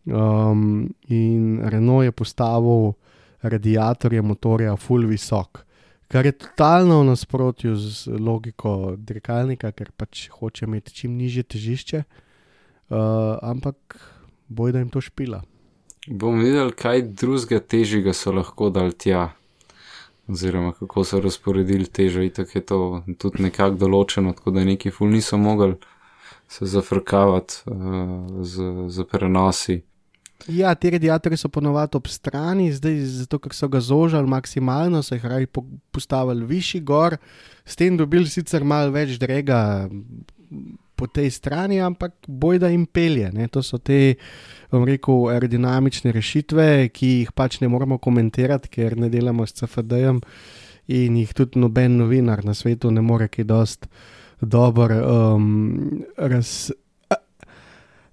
Um, 0.05 0.93
in 1.09 1.57
Renault 1.61 2.05
je 2.05 2.11
postavil 2.11 2.93
radiatorje 3.41 4.21
motorja 4.21 4.75
full 4.77 5.05
visok 5.09 5.65
kar 6.11 6.25
je 6.25 6.31
totalno 6.31 6.99
v 6.99 7.05
nasprotju 7.05 7.75
z 7.75 8.11
logiko 8.19 8.95
dirkalnika, 8.97 9.71
ker 9.71 9.93
pač 9.95 10.27
hoče 10.29 10.67
imeti 10.67 10.93
čim 10.93 11.15
nižje 11.15 11.43
težišče, 11.55 12.01
uh, 12.03 12.97
ampak 13.41 13.95
boj, 14.51 14.73
da 14.75 14.81
jim 14.83 14.89
to 14.91 15.01
špila. 15.01 15.39
Bomo 16.07 16.43
videli, 16.43 16.73
kaj 16.75 17.05
drugega 17.15 17.61
težjega 17.63 18.13
so 18.17 18.33
lahko 18.35 18.69
dal 18.73 18.91
tja. 18.91 19.29
Oziroma, 20.31 20.71
kako 20.75 21.03
so 21.03 21.19
razporedili 21.19 21.87
težo, 21.87 22.21
itak 22.23 22.55
je 22.55 22.61
to 22.65 22.77
tudi 23.19 23.43
nekako 23.43 23.79
določeno, 23.81 24.35
tako 24.37 24.53
da 24.55 24.63
neki 24.67 24.91
ful 24.91 25.09
niso 25.11 25.39
mogli 25.39 25.75
se 26.51 26.67
zafrkavati 26.67 27.63
uh, 27.71 28.43
z, 28.43 28.67
z 28.91 29.07
prenosi. 29.07 29.81
Ja, 30.47 30.73
ti 30.75 30.89
radiatorji 30.89 31.37
so 31.37 31.49
ponovadi 31.49 31.97
ob 31.97 32.07
strani, 32.07 32.71
zdaj 32.73 32.97
zato, 33.21 33.39
ker 33.39 33.53
so 33.53 33.69
ga 33.69 33.81
zožali 33.83 34.29
maksimalno, 34.29 35.03
so 35.03 35.15
jih 35.15 35.47
po- 35.51 35.65
postavili 35.91 36.45
višji 36.45 36.81
gor, 36.81 37.17
s 37.65 37.75
tem 37.75 37.97
dobili 37.97 38.29
sicer 38.29 38.63
malo 38.63 38.91
več 38.91 39.19
drega 39.19 39.89
po 40.95 41.07
tej 41.07 41.31
strani, 41.33 41.79
ampak 41.81 42.13
boj 42.27 42.59
da 42.59 42.69
jim 42.69 42.85
pelje. 42.85 43.31
Ne? 43.33 43.47
To 43.47 43.63
so 43.65 43.77
te, 43.77 44.15
bom 44.71 44.85
rekel, 44.85 45.29
aerodinamične 45.33 46.13
rešitve, 46.13 46.89
ki 46.93 47.07
jih 47.21 47.31
pač 47.33 47.59
ne 47.61 47.69
moremo 47.71 47.97
komentirati, 47.97 48.69
ker 48.69 48.97
ne 48.97 49.09
delamo 49.09 49.45
s 49.45 49.57
CFD-jem 49.57 50.21
in 50.91 51.17
jih 51.17 51.33
tudi 51.33 51.61
noben 51.61 51.97
novinar 51.97 52.43
na 52.45 52.53
svetu 52.57 52.91
ne 52.91 53.01
more 53.01 53.29
kaj 53.31 53.45
dost 53.47 53.87
dobro 54.41 54.97
um, 55.05 56.03
raz, 56.17 56.71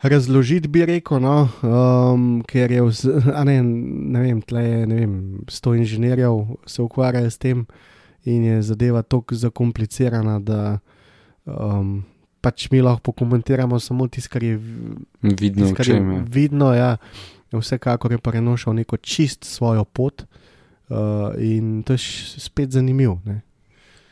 razložiti, 0.00 0.68
bi 0.68 0.84
rekel, 0.86 1.20
no, 1.20 1.48
um, 1.62 2.42
ker 2.46 2.70
je, 2.70 2.82
vz, 2.82 3.04
ne, 3.44 3.62
ne 3.62 4.20
vem, 4.20 4.42
tle 4.42 4.62
je, 4.64 4.86
ne 4.86 4.94
vem, 4.94 5.14
sto 5.50 5.74
inženirjev 5.74 6.44
se 6.66 6.82
ukvarja 6.82 7.30
s 7.30 7.38
tem 7.38 7.66
in 8.24 8.44
je 8.44 8.62
zadeva 8.62 9.02
tako 9.02 9.34
zakomplicirana, 9.34 10.38
da 10.38 10.78
um, 11.46 12.04
pač 12.40 12.68
mi 12.70 12.82
lahko 12.82 13.10
pokomentiramo 13.10 13.80
samo 13.80 14.06
tisto, 14.08 14.32
kar 14.32 14.42
je, 14.42 14.58
Vidno, 15.22 15.66
tisto, 15.66 15.72
v 15.72 15.76
kar 15.76 15.88
je 15.88 15.96
je. 15.96 16.22
vidno. 16.28 16.72
Ja. 16.74 16.96
Vsekakor 17.52 18.12
je 18.12 18.18
pa 18.18 18.30
prenošal 18.30 18.74
neko 18.76 18.96
čist 19.00 19.44
svojo 19.44 19.84
pot 19.84 20.22
uh, 20.22 21.32
in 21.40 21.82
to 21.82 21.96
je 21.96 21.98
spet 22.38 22.70
zanimivo. 22.70 23.20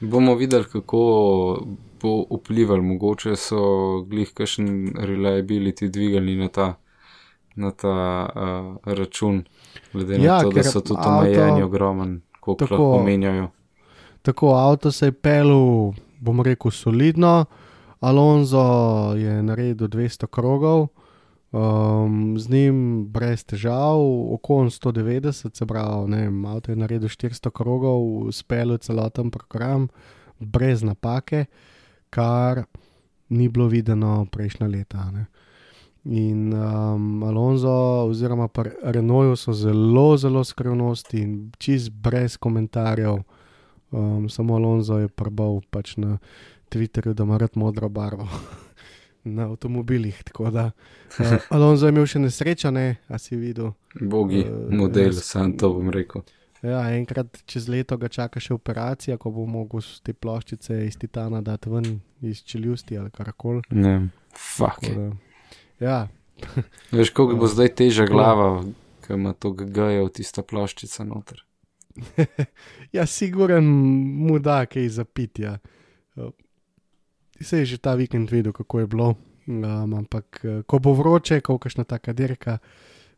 Bomo 0.01 0.34
videli, 0.34 0.64
kako 0.64 1.66
bo 2.07 2.15
vplival. 2.39 2.83
Mogoče 2.87 3.35
so 3.37 3.63
glih 4.07 4.31
kakšen 4.31 4.95
reliability 4.95 5.91
dvigali 5.91 6.39
na 6.39 6.49
ta, 6.49 6.69
na 7.59 7.75
ta 7.75 7.97
uh, 8.31 8.71
račun, 8.87 9.43
glede 9.93 10.19
na 10.19 10.25
Ja, 10.25 10.41
to, 10.43 10.55
da 10.55 10.63
so 10.63 10.81
tudi 10.81 11.03
omejeni 11.03 11.67
ogromen 11.67 12.21
koliko 12.47 12.67
Tako. 12.67 12.83
lahko 12.83 13.05
menjajo. 13.05 13.49
Tako, 14.23 14.55
avto 14.55 14.93
se 14.93 15.07
je 15.07 15.13
pelil, 15.13 15.93
bom 16.21 16.41
rekel, 16.41 16.71
solidno. 16.71 17.45
Alonso 18.01 18.63
je 19.17 19.43
naredil 19.43 19.89
200 19.89 20.27
krogov, 20.27 20.89
um, 21.53 22.39
z 22.39 22.51
njim 22.51 23.07
brez 23.09 23.45
težav, 23.45 23.99
okon 24.35 24.71
190, 24.71 25.57
se 25.57 25.67
pravi, 25.67 26.11
ne, 26.11 26.21
vem, 26.29 26.45
avto 26.47 26.73
je 26.73 26.77
naredil 26.77 27.09
400 27.09 27.51
krogov, 27.51 28.33
speljal 28.33 28.79
celoten 28.79 29.31
program, 29.31 29.89
brez 30.39 30.83
napake, 30.83 31.45
kar 32.11 32.65
ni 33.29 33.49
bilo 33.49 33.67
videno 33.67 34.27
prejšnja 34.33 34.67
leta. 34.67 35.11
Ne. 35.11 35.27
In 36.05 36.53
um, 36.55 37.23
Alonso, 37.23 37.71
oziroma 38.07 38.49
Renault, 38.83 39.39
so 39.39 39.53
zelo, 39.53 40.17
zelo 40.17 40.45
skrivnosti 40.45 41.19
in 41.19 41.53
čist 41.59 41.91
brez 41.91 42.37
komentarjev. 42.37 43.19
Um, 43.91 44.29
samo 44.29 44.55
Alonso 44.55 44.99
je 44.99 45.09
prbal 45.09 45.61
pač 45.71 45.97
na 45.97 46.19
Twitterju, 46.71 47.15
da 47.15 47.23
ima 47.23 47.37
rad 47.39 47.51
modro 47.55 47.89
barvo 47.89 48.29
na 49.25 49.49
avtomobilih. 49.51 50.23
Da 50.53 50.71
uh, 51.21 51.27
Alonso 51.51 51.87
je 51.87 51.95
imel 51.95 52.07
še 52.07 52.19
nesrečo, 52.19 52.71
ne, 52.71 52.97
a 53.09 53.19
si 53.19 53.37
videl. 53.37 53.73
Bogi 54.01 54.41
Eh, 54.47 54.77
model, 54.77 55.11
res. 55.11 55.25
sam 55.25 55.57
to 55.59 55.73
bom 55.75 55.91
rekel. 55.91 56.23
Ja, 56.67 56.81
enkrat 56.97 57.43
čez 57.47 57.69
leto 57.71 57.97
ga 58.01 58.09
čaka 58.11 58.41
še 58.43 58.55
operacija, 58.57 59.17
ko 59.23 59.31
bo 59.31 59.45
mogel 59.47 59.81
s 59.85 60.01
te 60.03 60.12
ploščice 60.12 60.81
iz 60.87 60.97
titana 60.99 61.39
dati 61.45 61.71
ven 61.71 62.01
iz 62.27 62.41
čeljusti 62.43 62.99
ali 62.99 63.11
karkoli. 63.14 63.62
Ne, 63.71 64.09
fuck. 64.35 64.83
Da, 64.83 65.11
Ja, 65.81 66.09
Veš, 66.93 67.11
koliko 67.11 67.37
bo 67.37 67.47
Ja. 67.47 67.53
zdaj 67.53 67.69
teža 67.75 68.07
glava, 68.09 68.64
ki 69.07 69.12
ima 69.12 69.33
to 69.33 69.51
GG-jev, 69.53 70.09
tista 70.12 70.43
ploščica 70.43 71.05
noter. 71.05 71.43
ja 72.97 73.07
siguren 73.07 73.64
mu 74.27 74.39
da 74.39 74.67
kaj 74.67 74.89
za 74.89 75.05
pitja. 75.05 75.59
Se 77.41 77.59
je 77.59 77.64
že 77.64 77.79
ta 77.79 77.95
vikend 77.95 78.31
videl, 78.33 78.53
kako 78.53 78.81
je 78.81 78.87
bilo. 78.87 79.14
Um, 79.47 79.95
ampak, 79.95 80.41
eh, 80.45 80.62
ko 80.67 80.79
bo 80.79 80.93
vroče, 80.93 81.41
ko 81.41 81.59
kakšna 81.59 81.85
taka 81.85 82.12
dirka, 82.12 82.59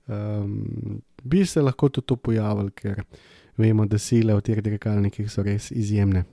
um, 0.07 1.01
bi 1.25 1.47
se 1.47 1.63
lahko 1.63 1.89
tudi 1.89 2.07
to 2.07 2.17
pojavilo, 2.17 2.71
ker 2.71 3.01
vemo, 3.59 3.87
da 3.87 3.99
sile 3.99 4.35
v 4.35 4.45
teh 4.47 4.63
dirkalnikih 4.65 5.31
so 5.31 5.43
res 5.43 5.71
izjemne. 5.71 6.25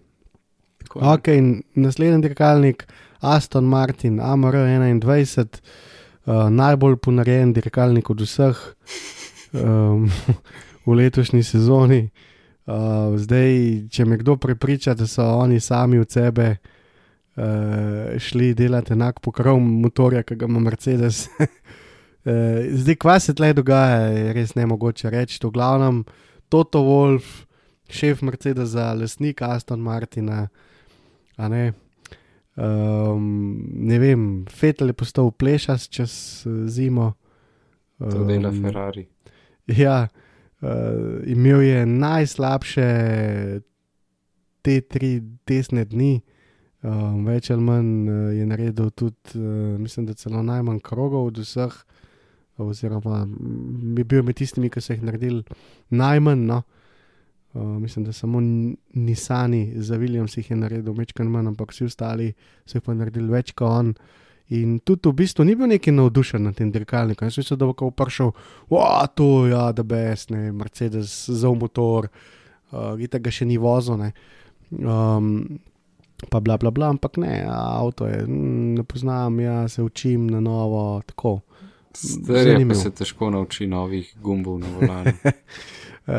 Tako. 0.85 0.99
Ok, 1.13 1.27
in 1.33 1.63
naslednji 1.75 2.21
dirkalnik, 2.21 2.85
Aston 3.19 3.65
Martin, 3.65 4.19
AMR21, 4.21 5.61
uh, 6.25 6.49
najbolj 6.49 6.97
ponarejen 7.01 7.53
dirkalnik 7.53 8.09
od 8.09 8.21
vseh 8.21 8.61
um, 9.63 10.09
v 10.85 10.97
letošnji 11.01 11.43
sezoni. 11.43 12.09
Uh, 12.65 13.13
zdaj, 13.21 13.89
če 13.93 14.05
me 14.05 14.17
kdo 14.17 14.37
prepriča, 14.41 14.93
da 14.97 15.07
so 15.07 15.25
oni 15.37 15.59
sami 15.59 15.99
od 16.01 16.11
sebe 16.11 16.55
uh, 16.55 18.17
šli 18.17 18.53
delati 18.53 18.93
enak 18.93 19.19
pokrov 19.21 19.59
motorja, 19.59 20.23
ki 20.23 20.35
ga 20.35 20.49
ima 20.49 20.59
Mercedes. 20.59 21.27
Uh, 21.37 21.49
zdaj, 22.81 22.95
kva 23.01 23.19
se 23.19 23.33
tle 23.33 23.53
dogaja, 23.53 24.07
je 24.13 24.33
res 24.33 24.55
ne 24.55 24.65
mogoče 24.65 25.09
reči. 25.13 25.39
V 25.43 25.53
glavnem, 25.53 26.03
Toto 26.49 26.81
Wolf, 26.85 27.45
šef 27.89 28.21
Mercedesa, 28.21 28.93
lastnik 28.93 29.41
Aston 29.41 29.81
Martina, 29.81 30.47
ne. 31.37 31.73
Um, 32.55 33.59
ne 33.67 33.99
vem, 33.99 34.45
Fetel 34.47 34.93
je 34.93 34.95
postal 34.95 35.31
plešas 35.31 35.89
čez 35.91 36.13
eh, 36.47 36.67
zimo. 36.71 37.13
To 37.99 38.23
dela 38.23 38.49
Um, 38.49 38.61
Ferrari. 38.63 39.07
Ja, 39.67 40.07
uh, 40.61 40.69
imel 41.25 41.61
je 41.61 41.85
najslabše 41.85 42.87
te 44.61 44.81
tri 44.81 45.21
tesne 45.45 45.85
dni, 45.85 46.21
um, 46.83 47.25
več 47.25 47.49
ali 47.51 47.63
manj 47.63 48.09
uh, 48.09 48.33
je 48.35 48.45
naredil 48.45 48.89
tudi, 48.91 49.39
uh, 49.39 49.75
mislim, 49.79 50.05
da 50.05 50.13
celo 50.13 50.43
najmanj 50.43 50.79
krogov 50.83 51.31
od 51.31 51.39
vseh, 51.43 51.75
oziroma 52.57 53.27
je 53.97 54.03
bil 54.03 54.23
med 54.23 54.35
tistimi, 54.35 54.69
ki 54.69 54.81
so 54.81 54.93
jih 54.93 55.03
naredili 55.03 55.43
najmanj. 55.89 56.45
No. 56.47 56.61
Uh, 57.55 57.61
mislim, 57.79 58.05
da 58.05 58.13
samo 58.13 58.41
Nisani 58.93 59.73
za 59.75 59.95
Williams 59.95 60.37
jih 60.37 60.51
je 60.51 60.57
naredil 60.59 60.93
večkrat 60.93 61.27
manj, 61.27 61.47
ampak 61.47 61.71
vsi 61.71 61.85
ostali 61.85 62.33
so 62.65 62.77
jih 62.77 62.83
pa 62.83 62.93
naredili 62.93 63.31
več 63.31 63.53
kot 63.55 63.69
on. 63.69 63.93
In 64.53 64.79
tudi 64.85 65.09
v 65.09 65.15
bistvu 65.21 65.45
ni 65.47 65.55
bil 65.55 65.71
neki 65.71 65.91
navdušen 65.91 66.43
nad 66.43 66.55
tem 66.55 66.69
dirkalnikom. 66.71 67.25
Jaz 67.25 67.37
mislim, 67.37 67.59
da 67.59 67.69
bo 67.69 67.73
kao 67.73 67.91
prišel, 67.91 68.33
wow, 68.69 69.07
to 69.15 69.45
je, 69.45 69.53
ja, 69.55 69.71
da 69.71 69.83
bes, 69.83 70.27
ne, 70.29 70.51
Mercedes 70.51 71.15
za 71.29 71.49
motor, 71.49 72.09
uh, 72.71 72.91
vidite, 72.93 73.23
ga 73.23 73.31
še 73.31 73.47
ni 73.47 73.57
vozil, 73.57 73.97
ne. 74.03 74.11
Um, 74.75 75.57
pa 76.29 76.39
bla 76.43 76.59
bla 76.61 76.71
bla, 76.75 76.91
ampak 76.93 77.17
ne, 77.23 77.39
avto 77.47 78.05
je, 78.07 78.21
mm, 78.27 78.75
ne 78.75 78.83
poznam, 78.83 79.39
ja 79.39 79.67
se 79.67 79.83
učim 79.83 80.27
na 80.27 80.43
novo, 80.43 81.01
tako. 81.07 81.39
Zdaj 81.95 82.43
pa 82.45 82.51
zanimivo. 82.51 82.79
se 82.79 82.91
težko 82.91 83.29
nauči 83.29 83.67
novih 83.67 84.13
gumbov 84.21 84.59
na 84.59 84.67
volanu. 84.67 85.11
Uh, 85.25 86.13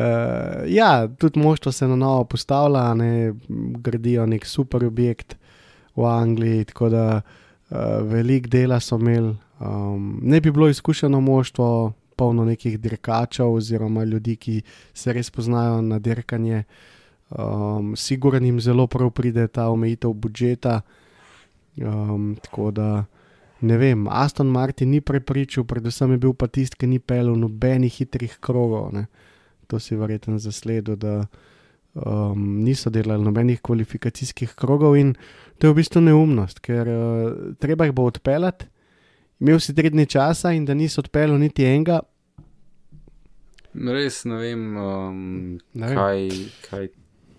ja, 0.79 1.07
tudi 1.07 1.39
moštvo 1.39 1.71
se 1.71 1.87
na 1.87 1.95
novo 1.95 2.23
postavlja, 2.23 2.93
ne, 2.93 3.33
gradijo 3.79 4.25
nek 4.25 4.45
super 4.45 4.85
objekt 4.85 5.37
v 5.95 6.05
Angliji, 6.05 6.65
tako 6.65 6.89
da 6.89 7.21
uh, 7.21 7.77
veliko 8.01 8.49
dela 8.49 8.79
so 8.79 8.95
imeli. 8.95 9.35
Um, 9.59 10.19
ne 10.23 10.41
bi 10.41 10.51
bilo 10.51 10.69
izkušeno 10.69 11.21
moštvo, 11.21 11.93
polno 12.15 12.45
nekih 12.45 12.79
dirkačev 12.79 13.53
oziroma 13.53 14.03
ljudi, 14.03 14.35
ki 14.35 14.61
se 14.93 15.13
res 15.13 15.29
poznajo 15.31 15.81
na 15.81 15.99
dirkanje. 15.99 16.63
Um, 17.29 17.95
Sigurno 17.95 18.45
jim 18.45 18.61
zelo 18.61 18.87
prav 18.87 19.11
pride 19.11 19.47
ta 19.47 19.69
omejitev 19.69 20.13
budžeta. 20.13 20.81
Um, 21.77 22.37
tako 22.41 22.71
da 22.71 23.05
ne 23.61 23.77
vem, 23.77 24.07
Aston 24.07 24.47
Martin 24.47 24.89
ni 24.89 25.01
prepričal, 25.01 25.65
predvsem 25.65 26.11
je 26.11 26.17
bil 26.17 26.33
pa 26.33 26.47
tisti, 26.47 26.77
ki 26.77 26.87
ni 26.87 26.99
pel 26.99 27.33
nobenih 27.37 27.93
hitrih 28.01 28.37
krogov. 28.41 28.91
Ne. 28.93 29.07
To 29.67 29.79
si 29.79 29.95
verjetno 29.95 30.37
zasledil, 30.39 30.95
da 30.95 31.25
um, 31.93 32.63
niso 32.63 32.89
delali 32.89 33.23
nobenih 33.23 33.61
kvalifikacijskih 33.61 34.53
krogov 34.55 34.97
in 34.97 35.15
to 35.57 35.67
je 35.67 35.73
v 35.73 35.79
bistvu 35.81 36.01
neumnost, 36.01 36.61
ker 36.61 36.87
uh, 36.87 37.55
treba 37.59 37.87
jih 37.87 37.95
bo 37.97 38.05
odpeljati. 38.07 38.69
Imel 39.39 39.59
si 39.61 39.75
tri 39.75 39.89
dni 39.93 40.05
časa 40.09 40.51
in 40.53 40.65
da 40.65 40.73
nisi 40.73 40.99
odpeljal 40.99 41.37
niti 41.37 41.65
enega. 41.65 41.99
Res 43.73 44.23
ne 44.25 44.37
vem, 44.41 44.63
um, 44.77 45.59
Ne 45.73 45.87
vem. 45.87 45.97
kaj, 45.97 46.29
kaj 46.69 46.87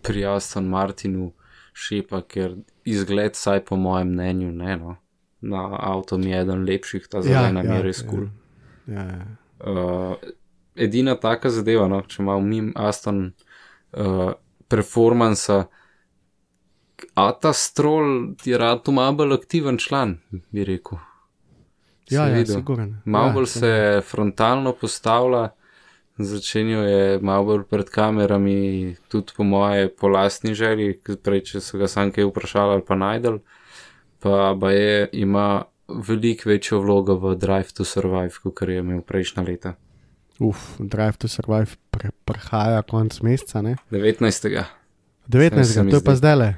pri 0.06 0.24
Aston 0.30 0.68
Martinu 0.70 1.32
šepa, 1.74 2.22
ker 2.22 2.54
izgled, 2.86 3.34
saj 3.34 3.64
po 3.66 3.76
mojem 3.76 4.14
mnenju, 4.14 4.52
ne. 4.52 4.76
No. 4.76 4.96
Na 5.40 5.68
avtu 5.70 6.18
mi 6.18 6.30
je 6.30 6.40
eden 6.40 6.64
lepših, 6.66 7.06
ta 7.08 7.22
zelena 7.22 7.62
ja, 7.62 7.70
mi 7.70 7.76
je 7.76 7.82
res 7.82 8.02
kul. 8.02 8.26
Cool. 8.26 8.94
Ja, 8.94 9.04
ja. 9.04 9.26
Uh, 9.58 10.30
edina 10.74 11.14
taka 11.14 11.50
zadeva, 11.50 11.88
no, 11.90 12.00
če 12.06 12.22
ima 12.22 12.38
mim 12.42 12.72
Aston 12.76 13.28
uh, 13.28 14.32
performansa, 14.70 15.66
a 17.14 17.26
ta 17.38 17.52
strol 17.54 18.34
je 18.44 18.58
rad 18.58 18.82
tu 18.86 18.94
malo 18.94 19.20
bolj 19.20 19.36
aktiven 19.38 19.78
član, 19.78 20.18
bi 20.50 20.66
rekel. 20.66 20.98
Si 22.08 22.16
Ja, 22.16 22.26
ja, 22.32 22.44
siguren. 22.46 22.96
Malo 23.04 23.30
Ja, 23.30 23.34
bolj 23.36 23.46
se 23.52 23.72
frontalno 24.06 24.72
postavlja, 24.72 25.50
začenjal 26.18 26.88
je 26.88 27.18
malo 27.22 27.52
bolj 27.52 27.64
pred 27.70 27.90
kamerami, 27.94 28.96
tudi 29.12 29.36
po 29.36 29.46
moje, 29.46 29.90
po 29.94 30.10
lastni 30.10 30.54
želji, 30.54 30.98
prej, 31.22 31.44
če 31.52 31.62
so 31.62 31.78
ga 31.78 31.90
sam 31.90 32.10
kaj 32.14 32.30
vprašali 32.30 32.78
ali 32.78 32.86
pa 32.86 32.98
najdel, 32.98 33.38
pa, 33.38 33.57
pa 34.60 34.70
je, 34.70 35.08
ima 35.12 35.64
veliko 35.88 36.48
večjo 36.48 36.80
vlogo 36.80 37.14
v 37.14 37.34
Drive 37.34 37.72
to 37.74 37.84
Survive, 37.84 38.30
kot 38.42 38.62
je 38.68 38.78
imel 38.78 39.00
prejšnja 39.00 39.42
leta. 39.42 39.74
Uf, 40.38 40.76
Drive 40.78 41.18
to 41.18 41.28
Survive 41.28 41.78
pre, 41.90 42.10
prehaja 42.24 42.82
konc 42.82 43.20
meseca, 43.22 43.62
ne? 43.62 43.76
19. 43.90 44.64
19. 45.28 45.64
se 45.64 45.90
to 45.90 45.96
je 45.96 46.04
pa 46.04 46.14
zdaj 46.14 46.36
le. 46.36 46.54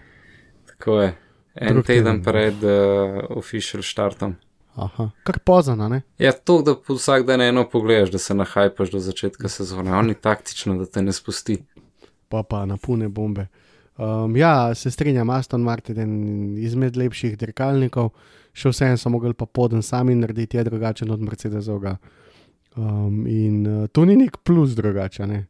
Tako 0.67 1.01
je. 1.01 1.17
En 1.55 1.75
Drug 1.75 1.87
teden 1.87 2.05
teden. 2.05 2.23
pred 2.23 2.63
uh, 2.63 3.25
official 3.37 3.83
startom. 3.83 4.37
Aha, 4.75 5.11
kar 5.23 5.39
pozno, 5.45 5.89
ne? 5.89 6.03
Ja, 6.19 6.33
to, 6.33 6.61
da 6.63 6.77
vsak 6.89 7.27
dan 7.27 7.41
eno 7.41 7.69
pogledaš, 7.69 8.11
da 8.11 8.19
se 8.19 8.35
nahajpaš 8.35 8.91
do 8.91 8.99
začetka 8.99 9.49
sezone. 9.49 9.93
On 9.93 10.09
je 10.09 10.15
taktično, 10.15 10.79
da 10.79 10.87
te 10.87 11.03
ne 11.03 11.13
spusti. 11.13 11.59
pa 12.29 12.43
pa 12.43 12.67
na 12.67 12.77
pune 12.77 13.09
bombe. 13.09 13.47
Um, 14.01 14.37
ja, 14.37 14.75
se 14.75 14.91
strinjam, 14.91 15.31
Aston 15.31 15.61
Martin 15.61 15.97
je 15.97 16.03
eden 16.03 16.59
izmed 16.59 16.97
lepših 16.97 17.35
dirkalnikov, 17.37 18.15
še 18.57 18.71
vsem 18.73 18.95
so 18.97 19.11
mogli 19.13 19.35
pa 19.37 19.45
poden 19.45 19.83
sami 19.85 20.15
narediti, 20.17 20.57
je 20.57 20.65
drugačen 20.65 21.11
od 21.13 21.21
Mercedesovega. 21.21 21.99
Um, 22.81 23.27
in 23.29 23.67
uh, 23.67 23.89
to 23.93 24.07
ni 24.09 24.17
nek 24.17 24.39
plus 24.47 24.73
drugače. 24.79 25.27
Ne? 25.29 25.43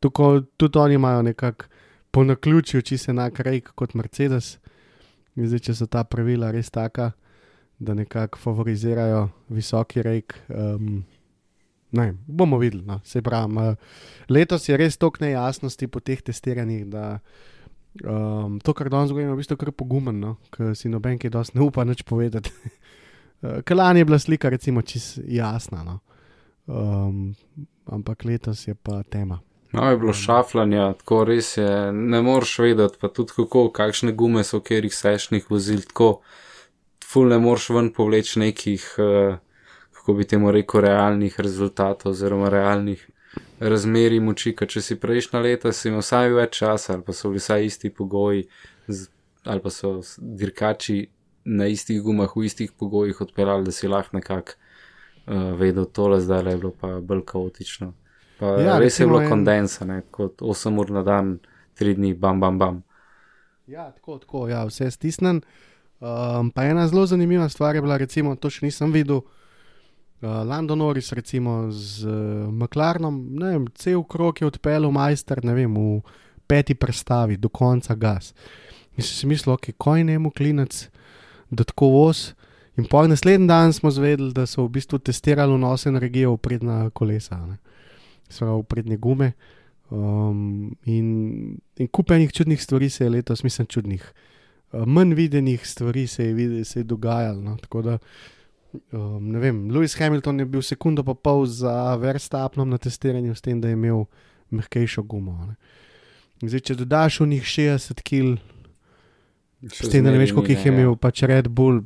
Tuko, 0.00 0.38
tudi 0.56 0.80
oni 0.80 0.96
imajo 0.96 1.26
nekako 1.26 1.68
po 2.10 2.24
naključju, 2.24 2.80
se 2.98 3.10
enak 3.10 3.40
rejk 3.40 3.74
kot 3.74 3.92
Mercedes. 3.94 4.56
In 5.36 5.44
Zdaj, 5.46 5.60
če 5.68 5.74
so 5.74 5.86
ta 5.86 6.00
pravila 6.04 6.48
res 6.50 6.70
taka, 6.70 7.10
da 7.78 7.94
nekako 7.94 8.38
favorizirajo 8.40 9.28
visoki 9.52 10.02
rejk, 10.02 10.32
um, 10.48 11.04
ne, 11.92 12.14
bomo 12.26 12.56
videli. 12.58 12.86
No. 12.86 13.02
Se 13.04 13.20
pravi, 13.22 13.52
uh, 13.52 13.76
letos 14.32 14.64
je 14.68 14.80
res 14.80 14.96
toliko 14.96 15.26
nejasnosti 15.26 15.86
po 15.86 16.00
teh 16.00 16.24
testiranjih, 16.24 16.88
da 16.88 17.18
um, 18.04 18.58
to, 18.60 18.74
kar 18.74 18.90
danes 18.90 19.10
govorimo, 19.10 19.32
je 19.32 19.36
v 19.36 19.42
bistvu 19.42 19.56
kar 19.60 19.72
pogumen, 19.72 20.20
no, 20.20 20.36
ker 20.54 20.74
si 20.78 20.90
noben, 20.92 21.18
ki 21.18 21.30
dosti 21.32 21.58
ne 21.58 21.66
upa 21.66 21.86
nič 21.88 22.04
povedati. 22.08 22.52
Uh, 23.38 23.60
Kalani 23.62 24.00
je 24.00 24.04
bila 24.04 24.18
slika, 24.18 24.48
recimo, 24.50 24.82
čist 24.82 25.20
jasna, 25.22 25.84
no. 25.86 26.00
um, 26.66 27.36
ampak 27.86 28.24
letos 28.24 28.64
je 28.66 28.74
pa 28.74 29.02
tema. 29.06 29.38
No, 29.72 29.84
je 29.90 29.96
bilo 29.96 30.12
šafljanja, 30.12 30.88
tako 30.98 31.20
res 31.24 31.52
je, 31.56 31.92
ne 31.92 32.18
moreš 32.22 32.56
vedeti, 32.58 32.98
pa 32.98 33.12
tudi 33.14 33.36
kako, 33.36 33.68
kakšne 33.70 34.10
gume 34.12 34.42
so 34.42 34.58
v 34.58 34.64
katerih 34.66 34.94
sešnih 34.94 35.46
vozil, 35.50 35.84
tako 35.86 36.08
ful 37.06 37.30
ne 37.30 37.38
moreš 37.38 37.68
ven 37.76 37.92
povleči 37.94 38.42
nekih, 38.42 38.88
uh, 38.98 39.38
kako 40.00 40.18
bi 40.18 40.26
temu 40.26 40.50
rekel, 40.50 40.82
realnih 40.88 41.38
rezultatov 41.38 42.16
oziroma 42.18 42.50
realnih 42.50 43.06
razmerij 43.60 44.20
moči, 44.20 44.54
ker 44.56 44.68
če 44.70 44.82
si 44.82 44.96
prejšnja 45.00 45.40
leta, 45.42 45.72
si 45.72 45.88
imel 45.90 46.02
vsaj 46.04 46.32
več 46.34 46.58
časa 46.60 46.94
ali 46.94 47.02
pa 47.06 47.12
so 47.12 47.30
bili 47.32 47.42
vsaj 47.42 47.64
isti 47.66 47.90
pogoji, 47.90 48.44
ali 49.44 49.60
pa 49.60 49.70
so 49.70 50.00
dirkači 50.18 51.06
na 51.44 51.66
istih 51.66 52.02
gumah 52.02 52.34
v 52.36 52.44
istih 52.44 52.72
pogojih 52.72 53.20
odpeljali, 53.20 53.64
da 53.64 53.72
si 53.72 53.88
lahko 53.88 54.16
nekako 54.16 54.52
uh, 54.52 55.54
vedel 55.58 55.86
tole, 55.86 56.20
zdaj 56.20 56.44
je 56.52 56.56
bilo 56.56 56.72
pa 56.80 57.00
bolj 57.00 57.24
kaotično. 57.26 57.94
Pa 58.38 58.52
Ja, 58.62 58.78
res 58.78 59.00
je 59.00 59.06
bilo 59.06 59.22
en- 59.22 59.30
kondensa, 59.30 59.84
ne, 59.84 60.02
kot 60.10 60.42
8 60.42 60.78
ur 60.78 60.90
na 60.90 61.02
dan, 61.02 61.38
3 61.80 61.94
dni, 61.96 62.14
bam, 62.14 62.40
bam, 62.40 62.58
bam. 62.58 62.82
Ja, 63.66 63.90
tako, 63.90 64.18
tako, 64.18 64.48
ja, 64.48 64.64
vse 64.64 64.90
stisnen. 64.90 65.42
Um, 66.00 66.50
pa 66.54 66.64
ena 66.64 66.86
zelo 66.88 67.06
zanimiva 67.06 67.48
stvar 67.48 67.74
je 67.74 67.82
bila, 67.82 67.96
recimo, 67.98 68.36
to 68.36 68.50
še 68.50 68.66
nisem 68.66 68.92
videl. 68.92 69.16
Uh, 69.16 69.37
Lando 70.22 70.74
Norris, 70.74 71.12
recimo 71.12 71.70
z 71.70 72.06
uh, 72.06 72.52
McLarenom, 72.52 73.38
ne 73.38 73.52
vem, 73.52 73.66
cel 73.74 74.02
krok 74.02 74.40
je 74.40 74.48
odpeljal 74.48 74.90
majster, 74.90 75.44
ne 75.44 75.54
vem, 75.54 75.74
v 75.74 76.00
peti 76.48 76.74
prestavi, 76.74 77.36
do 77.36 77.48
konca 77.48 77.94
gas. 77.94 78.34
In 78.98 79.06
si 79.06 79.28
mislil, 79.30 79.54
ok, 79.54 79.70
kaj 79.78 80.02
ne 80.08 80.18
mu 80.18 80.32
klinec, 80.34 80.88
da 81.50 81.62
tako 81.62 81.92
voz. 81.94 82.32
In 82.78 82.86
po 82.90 83.02
naslednji 83.06 83.46
dan 83.46 83.72
smo 83.72 83.90
zvedeli, 83.90 84.32
da 84.34 84.46
so 84.46 84.66
v 84.66 84.78
bistvu 84.78 84.98
testirali 84.98 85.54
vnos 85.54 85.86
energije 85.86 86.28
v 86.30 86.38
prednja 86.38 86.90
kolesa, 86.90 87.38
pravi 88.28 88.58
v 88.58 88.66
prednje 88.66 88.96
gume. 88.96 89.32
Um, 89.90 90.76
in 90.84 91.56
in 91.78 91.88
kupenih 91.88 92.32
čudnih 92.32 92.62
stvari 92.62 92.90
se 92.90 93.04
je 93.04 93.10
letos, 93.10 93.42
mislim, 93.42 93.66
čudnih. 93.66 94.02
Uh, 94.72 94.86
manj 94.86 95.14
videnih 95.14 95.66
stvari 95.66 96.06
se 96.06 96.26
je, 96.26 96.34
vide, 96.34 96.64
se 96.64 96.80
je 96.80 96.84
dogajalo. 96.84 97.42
No? 97.42 97.56
Tako 97.56 97.82
da, 97.82 97.98
um, 98.92 99.32
ne 99.32 99.38
vem, 99.38 99.70
Lewis 99.70 99.94
Hamilton 99.98 100.40
je 100.40 100.46
bil 100.46 100.62
sekundo 100.62 101.04
pa 101.04 101.14
pol 101.14 101.46
za 101.46 101.96
Verstapnom 101.96 102.68
na 102.68 102.78
testiranju, 102.78 103.34
s 103.34 103.44
tem, 103.44 103.60
da 103.60 103.68
je 103.68 103.76
imel 103.78 104.04
mehkejšo 104.50 105.02
gumo. 105.02 105.34
Ne? 105.46 105.56
Zdaj, 106.48 106.62
če 106.70 106.78
dodaš 106.78 107.20
v 107.20 107.28
njih 107.34 107.46
60 107.46 108.02
kg, 108.06 108.38
s 109.66 109.90
tem, 109.90 110.04
da 110.06 110.14
ne 110.14 110.20
veš, 110.20 110.32
koliko 110.36 110.54
jih 110.54 110.66
je 110.66 110.72
imel, 110.72 110.94
pač 111.00 111.24
Red 111.26 111.50
Bull, 111.50 111.82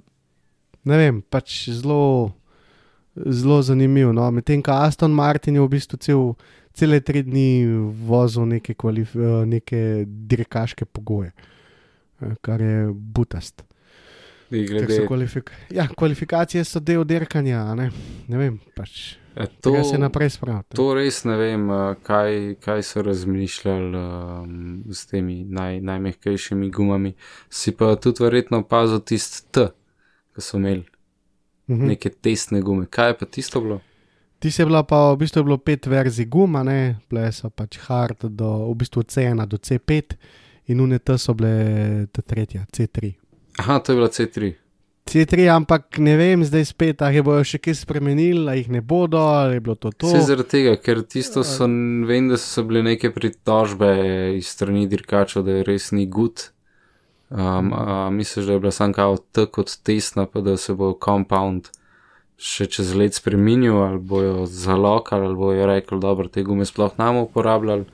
ne 0.84 0.98
vem, 1.00 1.22
pač 1.22 1.70
zelo, 1.72 2.32
zelo 3.16 3.62
zanimiv. 3.64 4.12
No? 4.12 4.28
Medtem 4.34 4.62
ko 4.64 4.76
Aston 4.76 5.14
Martin 5.16 5.56
je 5.56 5.64
v 5.64 5.72
bistvu 5.72 6.00
cel, 6.04 6.22
cele 6.76 7.00
tri 7.00 7.24
dni 7.24 7.64
vozil 8.06 8.48
neke, 8.50 8.76
kvalif, 8.76 9.16
neke 9.48 10.04
dirkaške 10.06 10.84
pogoje, 10.84 11.32
eh, 11.32 12.34
kar 12.44 12.60
je 12.60 12.90
butast. 12.92 13.64
Glede, 14.52 14.94
So 14.94 15.06
kvalifik 15.06 15.50
ja, 15.70 15.88
kvalifikacije 15.88 16.64
so 16.64 16.80
del 16.80 17.04
dirkanja, 17.04 17.62
a 17.62 17.74
ne, 17.74 17.90
ne 18.28 18.38
vem, 18.38 18.60
pač. 18.76 19.16
Ja, 19.32 19.46
To 19.46 19.70
to, 19.70 19.84
se 19.84 19.98
naprej 19.98 20.30
spravlja. 20.30 20.62
to 20.76 20.94
res 20.94 21.24
ne 21.24 21.36
vem, 21.36 21.70
uh, 21.70 21.94
kaj, 22.02 22.56
kaj 22.60 22.82
so 22.82 23.02
razmišljali 23.02 23.96
um, 23.96 24.56
s 24.90 25.06
temi 25.06 25.44
naj, 25.44 25.80
najmehkejšimi 25.80 26.70
gumami. 26.70 27.14
Si 27.48 27.72
pa 27.72 27.96
tudi 27.96 28.22
verjetno 28.22 28.58
opazil 28.58 29.00
tisti 29.00 29.46
T, 29.50 29.70
ki 30.34 30.40
so 30.40 30.56
imeli 30.56 30.84
Mhm. 31.68 31.86
neke 31.86 32.10
testne 32.10 32.60
gume. 32.60 32.86
Kaj 32.86 33.08
je 33.08 33.18
pa 33.18 33.26
tisto 33.26 33.60
bilo? 33.60 33.80
Ti 34.38 34.50
je 34.50 34.64
bila 34.66 34.82
pa, 34.82 35.12
v 35.12 35.16
bistvu 35.16 35.44
bilo 35.44 35.56
pet 35.56 35.86
verzij 35.86 36.26
guma, 36.26 36.62
ne, 36.62 36.98
bile 37.08 37.32
so 37.32 37.48
pač 37.48 37.78
hard 37.78 38.24
do, 38.26 38.68
v 38.68 38.74
bistvu 38.74 39.02
C1 39.02 39.46
do 39.46 39.56
C5 39.56 40.16
in 40.66 40.80
UNT 40.80 41.10
so 41.16 41.34
bile 41.34 41.52
ta 42.06 42.22
tretja, 42.22 42.66
C3. 42.68 43.14
Aha, 43.58 43.78
to 43.78 43.92
je 43.92 43.96
bila 43.96 44.08
C3. 44.08 44.52
C3, 45.06 45.48
ampak 45.50 45.98
ne 45.98 46.14
vem, 46.16 46.44
zdaj 46.46 46.64
spet, 46.70 47.02
ali 47.02 47.20
bojo 47.26 47.42
še 47.44 47.58
kaj 47.60 47.74
spremenili, 47.82 48.46
ali 48.46 48.62
jih 48.62 48.70
ne 48.78 48.80
bodo, 48.80 49.18
ali 49.18 49.58
je 49.58 49.64
bilo 49.66 49.74
to 49.74 49.90
to. 49.90 50.08
Vse 50.08 50.22
zaradi 50.30 50.48
tega, 50.48 50.76
ker 50.78 51.02
tisto 51.02 51.42
so, 51.44 51.66
vem, 52.08 52.30
da 52.30 52.38
so 52.40 52.62
bile 52.64 52.84
neke 52.86 53.10
pritožbe 53.12 53.90
iz 54.38 54.52
strani 54.54 54.86
dirkačev, 54.88 55.44
da 55.44 55.58
je 55.58 55.66
res 55.68 55.90
ni 55.92 56.06
gud. 56.06 56.48
Um, 57.32 57.72
misliš, 58.14 58.46
da 58.46 58.56
je 58.56 58.62
bila 58.62 58.72
sam 58.72 58.92
kao 58.92 59.16
T 59.16 59.46
kot 59.50 59.74
testna, 59.82 60.26
pa 60.28 60.40
da 60.44 60.56
se 60.56 60.74
bo 60.76 60.92
compound 61.04 61.72
še 62.42 62.66
čez 62.70 62.92
let 62.98 63.16
spremenil, 63.16 63.78
ali 63.82 63.98
bojo 63.98 64.46
zalokali, 64.46 65.26
ali 65.26 65.38
bojo 65.38 65.66
rekli, 65.66 66.00
dobro, 66.00 66.28
te 66.28 66.44
gume 66.46 66.66
sploh 66.68 66.94
nam 66.98 67.22
uporabljali. 67.26 67.86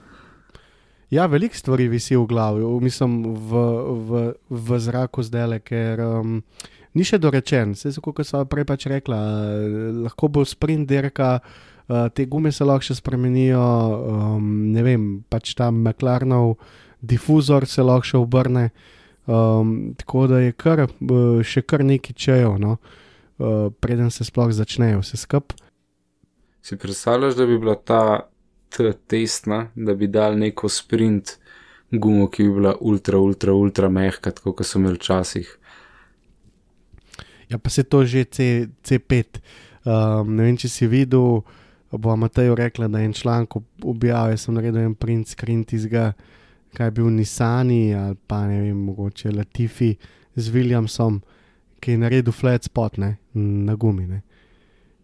Ja, 1.11 1.27
veliko 1.27 1.57
stvari 1.57 1.89
visi 1.89 2.17
v 2.17 2.27
glavi, 2.29 2.65
mislim, 2.85 3.23
v, 3.33 3.63
v, 4.09 4.21
v 4.51 4.79
zraku 4.79 5.23
zdaj, 5.25 5.57
ker 5.65 6.03
um, 6.05 6.43
ni 6.93 7.07
še 7.09 7.17
dorečen. 7.17 7.73
Vse 7.73 7.95
so, 7.95 8.03
kot 8.05 8.21
so 8.29 8.43
prej 8.45 8.67
pač 8.69 8.85
rekla, 8.93 9.17
eh, 9.17 10.03
lahko 10.05 10.29
bo 10.29 10.45
sprint 10.45 10.85
dirka, 10.91 11.39
uh, 11.41 12.11
te 12.13 12.29
gume 12.29 12.53
se 12.53 12.67
lahko 12.69 12.91
še 12.91 12.99
spremenijo, 13.01 13.65
um, 13.65 14.53
ne 14.75 14.85
vem, 14.85 15.09
pač 15.33 15.57
tam 15.57 15.81
McLarenov 15.81 16.59
difuzor 17.01 17.65
se 17.65 17.81
lahko 17.81 18.13
še 18.13 18.21
obrne. 18.21 18.69
Um, 19.29 19.95
tako 19.97 20.27
da 20.29 20.45
je 20.45 20.53
kar, 20.53 20.85
eh, 20.85 21.41
še 21.41 21.65
kar 21.65 21.89
nekaj 21.89 22.21
čejo, 22.21 22.59
no, 22.61 22.77
uh, 23.41 23.73
preden 23.81 24.13
se 24.13 24.29
sploh 24.29 24.53
začnejo 24.53 25.01
vse 25.01 25.25
skupaj. 25.25 25.65
Si 26.61 26.77
predstavljaš, 26.77 27.33
da 27.39 27.47
bi 27.49 27.57
bila 27.57 27.81
ta 27.81 28.29
T 28.69 28.93
testna, 29.09 29.69
da 29.75 29.95
bi 29.95 30.07
dal 30.13 30.37
neko 30.39 30.69
sprint 30.69 31.39
gumo, 31.91 32.29
ki 32.29 32.43
bi 32.43 32.55
bila 32.61 32.75
ultra, 32.81 33.19
ultra, 33.19 33.53
ultra 33.53 33.89
mehka, 33.89 34.31
tako 34.31 34.53
kot 34.53 34.67
so 34.69 34.79
imeli 34.79 34.99
včasih. 35.01 35.55
Ja, 37.49 37.59
pa 37.59 37.71
se 37.71 37.83
to 37.83 38.05
že 38.05 38.25
C, 38.25 38.69
C5. 38.85 39.41
Um, 39.89 40.35
ne 40.37 40.45
vem, 40.45 40.57
če 40.61 40.69
si 40.69 40.87
videl, 40.87 41.41
bo 41.91 42.17
Matejo 42.17 42.55
rekla, 42.59 42.91
da 42.93 43.01
je 43.01 43.09
en 43.09 43.15
članek 43.17 43.57
objavil, 43.57 44.35
jaz 44.35 44.45
sem 44.45 44.55
naredil 44.55 44.83
en 44.85 44.95
print 44.95 45.33
screen 45.33 45.65
tizga, 45.65 46.13
kaj 46.77 46.91
je 46.91 46.97
bil 46.99 47.09
Nisani 47.15 47.95
ali 47.97 48.17
pa 48.29 48.43
ne 48.47 48.61
vem, 48.61 48.77
mogoče 48.91 49.33
Latifi 49.33 49.95
z 50.37 50.53
Williamsom, 50.53 51.23
ki 51.81 51.95
je 51.95 52.03
naredil 52.05 52.35
flat 52.37 52.69
spot 52.69 52.99
ne, 53.01 53.15
na 53.33 53.77
gumi. 53.81 54.07
Ne. 54.07 54.21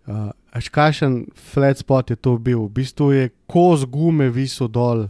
Uh, 0.05 0.29
Až 0.55 0.71
kašen 0.71 1.27
flat 1.35 1.79
spot 1.79 2.11
je 2.11 2.17
to 2.17 2.39
bil, 2.39 2.69
v 2.71 2.79
bistvu 2.79 3.11
je 3.13 3.31
koz 3.51 3.85
gume 3.91 4.31
visel 4.31 4.71
dol. 4.71 5.09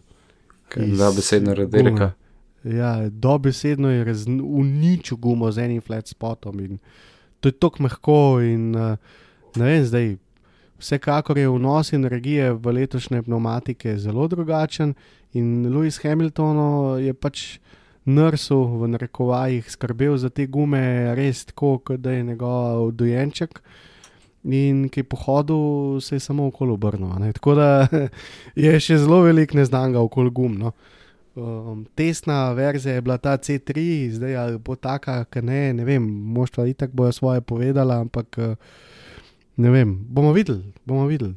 iz 0.76 0.98
Da, 0.98 1.12
besedno 1.12 1.54
radirka. 1.54 2.14
Ja, 2.64 3.08
dobesedno 3.10 3.90
je 3.92 4.04
razn- 4.04 4.40
uničil 4.40 5.16
gumo 5.20 5.52
z 5.52 5.58
enim 5.58 5.80
flat 5.80 6.08
spotom 6.08 6.60
in 6.60 6.78
to 7.40 7.48
je 7.48 7.52
tako 7.52 7.82
mehko. 7.82 8.40
In, 8.40 8.72
uh, 8.74 8.96
ne 9.56 9.64
vem, 9.64 9.84
zdaj, 9.84 10.16
vsekakor 10.80 11.38
je 11.38 11.48
vnos 11.48 11.92
energije 11.92 12.52
v 12.52 12.72
letošnje 12.72 13.22
pneumatike 13.22 13.98
zelo 13.98 14.28
drugačen 14.28 14.94
in 15.32 15.66
Lewis 15.68 16.00
Hamilton 16.02 16.56
je 17.04 17.14
pač 17.14 17.58
nrsu 18.06 18.80
v 18.80 18.88
narekovajih 18.88 19.70
skrbel 19.70 20.16
za 20.16 20.28
te 20.28 20.46
gume 20.46 21.14
res 21.14 21.44
tako, 21.44 21.78
kot 21.78 22.00
da 22.00 22.12
je 22.12 22.22
njegov 22.22 22.92
dojenček. 22.92 23.60
In 24.44 24.88
ki 24.92 25.00
je 25.00 25.08
pohodil, 25.08 26.00
se 26.04 26.16
je 26.16 26.20
samo 26.20 26.46
okoli 26.46 26.72
obrnil. 26.72 27.14
Tako 27.32 27.54
da 27.56 27.86
je 28.66 28.74
še 28.80 28.98
zelo 29.00 29.22
velik 29.24 29.54
neznanga 29.56 30.02
okoli 30.04 30.30
gum. 30.30 30.58
No. 30.60 30.74
Um, 31.34 31.86
testna 31.98 32.52
verzija 32.52 32.94
je 32.94 33.00
bila 33.00 33.16
ta 33.18 33.38
C3, 33.38 34.10
zdaj 34.10 34.36
ali 34.36 34.58
bo 34.58 34.76
taka, 34.76 35.24
ki 35.24 35.42
ne, 35.42 35.72
ne 35.74 35.84
vem, 35.84 36.04
moštva 36.36 36.68
itak 36.70 36.92
bojo 36.94 37.12
svoje 37.12 37.40
povedala, 37.40 37.96
ampak 38.04 38.38
eh, 38.38 38.54
ne 39.56 39.70
vem, 39.70 39.96
bomo 40.08 40.30
videli, 40.32 40.62
bomo 40.86 41.08
videli. 41.10 41.34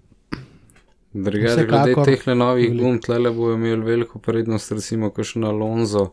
Drugače, 1.13 1.65
glede 1.65 1.95
teh 2.05 2.27
novih 2.35 2.75
gum, 2.77 2.99
tle 3.01 3.31
bojo 3.31 3.55
imeli 3.57 3.81
veliko 3.81 4.19
prednost, 4.19 4.71
recimo, 4.71 5.09
kot 5.09 5.31
še 5.31 5.41
na 5.41 5.49
Alonso, 5.49 6.11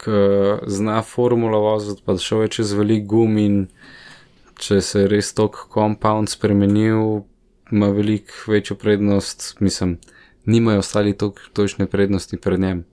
ki 0.00 0.22
zna 0.72 1.02
formulo 1.04 1.60
voziti, 1.66 2.00
pa 2.06 2.16
šel 2.16 2.46
je 2.46 2.54
čez 2.56 2.72
velik 2.78 3.04
gum 3.10 3.36
in 3.38 3.66
če 4.62 4.80
se 4.80 5.04
je 5.04 5.10
res 5.10 5.32
tok 5.34 5.66
compound 5.74 6.30
spremenil, 6.30 7.22
ima 7.72 7.88
veliko 7.90 8.52
večjo 8.52 8.76
prednost, 8.76 9.56
mislim, 9.60 9.96
nimajo 10.46 10.78
ostali 10.78 11.14
tok- 11.18 11.48
točne 11.52 11.86
prednosti 11.86 12.36
pred 12.36 12.60
njem. 12.60 12.84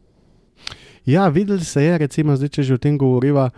Ja, 1.06 1.28
videli 1.28 1.66
se 1.66 1.84
je, 1.84 1.98
recimo, 1.98 2.36
zdaj, 2.36 2.50
če 2.50 2.64
že 2.64 2.74
o 2.74 2.82
tem 2.82 2.98
govoriva, 2.98 3.50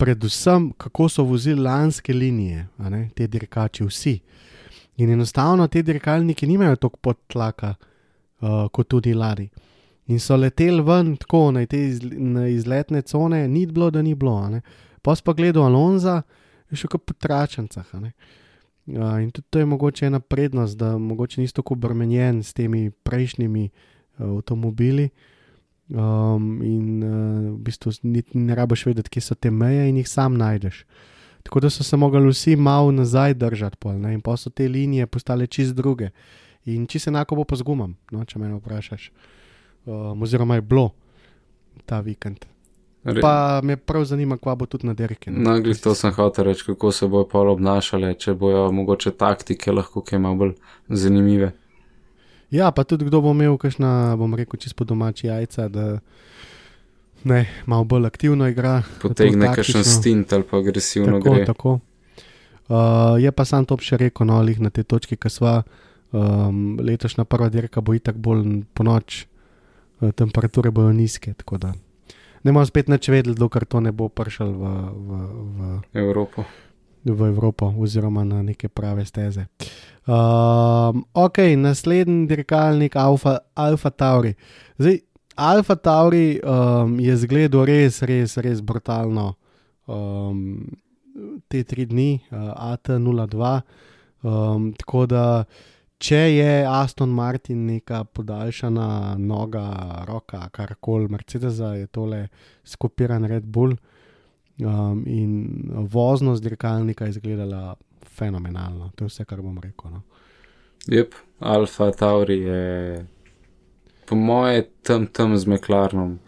predvsem 0.00 0.70
kako 0.80 1.08
so 1.08 1.24
vozili 1.24 1.60
lanske 1.60 2.12
linije, 2.12 2.66
ne, 2.78 3.08
te 3.14 3.26
dirkači, 3.26 3.84
vsi. 3.84 4.18
In 5.00 5.10
enostavno 5.10 5.68
ti 5.68 5.82
dirkalniki 5.82 6.46
nimajo 6.46 6.76
toliko 6.76 6.98
podtlaka 7.02 7.74
uh, 7.74 8.68
kot 8.72 8.88
tudi 8.88 9.14
lani. 9.14 9.48
In 10.06 10.20
so 10.20 10.36
leteli 10.36 10.82
ven 10.82 11.14
tako 11.16 11.50
na 11.54 11.64
te 11.66 11.78
iz, 11.88 12.00
na 12.02 12.48
izletne 12.48 13.02
cone, 13.02 13.46
ni 13.48 13.66
bilo, 13.66 13.90
da 13.90 14.02
ni 14.02 14.14
bilo. 14.14 14.60
Pa 15.02 15.14
si 15.16 15.22
pa 15.24 15.32
gledal 15.32 15.68
Alonza, 15.68 16.22
je 16.70 16.80
še 16.82 16.90
kot 16.90 17.04
po 17.04 17.14
ne. 18.00 18.12
Uh, 18.90 19.20
in 19.22 19.30
tudi 19.30 19.46
to 19.50 19.58
je 19.58 19.66
mogoče 19.66 20.06
ena 20.06 20.20
prednost, 20.20 20.78
da 20.78 20.98
mogoče 20.98 21.40
nisi 21.40 21.54
tako 21.54 21.74
obremenjen 21.74 22.42
s 22.42 22.52
temi 22.52 22.90
prejšnjimi 22.90 23.68
uh, 23.70 24.36
avtomobili. 24.38 25.10
Um, 25.90 26.62
in 26.62 27.02
uh, 27.02 27.10
v 27.54 27.58
bistvu 27.66 27.92
niti 28.02 28.38
ne 28.38 28.54
rabiš 28.54 28.86
vedeti, 28.86 29.10
kje 29.10 29.22
so 29.22 29.34
te 29.34 29.50
meje, 29.50 29.88
in 29.90 29.96
jih 29.98 30.08
sam 30.08 30.36
najdeš. 30.38 30.84
Tako 31.42 31.60
da 31.60 31.70
so 31.70 31.84
se 31.84 31.96
mogli 31.96 32.28
vsi 32.28 32.56
malo 32.56 32.92
nazaj 32.92 33.34
držati, 33.34 33.76
pol, 33.76 33.98
ne, 33.98 34.14
in 34.14 34.20
pa 34.20 34.36
so 34.36 34.50
te 34.50 34.68
linije 34.68 35.06
postale 35.06 35.46
čist 35.46 35.74
druge. 35.74 36.10
In 36.64 36.86
se 36.88 37.10
enako 37.10 37.36
bo 37.36 37.44
pa 37.44 37.56
z 37.56 37.62
gumam, 37.62 37.96
no, 38.12 38.24
če 38.24 38.38
me 38.38 38.52
vprašaš. 38.54 39.10
Um, 39.86 40.22
oziroma 40.22 40.54
je 40.54 40.62
bilo 40.62 40.90
ta 41.86 42.00
vikend. 42.00 42.46
Re, 43.04 43.20
Pa 43.20 43.60
me 43.64 43.76
prav 43.76 44.04
zanima, 44.04 44.36
kva 44.36 44.54
bo 44.54 44.66
tudi 44.66 44.86
na 44.86 44.92
derke. 44.94 45.30
No, 45.32 45.54
glih 45.60 45.78
to 45.80 45.94
sem 45.96 46.12
hotel 46.12 46.44
reči, 46.44 46.66
kako 46.66 46.92
se 46.92 47.08
bojo 47.08 47.24
pol 47.28 47.48
obnašale, 47.48 48.12
če 48.20 48.34
bojo 48.36 48.66
mogoče 48.76 49.14
taktike 49.16 49.72
lahko 49.72 50.02
kaj 50.04 50.20
malo 50.20 50.36
bolj 50.42 50.52
zanimive. 50.88 51.54
Ja, 52.52 52.68
pa 52.76 52.84
tudi 52.84 53.08
kdo 53.08 53.22
bo 53.24 53.32
imel, 53.32 53.56
kakšna, 53.56 54.18
bom 54.20 54.36
rekel, 54.36 54.60
čisto 54.60 54.84
domači 54.84 55.30
jajca, 55.30 55.68
da 55.72 55.86
ne, 57.24 57.46
malo 57.66 57.88
bolj 57.88 58.10
aktivno 58.10 58.48
igra. 58.52 58.82
Potegne 59.00 59.48
kakšen 59.54 59.84
stint 59.84 60.32
ali 60.36 60.44
pa 60.44 60.60
agresivno 60.60 61.18
Tako, 61.20 61.34
gre. 61.34 61.44
tako. 61.46 61.78
Uh, 62.68 63.16
je 63.18 63.32
pa 63.32 63.44
sam 63.48 63.64
to 63.64 63.80
še 63.80 63.96
rekel, 63.96 64.28
no, 64.28 64.42
lih 64.44 64.60
na 64.60 64.70
tej 64.70 64.84
točki, 64.84 65.16
ki 65.16 65.32
sva. 65.32 65.62
Um, 66.10 66.74
letošnja 66.82 67.22
prva 67.24 67.48
dirka 67.48 67.80
bo 67.80 67.94
itak 67.94 68.16
bolj 68.18 68.64
po 68.74 68.82
noč, 68.84 69.24
uh, 70.02 70.10
temperature 70.12 70.70
bojo 70.74 70.92
nizke, 70.92 71.32
tako 71.38 71.58
da 71.62 71.70
ne 72.42 72.52
bomo 72.52 72.64
spet 72.66 72.88
nič 72.88 73.08
vedeli, 73.08 73.36
dokler 73.36 73.64
to 73.64 73.80
ne 73.80 73.92
bo 73.92 74.08
prišel 74.08 74.50
v, 74.50 74.64
v, 74.94 75.08
v, 75.56 75.58
Evropo. 76.00 76.44
v 77.04 77.20
Evropo 77.28 77.72
oziroma 77.76 78.24
na 78.24 78.42
neke 78.42 78.68
prave 78.68 79.04
steze. 79.04 79.46
Um, 80.08 81.04
ok, 81.12 81.38
naslednji 81.56 82.26
dirkalnik 82.26 82.96
Alfa, 82.96 83.38
Alfa 83.54 83.90
Tauri. 83.90 84.34
Zdaj, 84.78 85.00
Alfa 85.36 85.76
Tauri 85.76 86.40
um, 86.40 87.00
je 87.00 87.16
zgledal 87.16 87.64
res, 87.64 88.02
res, 88.02 88.36
res 88.36 88.60
brutalno 88.60 89.36
um, 89.86 90.64
te 91.48 91.62
tri 91.64 91.86
dni, 91.86 92.20
uh, 92.32 92.52
AT02. 92.72 93.60
Um, 94.20 94.72
tako 94.76 95.06
da, 95.06 95.44
če 96.00 96.20
je 96.32 96.52
Aston 96.66 97.12
Martin 97.12 97.66
neka 97.68 98.04
podaljšana 98.16 99.16
noga, 99.20 99.66
roka, 100.08 100.46
karkoli, 100.52 101.10
Mercedesa 101.12 101.74
je 101.76 101.86
tole 101.92 102.24
skopiran 102.64 103.24
Red 103.28 103.44
Bull. 103.44 103.76
Um, 104.60 105.04
in 105.08 105.70
voznost 105.92 106.42
dirkalnika 106.44 107.06
je 107.06 107.16
izgledala 107.16 107.76
fenomenalno, 108.16 108.90
to 108.96 109.06
je 109.06 109.12
vse, 109.12 109.24
kar 109.24 109.40
bom 109.40 109.56
rekel. 109.60 109.94
No. 109.94 110.02
Jep, 110.88 111.14
Alfa 111.40 111.90
Tauri 111.96 112.40
je 112.40 113.06
po 114.08 114.16
moje 114.16 114.66
tam 114.82 115.06
tam 115.06 115.36
z 115.38 115.46
Meklarnom. 115.46 116.18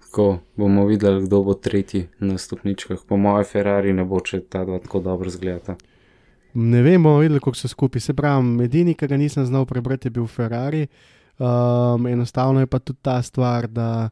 Tako 0.00 0.38
bomo 0.56 0.86
videli, 0.86 1.24
kdo 1.26 1.42
bo 1.42 1.54
tretji 1.54 2.06
na 2.18 2.38
stopničkah. 2.38 3.00
Po 3.08 3.16
moje 3.16 3.44
Ferrari 3.44 3.92
ne 3.92 4.04
bo, 4.04 4.20
če 4.20 4.40
ta 4.48 4.64
dva 4.64 4.78
tako 4.78 5.00
dobro 5.02 5.30
zgleda. 5.30 5.76
Ne 6.54 6.82
vem, 6.82 7.02
bomo 7.02 7.18
videli, 7.18 7.40
kako 7.40 7.56
se 7.56 7.68
skupaj. 7.68 8.00
Se 8.00 8.14
pravi, 8.14 8.64
edini, 8.64 8.94
ki 8.94 9.08
ga 9.10 9.16
nisem 9.16 9.46
znal 9.46 9.66
prebrati, 9.66 10.06
je 10.06 10.10
bil 10.10 10.26
Ferrari. 10.26 10.86
Um, 11.38 12.06
enostavno 12.06 12.60
je 12.60 12.66
pa 12.66 12.78
tudi 12.78 12.98
ta 13.02 13.22
stvar, 13.22 13.66
da 13.68 14.10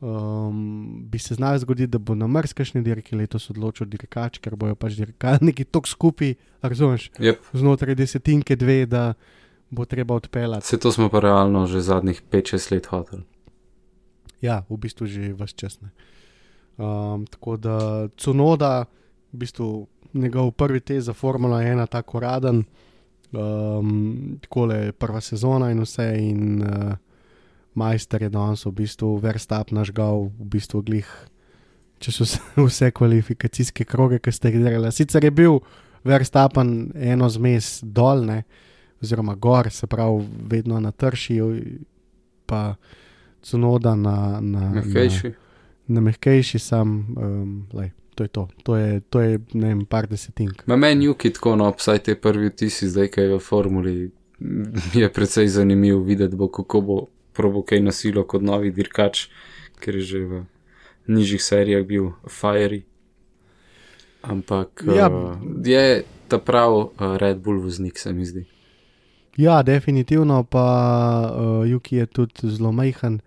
um, 0.00 1.08
bi 1.08 1.18
se 1.18 1.34
znalo 1.34 1.58
zgoditi, 1.58 1.86
da 1.86 1.98
bo 1.98 2.14
na 2.14 2.26
mrzkašni 2.26 2.82
dirki 2.82 3.16
letos 3.16 3.50
odločil 3.50 3.86
dirkač, 3.86 4.38
ker 4.38 4.56
bojo 4.56 4.74
pač 4.74 4.98
dirkalniki 5.00 5.64
tako 5.64 5.88
skupaj, 5.88 6.34
razumeš, 6.62 7.10
Jep, 7.18 7.40
znotraj 7.52 7.94
desetinke 7.94 8.56
dve, 8.56 8.86
da 8.86 9.14
bo 9.70 9.84
treba 9.84 10.14
odpeljati. 10.14 10.64
vse 10.64 10.78
to 10.78 10.92
smo 10.92 11.08
pa 11.08 11.20
realno 11.20 11.66
že 11.66 11.80
zadnjih 11.80 12.22
5-6 12.30 12.72
let 12.72 12.86
hotel. 12.86 13.20
Ja, 14.42 14.64
v 14.68 14.76
bistvu 14.76 15.06
že 15.06 15.32
vse 15.32 15.54
čas. 15.56 15.80
ne. 15.80 15.90
Um, 16.76 17.26
tako 17.26 17.56
da 17.56 18.08
Cunoda, 18.16 18.84
v 19.32 19.36
bistvu 19.36 19.88
njegov 20.14 20.50
prvi 20.50 20.80
test 20.80 21.06
za 21.06 21.12
Formula 21.12 21.60
1, 21.60 21.86
tako 21.86 22.20
raden, 22.20 22.64
um, 23.32 24.38
tako 24.42 24.72
je 24.72 24.92
prva 24.92 25.20
sezona 25.20 25.70
in 25.70 25.82
vse. 25.82 26.08
In 26.18 26.62
uh, 26.62 26.92
majster 27.74 28.22
je 28.22 28.28
danes 28.28 28.66
v 28.66 28.72
bistvu 28.72 29.16
Verstap 29.22 29.70
nažgal, 29.70 30.30
v 30.38 30.48
bistvu 30.54 30.82
glih, 30.82 31.08
če 32.02 32.14
so 32.14 32.26
se 32.26 32.40
vse 32.66 32.90
kvalifikacijske 32.90 33.84
kroge, 33.84 34.18
ki 34.22 34.32
ste 34.32 34.52
jih 34.52 34.62
delali. 34.64 34.92
Sicer 34.92 35.24
je 35.24 35.30
bil 35.30 35.60
Verstapen 36.04 36.92
eno 36.94 37.28
zmes 37.28 37.78
dol, 37.82 38.24
ne, 38.26 38.42
oziroma 39.02 39.34
gor, 39.34 39.70
se 39.70 39.86
pravi, 39.86 40.24
vedno 40.50 40.80
na 40.80 40.92
tršiju, 40.92 41.52
pa 42.46 42.74
Cunoda 43.42 43.94
na, 43.94 44.40
na, 44.40 44.60
na, 44.60 44.70
Mehkejši. 44.80 45.30
na 45.86 46.00
mehkejši, 46.00 46.58
sam, 46.58 46.88
um, 47.16 47.52
lej, 47.72 47.92
to 48.18 48.26
je 48.26 48.28
to. 48.34 48.48
To 48.66 48.74
je, 48.76 49.00
to 49.00 49.20
je 49.22 49.38
ne 49.54 49.68
vem, 49.70 49.84
par 49.86 50.08
desetink. 50.10 50.64
Ma 50.66 50.76
meni 50.76 51.06
Juki 51.06 51.30
tako, 51.30 51.54
no, 51.56 51.70
vsaj 51.70 52.02
te 52.02 52.16
prvi 52.18 52.50
vtisi, 52.50 52.88
zdaj 52.90 53.12
kaj 53.14 53.28
v 53.30 53.38
formuli, 53.38 53.94
je 54.98 55.12
precej 55.12 55.46
zanimivo 55.48 56.02
videti, 56.02 56.34
bo, 56.36 56.48
kako 56.50 56.80
bo 56.80 56.96
probo 57.32 57.62
kaj 57.62 57.78
nasilo 57.80 58.24
kot 58.26 58.42
novi 58.42 58.72
dirkač, 58.74 59.28
ker 59.78 59.94
je 59.94 60.02
že 60.02 60.20
v 60.26 60.42
nižjih 61.06 61.42
serijah 61.42 61.86
bil 61.86 62.10
Fiery. 62.26 62.82
Ampak 64.26 64.82
Ja. 64.82 65.06
uh, 65.06 65.38
je 65.62 66.02
ta 66.28 66.38
prav 66.42 66.74
uh, 66.74 67.16
Red 67.16 67.38
Bull 67.38 67.62
voznik, 67.62 67.98
se 67.98 68.12
mi 68.12 68.26
zdi. 68.26 68.44
Ja, 69.38 69.62
definitivno 69.62 70.42
pa 70.42 70.66
uh, 71.30 71.68
Juki 71.70 72.02
je 72.02 72.06
tudi 72.06 72.50
zelo 72.50 72.72
majhen. 72.74 73.20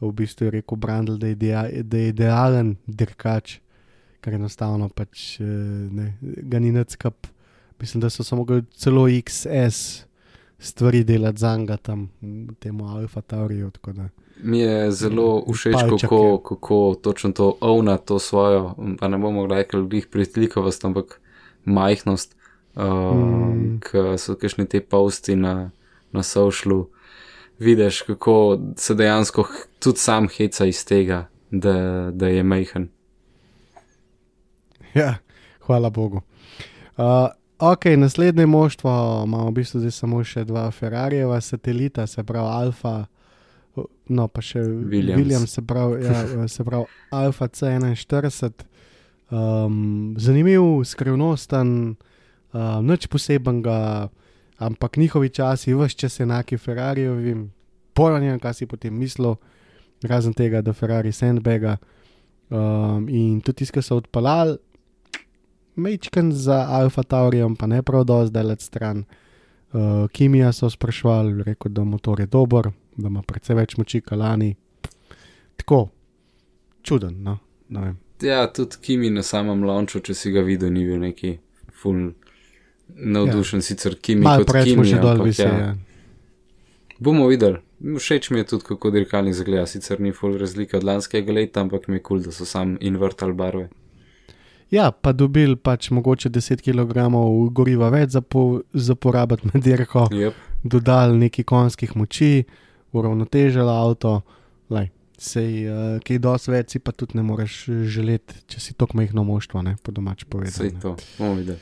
V 0.00 0.12
bistvu 0.14 0.46
je 0.46 0.50
rekel 0.50 0.78
Brandl, 0.78 1.18
da 1.18 1.26
je, 1.26 1.32
idea, 1.34 1.64
da 1.82 1.98
je 1.98 2.08
idealen 2.08 2.76
dirkač, 2.86 3.58
ker 4.20 4.34
enostavno 4.34 4.88
pač 4.88 5.40
eh, 5.40 5.44
ne, 5.44 6.14
ga 6.20 6.58
ni 6.58 6.72
nad 6.72 6.90
skup. 6.90 7.26
Mislim, 7.80 8.00
da 8.00 8.10
so 8.10 8.24
samo 8.24 8.46
celo 8.74 9.08
XS 9.08 10.04
stvari 10.58 11.04
delati 11.04 11.38
za 11.38 11.56
njega 11.56 11.76
tam, 11.76 12.10
temu 12.58 12.86
Alfa 12.86 13.20
Tauriju. 13.20 13.70
da. 13.86 14.08
Mi 14.42 14.58
je 14.58 14.90
zelo 14.92 15.44
všeč, 15.52 15.72
Palček 15.72 16.00
kako, 16.00 16.38
kako 16.38 16.94
točno 17.02 17.32
to 17.32 17.56
ovna 17.60 17.96
to 17.96 18.18
svojo, 18.18 18.74
pa 19.00 19.08
ne 19.08 19.18
bomo 19.18 19.46
rekli, 19.46 19.88
glih 19.88 20.06
pritlikovost, 20.06 20.84
ampak 20.84 21.20
majhnost, 21.64 22.36
uh, 22.74 22.82
Mm. 23.14 23.80
ki 23.80 24.18
so 24.18 24.34
kakšni 24.34 24.66
te 24.68 24.80
posti 24.80 25.36
na, 25.36 25.70
na 26.12 26.22
socialu. 26.22 26.88
Vidiš, 27.58 28.02
kako 28.02 28.58
se 28.76 28.94
dejansko 28.94 29.48
tudi 29.78 29.98
sam 29.98 30.28
heca 30.28 30.64
iz 30.66 30.84
tega, 30.84 31.26
da, 31.50 32.10
da 32.14 32.28
je 32.28 32.42
majhen. 32.42 32.88
Ja, 35.00 35.14
hvala 35.66 35.90
Bogu. 35.90 36.22
Uh, 36.96 37.28
ok, 37.58 37.84
naslednje 37.96 38.46
moštvo 38.46 39.22
imamo 39.26 39.50
v 39.50 39.52
bistvu 39.52 39.80
zdaj 39.80 39.90
samo 39.90 40.24
še 40.24 40.44
dva 40.44 40.70
Ferrarijeva 40.70 41.40
satelita, 41.40 42.06
se 42.06 42.24
pravi 42.24 42.48
Alfa, 42.48 43.06
no 44.08 44.28
pa 44.28 44.42
še 44.42 44.62
Williams. 44.62 45.18
William, 45.20 45.46
se 45.46 45.62
pravi, 45.62 46.04
ja, 46.04 46.48
se 46.54 46.64
pravi 46.64 46.86
Alfa 47.10 47.48
C41. 47.48 48.64
Um, 49.28 50.14
zanimiv, 50.16 50.64
skrivnosten, 50.88 51.96
uh, 52.56 52.80
nič 52.80 53.06
posebenega, 53.12 54.08
ampak 54.58 54.96
njihovi 54.96 55.28
časi, 55.28 55.76
vse 55.76 56.00
čas 56.00 56.20
enaki 56.24 56.56
Ferrarijevim, 56.56 57.50
pojma, 57.94 58.38
kaj 58.40 58.54
si 58.54 58.66
potem 58.66 58.96
mislil, 58.96 59.36
razen 60.02 60.32
tega, 60.34 60.62
da 60.62 60.72
Ferrari 60.72 61.12
sandbaga. 61.12 61.76
Um, 62.48 63.04
in 63.12 63.42
tudi 63.44 63.60
tisti, 63.60 63.76
ki 63.76 63.84
so 63.84 63.98
odpeljali, 64.00 64.56
mečken 65.78 66.32
za 66.32 66.66
Alfa 66.68 67.02
Taurijem, 67.02 67.56
pa 67.56 67.66
ne 67.66 67.82
prav 67.82 68.04
dosti 68.04 68.34
daleč 68.34 68.66
stran. 68.66 69.04
Uh, 69.72 70.08
Kimija 70.12 70.52
so 70.52 70.70
sprašvali, 70.70 71.42
rekel, 71.42 71.72
da 71.72 71.84
motor 71.84 72.20
je 72.20 72.26
dober, 72.26 72.70
da 72.96 73.08
ima 73.08 73.22
precej 73.22 73.56
več 73.56 73.76
moči, 73.76 74.00
kalani. 74.00 74.54
Tako, 75.56 75.88
čuden, 76.82 77.22
no. 77.22 77.38
vem. 77.68 77.98
Ja, 78.22 78.46
tudi 78.52 78.80
Kimi 78.82 79.10
na 79.10 79.22
samem 79.22 79.62
launchu, 79.64 80.00
če 80.00 80.14
si 80.14 80.32
ga 80.34 80.42
videl, 80.42 80.72
ni 80.72 80.86
bil 80.88 80.98
neki 81.02 81.36
full 81.78 82.12
navdušen, 82.88 83.62
ja. 83.62 83.68
sicer 83.68 83.98
Kimi 84.02 84.24
Malo 84.24 84.46
kot 84.46 84.56
mu 84.56 84.64
Kimi. 84.64 84.88
še 84.88 85.00
dol 85.02 85.12
ampak 85.14 85.28
visi. 85.28 85.44
ja. 85.44 85.58
Ja. 85.58 85.74
Bomo 86.98 87.28
videli. 87.30 87.60
Všeč 87.78 88.32
mi 88.34 88.40
je 88.40 88.48
tudi, 88.54 88.64
kako 88.72 88.90
dirkalnik 88.90 89.36
zgleda. 89.38 89.68
Sicer 89.70 90.00
ni 90.02 90.10
full 90.12 90.38
razlika 90.40 90.80
od 90.80 90.86
lanskega 90.88 91.32
leta, 91.32 91.62
ampak 91.62 91.86
mi 91.86 92.00
je 92.00 92.02
kul, 92.02 92.18
cool, 92.18 92.24
da 92.26 92.34
so 92.34 92.48
sam 92.48 92.74
invertal 92.80 93.36
barve. 93.38 93.68
Ja, 94.70 94.90
pa 94.92 95.14
dobil 95.16 95.56
pač 95.56 95.88
mogoče 95.90 96.28
10 96.28 96.60
kg 96.60 97.08
goriva 97.56 97.88
več 97.94 98.12
za, 98.16 98.20
po, 98.20 98.60
za 98.72 98.94
porabiti 98.94 99.48
med 99.48 99.64
dirko, 99.64 100.08
Yep. 100.12 100.34
dodal 100.62 101.16
nekaj 101.16 101.44
konjskih 101.48 101.96
moči, 101.96 102.44
uravnotežil 102.92 103.68
avto, 103.68 104.20
lej. 104.70 104.90
Sej, 105.18 105.64
uh, 105.66 105.96
kaj 106.04 106.20
dosti 106.22 106.52
več 106.52 106.76
si 106.76 106.78
pa 106.78 106.92
tudi 106.94 107.16
ne 107.18 107.24
moreš 107.26 107.64
želeti, 107.90 108.36
če 108.46 108.60
si 108.60 108.76
tako 108.78 109.00
majhno 109.00 109.24
moštvo, 109.26 109.64
ne 109.66 109.74
po 109.82 109.90
domač 109.90 110.22
povedano. 110.30 110.78
to, 110.80 110.94
bomo 111.18 111.34
videli. 111.40 111.58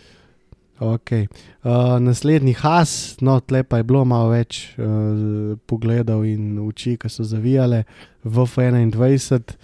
Okay. 0.77 1.25
Uh, 1.65 1.97
naslednji 2.05 2.53
has, 2.61 3.17
no, 3.25 3.39
tle 3.41 3.63
pa 3.65 3.79
je 3.81 3.87
bilo 3.89 4.05
malo 4.05 4.29
več 4.35 4.75
uh, 4.77 5.57
pogledov 5.65 6.27
in 6.29 6.59
oči, 6.61 6.99
ki 7.01 7.09
so 7.09 7.25
zavijale 7.25 7.87
v 8.25 8.45
F21. 8.45 9.57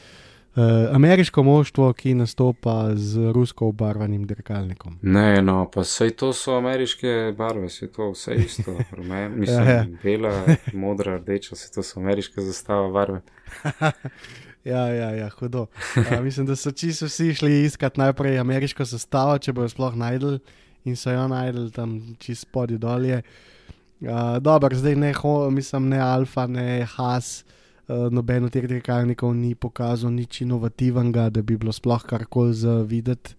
Uh, 0.54 0.62
ameriško 0.92 1.42
moštvo, 1.42 1.92
ki 1.92 2.14
nastopa 2.14 2.90
z 2.94 3.32
rusko 3.32 3.70
obarvanim 3.72 4.26
dirkalnikom. 4.28 4.98
Ne, 5.02 5.42
no, 5.42 5.70
pa 5.72 5.80
vse 5.80 6.10
to 6.10 6.32
so 6.36 6.58
ameriške 6.58 7.32
barve, 7.38 7.70
vse 7.70 7.88
to 7.92 8.10
vse 8.10 8.34
isto. 8.34 8.74
Rumen, 8.96 9.32
mislim, 9.40 9.66
Ja, 9.66 9.72
ja. 9.72 9.86
bela, 10.02 10.32
modra, 10.72 11.16
rdeča, 11.16 11.54
vse 11.56 11.70
to 11.72 11.82
so 11.82 12.00
ameriške 12.00 12.40
zastava 12.40 12.90
barve. 12.92 13.20
Ja, 14.64 14.86
ja, 14.88 15.08
ja 15.10 15.28
hudo. 15.38 15.66
Uh, 15.96 16.20
mislim, 16.22 16.46
da 16.46 16.56
so 16.56 16.70
čisto 16.70 17.06
vsi 17.06 17.34
šli 17.34 17.64
iskat 17.64 17.96
najprej 17.96 18.38
ameriško 18.38 18.84
sestavo, 18.86 19.38
če 19.38 19.52
bojo 19.52 19.72
sploh 19.72 19.96
najdel 19.98 20.36
in 20.84 20.94
so 20.96 21.10
jo 21.10 21.24
najdel 21.28 21.70
tam 21.74 21.96
čist 22.22 22.44
spodaj 22.46 22.78
dolje. 22.78 23.22
Uh, 24.00 24.38
Dobro, 24.38 24.76
zdaj 24.76 24.94
ne, 24.96 25.10
ho, 25.12 25.50
mislim, 25.50 25.88
ne 25.88 25.98
Alfa, 25.98 26.46
ne 26.46 26.86
Has, 26.94 27.40
uh, 27.42 27.61
noben 27.88 28.44
od 28.46 28.52
teh 28.54 28.66
dirkalnikov 28.68 29.34
ni 29.34 29.54
pokazal 29.54 30.12
nič 30.14 30.42
inovativnega, 30.46 31.30
da 31.30 31.42
bi 31.42 31.56
bilo 31.56 31.72
sploh 31.72 32.02
karkoli 32.06 32.54
za 32.54 32.82
videti. 32.86 33.34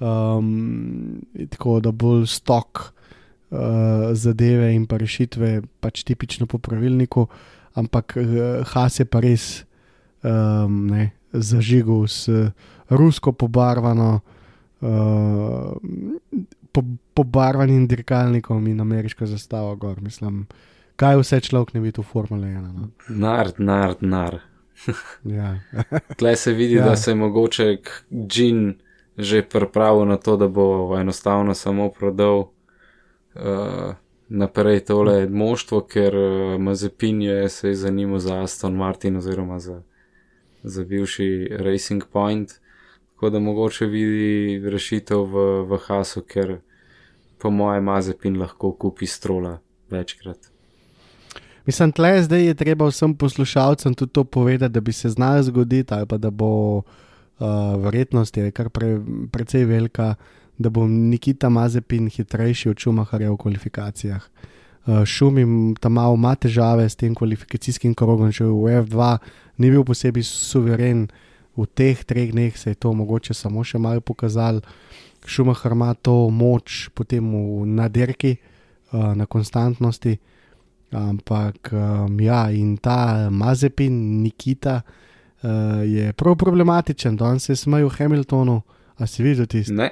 Um, 0.00 1.20
tako 1.52 1.80
da 1.80 1.92
bolj 1.92 2.26
stok 2.26 2.92
uh, 3.50 4.12
zadeve 4.16 4.72
in 4.72 4.86
pa 4.88 4.96
rešitve, 4.96 5.60
pač 5.80 6.04
tipično 6.08 6.48
po 6.48 6.58
pravilniku, 6.58 7.26
ampak 7.76 8.16
uh, 8.16 8.64
Has 8.72 8.96
je 9.00 9.04
pa 9.04 9.20
res 9.20 9.64
um, 10.24 10.88
ne, 10.88 11.12
zažigal 11.32 12.08
s 12.08 12.32
rusko 12.88 13.32
pobarvano, 13.36 14.20
uh, 14.80 15.76
po, 16.72 16.84
pobarvanim 17.14 17.84
dirkalnikom 17.84 18.66
in 18.72 18.80
ameriško 18.80 19.28
zastavo 19.28 19.76
gor. 19.76 20.00
Mislim, 20.00 20.46
kaj 21.00 21.16
vse 21.22 21.40
človek 21.40 21.74
ne 21.74 21.80
vidi 21.80 22.02
v 22.02 22.04
Formule 22.04 22.46
1. 22.52 22.72
No? 22.76 22.90
Nard, 23.08 23.58
nard, 23.58 24.04
nard. 24.04 24.44
Ja. 25.36 25.56
Tle 26.16 26.36
se 26.36 26.52
vidi, 26.52 26.74
Ja. 26.74 26.84
da 26.84 26.96
se 26.96 27.10
je 27.10 27.14
mogoče 27.14 27.76
Džin 28.26 28.74
že 29.18 29.42
pripravil 29.42 30.06
na 30.08 30.16
to, 30.16 30.36
da 30.36 30.48
bo 30.48 30.96
enostavno 30.96 31.54
samo 31.54 31.90
prodal 31.90 32.38
uh, 32.38 33.94
naprej 34.28 34.80
tole 34.80 35.28
moštvo, 35.28 35.80
ker 35.80 36.14
uh, 36.16 36.60
Mazepin 36.60 37.22
je 37.22 37.48
se 37.48 37.68
je 37.68 37.74
zanimal 37.74 38.18
za 38.18 38.42
Aston 38.42 38.76
Martin 38.76 39.16
oziroma 39.16 39.58
za, 39.58 39.82
za 40.62 40.84
bivši 40.84 41.48
Racing 41.58 42.04
Point. 42.12 42.50
Tako 43.14 43.30
da 43.30 43.38
mogoče 43.38 43.86
vidi 43.86 44.62
rešitev 44.70 45.18
v, 45.18 45.44
v 45.68 45.78
Hasu, 45.86 46.22
ker 46.22 46.60
po 47.38 47.50
mojem 47.50 47.84
Mazepin 47.84 48.38
lahko 48.40 48.72
kupi 48.72 49.06
strola 49.06 49.58
večkrat. 49.90 50.38
Mislim, 51.66 51.92
tle 51.92 52.22
zdaj 52.22 52.44
je 52.44 52.54
treba 52.54 52.88
vsem 52.88 53.14
poslušalcem 53.14 53.94
tudi 53.94 54.12
to 54.12 54.24
povedati, 54.24 54.72
da 54.72 54.80
bi 54.80 54.92
se 54.92 55.08
znalo 55.08 55.42
zgoditi, 55.42 55.94
ali 55.94 56.06
pa 56.06 56.16
da 56.16 56.30
bo 56.30 56.76
uh, 56.76 56.84
verjetnost 57.84 58.36
je 58.36 58.50
kar 58.50 58.68
pre, 58.68 59.00
precej 59.32 59.64
velika, 59.64 60.14
da 60.58 60.70
bo 60.70 60.86
Nikita 60.86 61.48
Mazepin 61.48 62.08
hitrejši 62.08 62.68
od 62.68 62.78
Šumaharja 62.78 63.30
v 63.30 63.36
kvalifikacijah. 63.36 64.28
Uh, 64.86 65.04
Šumim 65.04 65.76
tam 65.80 65.92
malo 65.92 66.14
ima 66.14 66.34
težave 66.34 66.88
s 66.88 66.96
tem 66.96 67.14
kvalifikacijskim 67.14 67.94
krogom, 67.94 68.32
že 68.32 68.44
v 68.44 68.80
F2 68.84 69.18
ni 69.58 69.70
bil 69.70 69.84
posebej 69.84 70.24
suveren, 70.24 71.08
v 71.56 71.66
teh 71.66 72.04
treh 72.04 72.32
dneh 72.32 72.56
se 72.56 72.70
je 72.70 72.74
to 72.74 72.92
mogoče 72.92 73.34
samo 73.34 73.64
še 73.64 73.78
malo 73.78 74.00
pokazalo. 74.00 74.60
Šumahar 75.26 75.72
ima 75.72 75.94
to 75.94 76.30
moč 76.30 76.88
potem 76.94 77.24
v 77.28 77.66
nadirki, 77.68 78.38
uh, 78.92 79.12
na 79.14 79.26
konstantnosti. 79.26 80.18
Ampak 80.90 81.70
um, 81.72 82.20
ja, 82.20 82.50
in 82.50 82.76
ta 82.76 83.30
Mazepin, 83.30 84.22
Nikita, 84.22 84.80
uh, 85.42 85.50
je 85.86 86.12
prav 86.12 86.36
problematičen. 86.36 87.16
Danes 87.16 87.46
se 87.46 87.52
je 87.52 87.56
smejal 87.56 87.88
Hamiltonu, 87.88 88.62
a 88.98 89.06
si 89.06 89.22
videl 89.22 89.46
tisto. 89.46 89.74
Ne, 89.74 89.90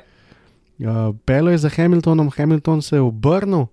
Uh, 0.79 1.17
Pelo 1.25 1.51
je 1.51 1.59
za 1.59 1.69
Hamiltonom, 1.69 2.31
Hamilton 2.37 2.83
se 2.83 2.97
je 2.97 3.01
obrnil 3.01 3.59
uh, 3.59 3.69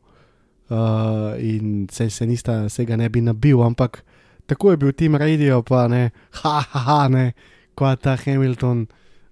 in 1.38 1.88
se, 1.91 2.09
se, 2.09 2.26
nista, 2.26 2.69
se 2.69 2.86
ga 2.86 2.95
ne 2.95 3.09
bi 3.09 3.21
nabil, 3.21 3.61
ampak 3.63 4.03
tako 4.45 4.71
je 4.71 4.78
bil 4.78 4.91
tim 4.91 5.15
radio, 5.15 5.61
pa 5.61 5.88
ne, 5.88 6.09
ha, 6.32 6.63
ha, 6.69 6.80
ha 6.80 7.07
ne, 7.07 7.34
ko 7.76 7.95
ta 7.95 8.17
Hamilton. 8.26 8.88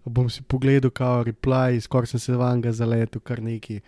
Bom 0.06 0.30
si 0.30 0.44
pogledal, 0.44 0.92
kao 0.92 1.24
reply, 1.24 1.82
skoraj 1.82 2.08
sem 2.08 2.20
se 2.20 2.36
van 2.36 2.62
ga 2.62 2.72
zaletel, 2.72 3.22
kar 3.24 3.42
neki, 3.42 3.80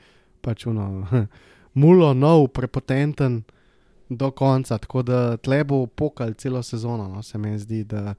pač 0.42 0.66
uno, 0.66 1.06
mulo, 1.82 2.14
nov, 2.14 2.48
prepotenten 2.56 3.44
do 4.10 4.32
konca, 4.32 4.78
tako 4.78 5.02
da 5.02 5.38
tle 5.38 5.64
bo 5.64 5.86
pokal 5.88 6.34
celo 6.34 6.64
sezono, 6.64 7.08
no, 7.08 7.24
se 7.24 7.38
mi 7.38 7.60
zdi, 7.60 7.84
da 7.84 8.16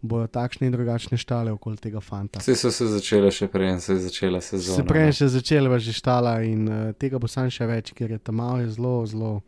bojo 0.00 0.26
takšne 0.26 0.66
in 0.66 0.72
drugačne 0.72 1.18
štale 1.18 1.52
okoli 1.52 1.76
tega 1.76 2.00
fanta. 2.00 2.40
vse 2.40 2.56
so 2.56 2.70
se 2.72 2.86
začele 2.88 3.30
še 3.30 3.48
prej, 3.52 3.80
se 3.80 3.92
je 3.92 3.98
začela 4.08 4.40
sezona. 4.40 4.76
Se 4.76 4.84
prej 4.84 5.06
no. 5.06 5.12
še 5.12 5.28
začela 5.28 5.78
že 5.78 5.92
štala 5.92 6.40
in 6.42 6.68
uh, 6.68 6.92
tega 6.96 7.20
bo 7.20 7.28
sam 7.28 7.50
še 7.50 7.68
več, 7.68 7.92
ker 7.92 8.10
je 8.10 8.18
tam 8.18 8.40
malo 8.40 8.60
je 8.64 8.70
zelo, 8.76 9.06
zelo. 9.06 9.40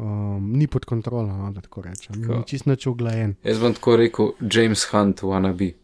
Um, 0.00 0.52
ni 0.56 0.68
pod 0.70 0.86
kontrolo, 0.88 1.28
no, 1.28 1.50
da 1.52 1.60
tako 1.60 1.82
rečem. 1.82 2.14
Tako. 2.14 2.40
Ni 2.40 2.46
čist 2.46 2.64
nič 2.64 2.86
uglajen. 2.86 3.34
Jaz 3.44 3.58
bom 3.60 3.74
tako 3.76 3.96
rekel, 4.00 4.32
James 4.40 4.84
Hunt, 4.92 5.20
wannabe. 5.26 5.74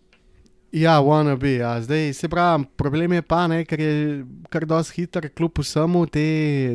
Ja, 0.73 1.01
wanna 1.01 1.37
be. 1.37 1.57
Ja. 1.57 1.83
Zdaj 1.83 2.12
se 2.12 2.29
pravi, 2.29 2.64
problem 2.77 3.12
je 3.12 3.23
pa, 3.23 3.47
ne, 3.47 3.64
ker 3.64 3.81
je 3.81 4.25
kar 4.51 4.67
dosti 4.67 5.01
hiter, 5.01 5.29
kljub 5.31 5.62
vsemu, 5.62 6.07
te, 6.07 6.27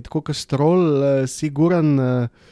tako 0.06 0.22
kot 0.22 0.36
strol, 0.36 0.86
uh, 1.02 1.24
siguran, 1.28 2.00
uh, 2.00 2.52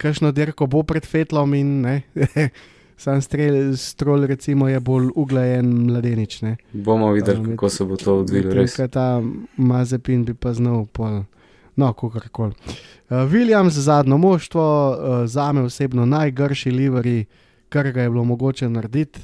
kakšno 0.00 0.32
dirko 0.32 0.66
bo 0.66 0.82
pred 0.82 1.06
fetlom 1.06 1.54
in 1.54 1.80
ne. 1.82 1.96
Sam 3.02 3.18
strel, 3.22 3.72
strol, 3.76 4.26
recimo, 4.30 4.68
je 4.68 4.78
bolj 4.80 5.08
uglajen 5.18 5.66
mladenič. 5.88 6.42
Ne. 6.42 6.56
Bomo 6.72 7.10
videli, 7.12 7.40
Um, 7.40 7.46
kako 7.50 7.68
se 7.68 7.84
bo 7.84 7.96
to 7.96 8.18
odvilo. 8.18 8.54
Res. 8.54 8.76
ko 8.76 8.86
Ta 8.88 9.22
Mazepin 9.56 10.24
bi 10.24 10.34
pa 10.34 10.52
znal 10.54 10.86
pol. 10.86 11.24
No, 11.76 11.92
kako 11.92 12.20
koli. 12.32 12.54
Uh, 13.10 13.26
Williams, 13.26 13.74
zadnjo 13.74 14.18
moštvo, 14.18 14.62
uh, 14.90 15.26
za 15.26 15.52
me 15.52 15.62
osebno 15.62 16.06
najgrši 16.06 16.70
livery, 16.70 17.24
kar 17.68 17.90
ga 17.92 18.02
je 18.02 18.10
bilo 18.10 18.24
mogoče 18.24 18.68
narediti. 18.68 19.20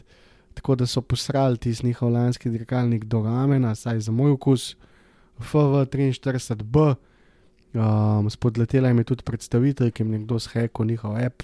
Tako 0.59 0.75
da 0.75 0.87
so 0.87 1.01
posrali 1.01 1.59
tisti 1.59 1.87
njihov 1.87 2.11
lanski 2.13 2.51
dirkalnik 2.51 3.05
do 3.05 3.23
ramena, 3.23 3.75
saj 3.75 4.01
za 4.01 4.13
moj 4.13 4.31
okus, 4.31 4.77
FV43B. 5.39 6.95
Um, 7.75 8.31
spodletela 8.31 8.89
jim 8.89 8.99
je 8.99 9.05
tudi 9.05 9.23
predstavitev, 9.23 9.93
ki 9.93 10.03
jim 10.03 10.13
je 10.13 10.19
nekdo 10.19 10.39
zhekal 10.39 10.87
njihov 10.87 11.17
app. 11.17 11.43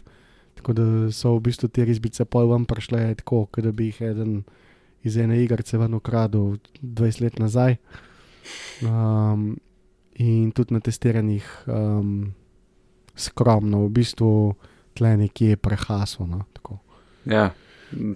Tako 0.55 0.73
da 0.73 1.13
so 1.13 1.37
v 1.37 1.41
bistvu 1.47 1.69
te 1.69 1.85
risbice 1.85 2.25
pol 2.25 2.51
vam 2.51 2.65
prišle 2.67 3.15
tako, 3.15 3.47
kot 3.47 3.65
da 3.65 3.73
bi 3.73 3.93
jih 3.93 4.03
eden 4.03 4.43
iz 5.07 5.17
ene 5.17 5.39
igrice 5.45 5.79
ven 5.79 5.95
ukradel 5.95 6.57
20 6.83 7.23
let 7.23 7.39
nazaj. 7.39 7.77
Um, 8.83 9.61
in 10.15 10.51
tudi 10.51 10.75
na 10.75 10.81
testiranjih 10.81 11.47
um, 11.67 12.33
skromno, 13.15 13.87
v 13.87 13.95
bistvu 13.95 14.55
tle 14.95 15.17
nekje 15.17 15.57
prehasno. 15.57 16.27
No. 16.27 16.43
Ja, 17.25 17.53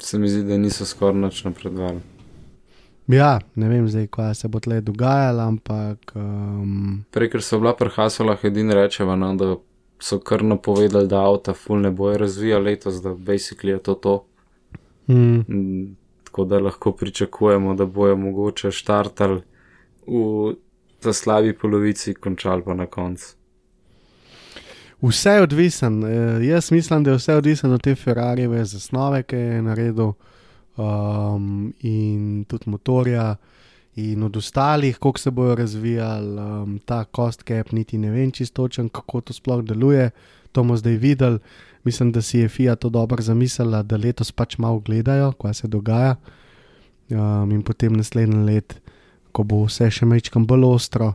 se 0.00 0.18
mi 0.18 0.28
zdi, 0.28 0.42
da 0.42 0.58
niso 0.58 0.84
skoraj 0.86 1.20
nič 1.20 1.44
napredovali. 1.44 2.00
ja, 3.08 3.40
ne 3.54 3.68
vem 3.68 3.88
zdaj, 3.88 4.06
kaj 4.06 4.34
se 4.34 4.48
bo 4.48 4.60
tle 4.60 4.80
dogajalo, 4.80 5.42
ampak 5.42 6.12
um, 6.14 7.04
Prej, 7.10 7.30
ker 7.32 7.42
so 7.42 7.58
bila 7.60 7.74
pri 7.76 7.90
Hasolah 7.96 8.44
edini 8.44 8.74
rečeva, 8.74 9.16
no, 9.16 9.34
da 9.36 9.56
so 10.00 10.18
kar 10.20 10.44
napovedali, 10.44 11.08
da 11.08 11.24
avta 11.26 11.54
ful 11.54 11.80
ne 11.80 11.90
bojo 11.90 12.18
razvijali 12.18 12.64
letos, 12.64 13.02
da 13.02 13.10
basically 13.14 13.70
je 13.76 13.82
to 13.82 13.94
to. 13.94 14.16
mm, 15.08 15.44
Mm, 15.48 15.96
Tako 16.24 16.44
da 16.44 16.58
lahko 16.58 16.92
pričakujemo, 16.92 17.74
da 17.74 17.86
bojo 17.86 18.16
mogoče 18.16 18.70
štartali 18.70 19.42
v 20.06 20.54
ta 21.00 21.12
slabi 21.12 21.54
polovici, 21.58 22.14
končali 22.14 22.62
pa 22.64 22.74
na 22.74 22.86
koncu. 22.86 23.37
Vse 25.02 25.30
je 25.30 25.42
odvisen. 25.42 26.04
Eh, 26.04 26.46
jaz 26.46 26.72
mislim, 26.72 27.04
da 27.04 27.10
je 27.10 27.16
vse 27.16 27.34
odvisno 27.34 27.74
od 27.74 27.82
te 27.82 27.94
Ferrarijeve 27.94 28.64
zasnove, 28.64 29.22
ki 29.22 29.36
je 29.36 29.62
naredil, 29.62 30.12
um, 30.76 31.72
in 31.80 32.44
tudi 32.48 32.70
motorja, 32.70 33.36
in 33.96 34.22
od 34.22 34.36
ostalih, 34.36 34.98
kako 34.98 35.18
se 35.18 35.30
bodo 35.30 35.54
razvijali. 35.54 36.40
Um, 36.40 36.78
ta 36.84 37.04
cost 37.16 37.42
cap, 37.48 37.72
niti 37.72 37.98
ne 37.98 38.10
vem 38.10 38.30
čistočen, 38.30 38.88
kako 38.88 39.20
to 39.20 39.32
sploh 39.32 39.64
deluje. 39.64 40.10
To 40.52 40.62
bomo 40.62 40.76
zdaj 40.76 40.96
videli. 40.96 41.38
Mislim, 41.84 42.12
da 42.12 42.22
si 42.22 42.38
je 42.38 42.48
Fiat 42.48 42.78
to 42.78 42.88
dobro 42.88 43.22
zamislila, 43.22 43.82
da 43.82 43.96
letos 43.96 44.32
pač 44.32 44.58
malo 44.58 44.78
gledajo, 44.80 45.32
kaj 45.32 45.54
se 45.54 45.68
dogaja. 45.68 46.16
Um, 47.10 47.52
in 47.52 47.62
potem 47.62 47.92
naslednji 47.92 48.44
let 48.44 48.80
ko 49.32 49.44
bo 49.44 49.62
vse 49.66 49.90
še 49.92 50.06
bolj 50.34 50.64
ostro, 50.66 51.14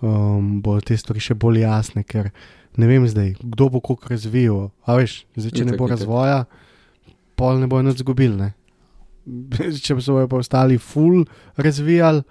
um, 0.00 0.60
bodo 0.62 0.80
te 0.80 0.96
stvari 0.96 1.20
še 1.20 1.34
bolj 1.34 1.60
jasne, 1.60 2.04
ker 2.04 2.30
ne 2.76 2.86
vem 2.86 3.08
zdaj, 3.08 3.34
kdo 3.40 3.68
bo 3.68 3.80
koliko 3.80 4.08
razvijal. 4.08 4.70
A 4.86 4.96
veš, 4.98 5.24
zdaj, 5.36 5.50
če 5.50 5.64
ne 5.64 5.74
Itak, 5.74 5.78
bo 5.78 5.86
itak. 5.86 5.98
razvoja, 5.98 6.44
pol 7.36 7.60
ne 7.60 7.66
bojo 7.66 7.82
nič 7.82 8.02
zgubili. 8.04 8.36
Ne? 8.36 8.52
če 9.84 9.96
so 10.00 10.16
bojo 10.16 10.28
pa 10.28 10.40
ostali 10.40 10.78
full 10.78 11.24
razvijali, 11.56 12.22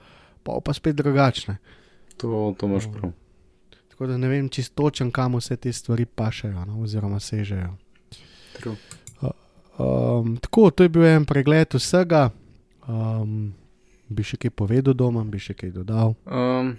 pa 0.44 0.56
bo 0.56 0.62
pa 0.62 0.74
spet 0.74 0.96
drugačne. 1.00 1.58
To, 2.20 2.54
to 2.60 2.68
imaš 2.68 2.90
prav. 2.92 3.12
Tako 3.90 4.08
da 4.08 4.18
ne 4.18 4.28
vem 4.28 4.50
čistočen, 4.50 5.12
kam 5.12 5.36
vse 5.36 5.56
te 5.58 5.74
stvari 5.74 6.06
pašejo, 6.06 6.66
no, 6.66 6.82
oziroma 6.84 7.20
sežejo. 7.20 7.76
True. 8.60 8.76
Um, 9.80 10.36
tako, 10.38 10.72
to 10.72 10.84
je 10.84 10.90
bil 10.92 11.06
en 11.08 11.26
pregled 11.26 11.72
vsega. 11.74 12.30
Um, 12.88 13.54
bi 14.12 14.26
še 14.26 14.36
kaj 14.42 14.52
povedal 14.52 14.96
doma, 14.98 15.24
bi 15.24 15.40
še 15.40 15.56
kaj 15.56 15.72
dodal. 15.72 16.16
Um, 16.28 16.74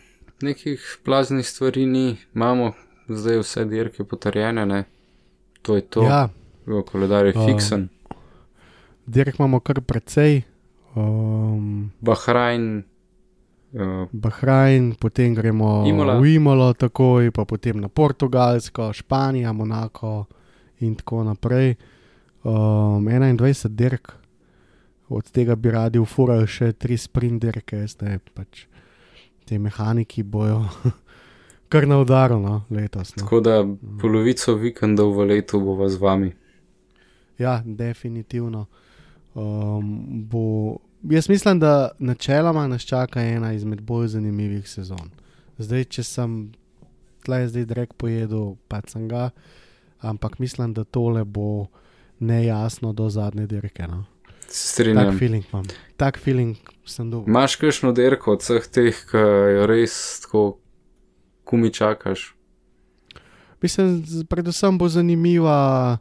nekih 0.45 0.85
plaznih 1.05 1.47
stvari 1.49 1.87
ni, 1.89 2.19
imamo 2.35 2.75
zdaj 3.11 3.39
vse 3.39 3.65
dirke 3.65 4.05
potrjene, 4.05 4.67
ne? 4.67 4.85
to 5.63 5.77
je 5.77 5.83
to. 5.83 6.03
Ja, 6.03 6.29
koledar 6.87 7.27
je 7.27 7.33
Um, 7.37 7.47
fiksen. 7.47 7.89
dirk 9.07 9.39
imamo 9.39 9.61
kar 9.61 9.81
precej. 9.81 10.43
Um, 10.97 11.91
Bahrajn, 12.01 12.83
uh, 13.73 14.09
Bahrajn, 14.13 14.95
potem 14.95 15.35
gremo 15.35 15.85
Imola. 15.87 16.19
v 16.19 16.35
Imolo, 16.35 16.73
takoj, 16.73 17.31
pa 17.31 17.45
potem 17.45 17.81
na 17.81 17.89
Portugalsko, 17.89 18.93
Španija, 18.93 19.53
Monako 19.53 20.25
in 20.81 20.95
tako 20.95 21.25
naprej. 21.25 21.77
Um, 22.45 23.05
21 23.07 23.69
dirk, 23.69 24.13
od 25.09 25.31
tega 25.31 25.57
bi 25.57 25.71
radi 25.71 25.99
ufurali 25.99 26.47
še 26.47 26.73
tri 26.73 26.97
sprint 26.97 27.43
dirke, 27.43 27.87
zdaj 27.87 28.19
pač 28.35 28.65
te 29.45 29.59
mehaniki 29.59 30.23
bojo 30.23 30.65
kar 31.71 31.87
na 31.89 32.01
udaru 32.03 32.41
no, 32.43 32.65
letos. 32.71 33.15
No. 33.17 33.23
tako 33.23 33.41
da 33.41 33.63
polovico 34.03 34.55
vikendov 34.59 35.15
v 35.17 35.27
letu 35.31 35.61
bova 35.63 35.89
z 35.89 35.97
vami. 36.03 36.33
Ja, 37.39 37.63
definitivno. 37.65 38.67
Um, 39.35 40.03
bo, 40.29 40.77
jaz 41.03 41.29
mislim, 41.31 41.61
da 41.63 41.91
načeloma 41.99 42.67
nas 42.69 42.83
čaka 42.83 43.23
ena 43.23 43.53
izmed 43.53 43.81
bolj 43.81 44.11
zanimivih 44.17 44.69
sezon. 44.69 45.11
Zdaj, 45.59 45.85
če 45.85 46.03
sem 46.03 46.39
tleh 47.25 47.47
zdaj 47.49 47.65
direkt 47.71 47.95
pojedel, 47.97 48.57
pa 48.69 48.81
sem 48.89 49.09
ga, 49.09 49.31
ampak 50.01 50.39
mislim, 50.39 50.75
da 50.75 50.85
tole 50.85 51.25
bo 51.25 51.67
nejasno 52.19 52.93
do 52.93 53.09
zadnje 53.09 53.47
dirke. 53.47 53.87
No. 53.89 54.05
Se 54.49 54.67
Tak 54.67 54.73
strinjam. 54.75 55.19
feeling 55.19 55.45
imam, 55.53 55.67
tak 55.97 56.19
feeling 56.19 56.57
sem 56.85 57.11
dobil. 57.11 57.31
Imaš 57.31 57.57
kakšno 57.57 57.93
dirko 57.93 58.33
od 58.33 58.43
vseh 58.43 58.67
teh, 58.67 59.05
ki 59.11 59.23
jo 59.57 59.67
res 59.71 59.95
tako 60.27 60.59
kumi 61.51 61.71
čakaš? 61.71 62.31
Mislim, 63.59 63.99
predvsem 64.25 64.73
bo 64.75 64.89
zanimiva 64.89 65.99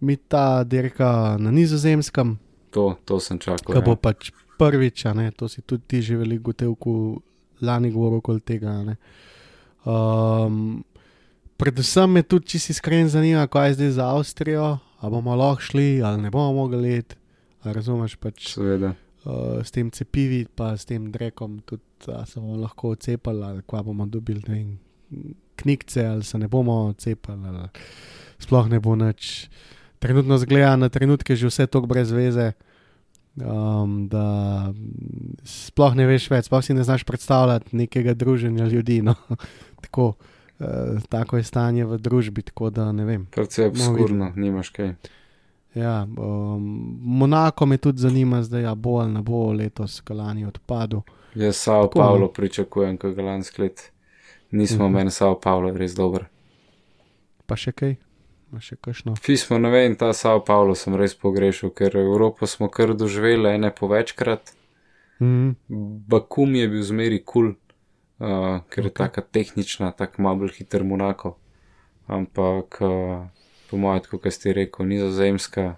mi 0.00 0.16
ta 0.18 0.64
dirka 0.64 1.10
na 1.36 1.50
nizozemskem, 1.50 2.38
To, 2.70 2.96
to 3.04 3.20
sem 3.20 3.36
čakal. 3.38 3.68
ki 3.68 3.82
bo 3.82 3.90
Ja. 3.90 3.96
pač 3.98 4.30
prvič, 4.56 5.04
ne, 5.06 5.28
to 5.30 5.44
si 5.46 5.60
tudi 5.60 5.84
ti 5.84 5.98
že 6.00 6.16
veliko 6.16 6.42
gotevku 6.46 7.20
lani 7.60 7.90
govoril 7.90 8.18
okoli 8.18 8.40
tega. 8.40 8.82
ne. 8.82 8.96
Um, 9.84 10.80
predvsem 11.54 12.08
me 12.08 12.22
tudi, 12.22 12.46
če 12.46 12.58
si 12.58 12.72
iskren, 12.72 13.08
zanima, 13.08 13.44
kaj 13.46 13.68
je 13.68 13.74
zdaj 13.74 13.90
za 13.92 14.04
Avstrijo, 14.08 14.68
ali 14.96 15.10
bomo 15.10 15.34
lahko 15.34 15.60
šli, 15.62 16.00
ali 16.00 16.22
ne 16.22 16.30
bomo 16.30 16.52
mogli 16.54 16.80
let. 16.80 17.12
Razumeš 17.62 18.16
pač 18.16 18.48
Seveda. 18.48 18.94
uh, 19.22 19.60
s 19.60 19.70
tem 19.70 19.90
cepivi, 19.90 20.46
pa 20.46 20.72
s 20.72 20.84
tem 20.84 21.12
drekom, 21.12 21.60
tudi 21.60 21.82
a 22.08 22.24
se 22.24 22.40
bomo 22.40 22.56
lahko 22.56 22.94
cepili, 22.96 23.42
ali 23.42 23.62
kva 23.62 23.82
bomo 23.82 24.06
dobili, 24.06 24.40
knjigce, 25.56 26.06
ali 26.06 26.24
se 26.24 26.38
ne 26.38 26.48
bomo 26.48 26.92
cepili, 26.98 27.48
ali 27.48 27.68
sploh 28.38 28.68
ne 28.68 28.80
bo 28.80 28.96
nič. 28.96 29.48
Trenutno 29.98 30.38
zgleda 30.38 30.76
na 30.76 30.88
trenutke 30.88 31.36
že 31.36 31.46
vse 31.46 31.66
tako 31.66 31.86
brez 31.86 32.10
veze, 32.10 32.52
um, 33.38 34.08
da 34.08 34.26
sploh 35.44 35.94
ne 35.94 36.06
veš 36.06 36.28
več, 36.30 36.50
sploh 36.50 36.64
si 36.64 36.74
ne 36.74 36.84
znaš 36.84 37.04
predstavljati 37.04 37.76
nekega 37.76 38.14
druženja 38.14 38.66
ljudi. 38.66 39.02
No. 39.02 39.14
tako, 39.84 40.14
uh, 40.58 40.98
tako 41.08 41.38
je 41.38 41.46
stanje 41.46 41.84
v 41.84 41.98
družbi, 41.98 42.42
tako 42.42 42.70
da 42.70 42.90
ne 42.92 43.04
vem. 43.04 43.26
Predvsej 43.30 43.70
Bomo 43.70 43.90
obskurno, 43.90 44.32
nimaš 44.36 44.74
kaj. 44.74 44.94
Ja, 45.74 46.02
um, 46.04 46.98
Monako 47.00 47.66
me 47.66 47.78
tudi 47.78 48.02
zanima, 48.02 48.42
zdaj 48.42 48.66
a 48.66 48.74
bo 48.74 48.98
ali 49.00 49.12
ne 49.12 49.22
bo 49.22 49.52
letos, 49.52 50.00
kalani 50.04 50.44
odpadel. 50.46 51.00
Jaz 51.34 51.56
Sao 51.56 51.86
Tako, 51.86 51.98
no. 51.98 52.04
Paulo 52.04 52.28
pričakujem, 52.28 52.96
ko 52.96 53.10
ga 53.16 53.22
lansko 53.22 53.62
let 53.62 53.91
nismo, 54.52 54.88
Mhm. 54.88 54.94
meni 54.94 55.10
Sao 55.10 55.34
Paulo 55.40 55.68
je 55.68 55.78
res 55.78 55.94
dober. 55.94 56.28
Pa 57.46 57.56
še 57.56 57.72
kaj, 57.72 57.96
Ma 58.52 58.60
še 58.60 58.76
kakšno. 58.76 59.14
Pismo, 59.24 59.56
ne 59.58 59.70
vem, 59.70 59.96
ta 59.96 60.12
Sao 60.12 60.40
Paulo 60.44 60.74
sem 60.74 60.94
res 60.94 61.14
pogrešal, 61.14 61.70
ker 61.70 61.96
Evropo 61.96 62.46
smo 62.46 62.68
kar 62.68 62.92
doživeli 62.94 63.48
ene 63.54 63.70
po 63.70 63.88
večkrat. 63.88 64.52
Mm, 65.20 65.56
Bakum 66.08 66.54
je 66.54 66.68
bil 66.68 66.82
zmeri 66.82 67.22
kul, 67.24 67.54
cool, 68.20 68.28
uh, 68.28 68.60
ker 68.68 68.84
je 68.84 68.90
Ok. 68.90 68.96
taka 68.96 69.20
tehnična, 69.22 69.92
tako 69.96 70.22
malo 70.22 70.36
bolj 70.36 70.52
hiter 70.58 70.84
Monako. 70.84 71.36
Ampak, 72.08 72.76
uh, 72.80 73.24
po 73.70 73.76
mojem, 73.76 74.02
kot 74.10 74.28
ste 74.32 74.52
rekel, 74.52 74.86
nizozemska, 74.86 75.76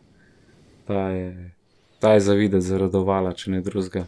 ta 0.86 1.08
je, 1.10 1.52
ta 2.00 2.14
je 2.14 2.20
zavideti 2.20 2.66
zaradovala, 2.66 3.32
če 3.34 3.50
ne 3.50 3.60
drugega. 3.60 4.06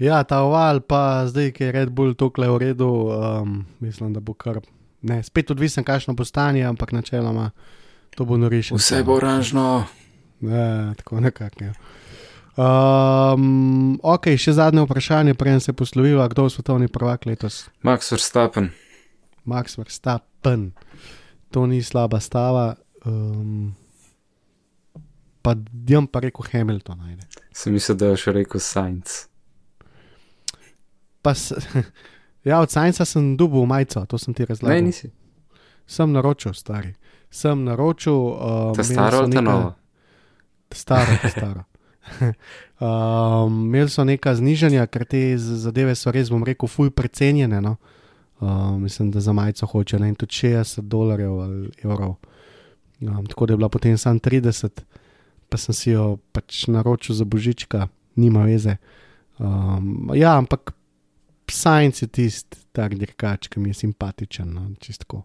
Ja, 0.00 0.22
ta 0.24 0.42
oval, 0.46 0.80
pa 0.80 1.28
zdaj, 1.28 1.52
ki 1.56 1.68
je 1.68 1.72
Red 1.76 1.92
Bull 1.94 2.16
tukaj 2.18 2.48
v 2.48 2.58
redu, 2.64 2.90
um, 3.12 3.60
mislim, 3.84 4.14
da 4.16 4.24
bo 4.24 4.34
kar. 4.34 4.60
Ne, 5.00 5.22
spet 5.24 5.52
odvisen, 5.52 5.84
kakšno 5.84 6.12
bo 6.16 6.26
stanje, 6.28 6.64
ampak 6.68 6.92
načeloma 6.92 7.50
to 8.16 8.26
bo 8.28 8.36
norišče. 8.36 8.76
Vse 8.76 9.02
bo 9.04 9.16
oranžno. 9.16 9.84
Ja, 10.40 10.94
tako 10.96 11.20
nekako. 11.20 11.64
Ja. 11.64 11.72
Um, 12.60 13.96
ok, 14.02 14.34
še 14.36 14.52
zadnje 14.58 14.84
vprašanje, 14.84 15.34
preden 15.38 15.62
se 15.64 15.72
posloviva, 15.72 16.26
kdo 16.28 16.48
je 16.48 16.56
svetovni 16.56 16.88
prvak 16.92 17.24
letos? 17.28 17.68
Max 17.86 18.12
Verstappen, 18.12 18.72
Max 19.44 19.78
Verstappen. 19.78 20.72
To 21.50 21.66
ni 21.66 21.82
slaba 21.82 22.20
stava. 22.20 22.74
Um, 23.06 23.72
pa 25.42 25.54
jim 25.88 26.06
pa 26.06 26.20
rekel 26.20 26.46
Hamilton. 26.52 27.00
Ajde. 27.08 27.26
sem 27.52 27.72
mislil, 27.72 27.96
da 27.96 28.12
je 28.12 28.20
še 28.20 28.36
rekel 28.36 28.60
Sainz. 28.60 29.29
Pa 31.22 31.34
s, 31.34 31.52
ja, 32.48 32.60
od 32.60 32.70
Sajnca 32.70 33.04
sem 33.04 33.36
dubil 33.36 33.66
majico, 33.66 34.06
to 34.06 34.18
sem 34.18 34.34
ti 34.34 34.42
Ne, 34.42 34.46
razlagal. 34.46 34.84
nisi. 34.84 35.10
Sem 35.86 36.12
naročil, 36.12 36.54
stari. 36.54 36.94
Sem 37.30 37.64
naročil. 37.64 38.14
Um, 38.14 38.74
Ta 38.74 38.84
staro 38.84 39.18
ali 39.18 39.32
ta 39.32 39.40
nova? 39.40 39.74
Staro, 40.70 41.12
ta 41.22 41.28
staro. 41.28 41.62
um, 42.80 43.66
imeli 43.66 43.90
so 43.90 44.04
neka 44.04 44.34
znižanja, 44.34 44.86
ker 44.86 45.04
te 45.04 45.38
zadeve 45.38 45.94
so 45.94 46.10
res, 46.10 46.30
bom 46.30 46.44
rekel, 46.44 46.68
fuj 46.68 46.90
precenjene. 46.90 47.60
No? 47.60 47.76
Um, 48.40 48.82
mislim, 48.82 49.10
da 49.10 49.20
za 49.20 49.32
majico 49.32 49.66
hoče 49.66 49.98
ne 49.98 50.08
in 50.08 50.14
tudi 50.14 50.32
60 50.32 50.80
dolarjev 50.80 51.40
ali 51.40 51.70
evrov. 51.84 52.14
Um, 53.00 53.26
tako 53.26 53.46
da 53.46 53.52
je 53.52 53.56
bila 53.56 53.68
potem 53.68 53.98
sam 53.98 54.20
30, 54.20 54.68
pa 55.48 55.56
sem 55.58 55.74
si 55.74 55.90
jo 55.90 56.18
pač 56.32 56.66
naročil 56.66 57.14
za 57.14 57.24
božička, 57.24 57.88
nima 58.16 58.42
veze. 58.44 58.76
Um, 59.38 60.10
ja, 60.14 60.38
ampak 60.38 60.72
Science 61.52 62.04
je 62.04 62.08
tisti, 62.08 62.58
tak 62.72 62.94
dirkač, 62.94 63.48
ki 63.48 63.60
mi 63.60 63.70
je 63.70 63.74
simpatičen. 63.82 64.48
No? 64.54 64.70
čistko. 64.80 65.24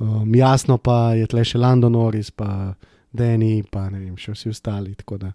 Um, 0.00 0.34
jasno 0.34 0.78
pa 0.78 1.14
je 1.14 1.26
tle 1.28 1.44
še 1.44 1.58
Lando 1.58 1.88
Norris, 1.92 2.30
pa 2.30 2.74
Deni, 3.12 3.62
pa 3.66 3.88
ne 3.90 3.98
vem, 4.00 4.16
še 4.16 4.32
vsi 4.32 4.52
ostali. 4.52 4.94
da, 5.18 5.32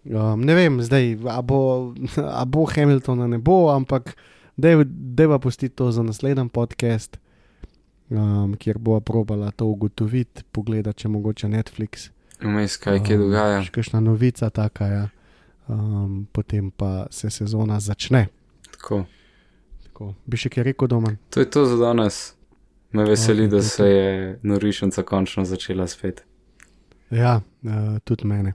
Um, 0.00 0.40
ne 0.40 0.54
vem, 0.54 0.78
zdaj, 0.80 1.18
a 1.28 1.42
bo, 1.44 1.92
a 2.24 2.44
bo 2.48 2.64
Hamiltona 2.64 3.26
ne 3.28 3.36
bo, 3.38 3.68
ampak 3.68 4.14
deva 4.56 5.38
pustiti 5.38 5.76
to 5.76 5.90
za 5.92 6.02
naslednji 6.02 6.48
podcast, 6.48 7.18
um, 8.08 8.54
kjer 8.56 8.78
bo 8.78 9.00
probala 9.00 9.50
to 9.50 9.66
ugotoviti, 9.66 10.42
pogledati, 10.52 11.02
če 11.04 11.08
mogoče 11.08 11.48
Netflix. 11.48 12.08
Vmes 12.40 12.78
kaj, 12.80 13.02
Um, 13.04 13.18
dogaja. 13.20 13.60
Še 13.62 13.70
kakšna 13.76 14.00
novica, 14.00 14.48
taka, 14.50 14.86
ja. 14.88 15.04
um, 15.68 16.26
potem 16.32 16.70
pa 16.72 17.06
se 17.10 17.28
sezona 17.30 17.76
začne. 17.80 18.28
Tako. 18.72 19.04
Tako. 20.00 20.14
Bi 20.24 20.38
še 20.40 20.48
kaj 20.48 20.64
rekel 20.64 20.88
doma? 20.88 21.10
To 21.28 21.42
je 21.42 21.46
to 21.52 21.66
za 21.68 21.76
danes. 21.76 22.32
Me 22.96 23.04
veseli, 23.04 23.44
Ok, 23.44 23.50
da 23.52 23.60
se 23.62 23.84
je 23.86 24.38
norišnica 24.42 25.02
končno 25.04 25.44
začela 25.44 25.84
spet. 25.86 26.24
Ja, 27.10 27.42
uh, 27.62 27.98
tudi 28.04 28.24
mene. 28.26 28.54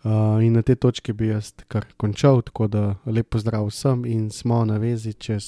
Uh, 0.00 0.40
in 0.40 0.56
na 0.56 0.62
tej 0.62 0.78
točki 0.80 1.12
bi 1.12 1.28
jaz 1.28 1.52
kar 1.68 1.84
končal, 2.00 2.40
tako 2.42 2.70
da 2.72 2.82
lepo 3.04 3.38
zdrav 3.38 3.68
vsem 3.68 4.06
in 4.08 4.30
smo 4.32 4.64
na 4.64 4.78
vezi 4.80 5.12
čez 5.12 5.44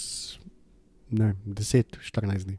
ne, 1.08 1.32
vem, 1.32 1.56
10-14 1.56 2.44
dni. 2.44 2.58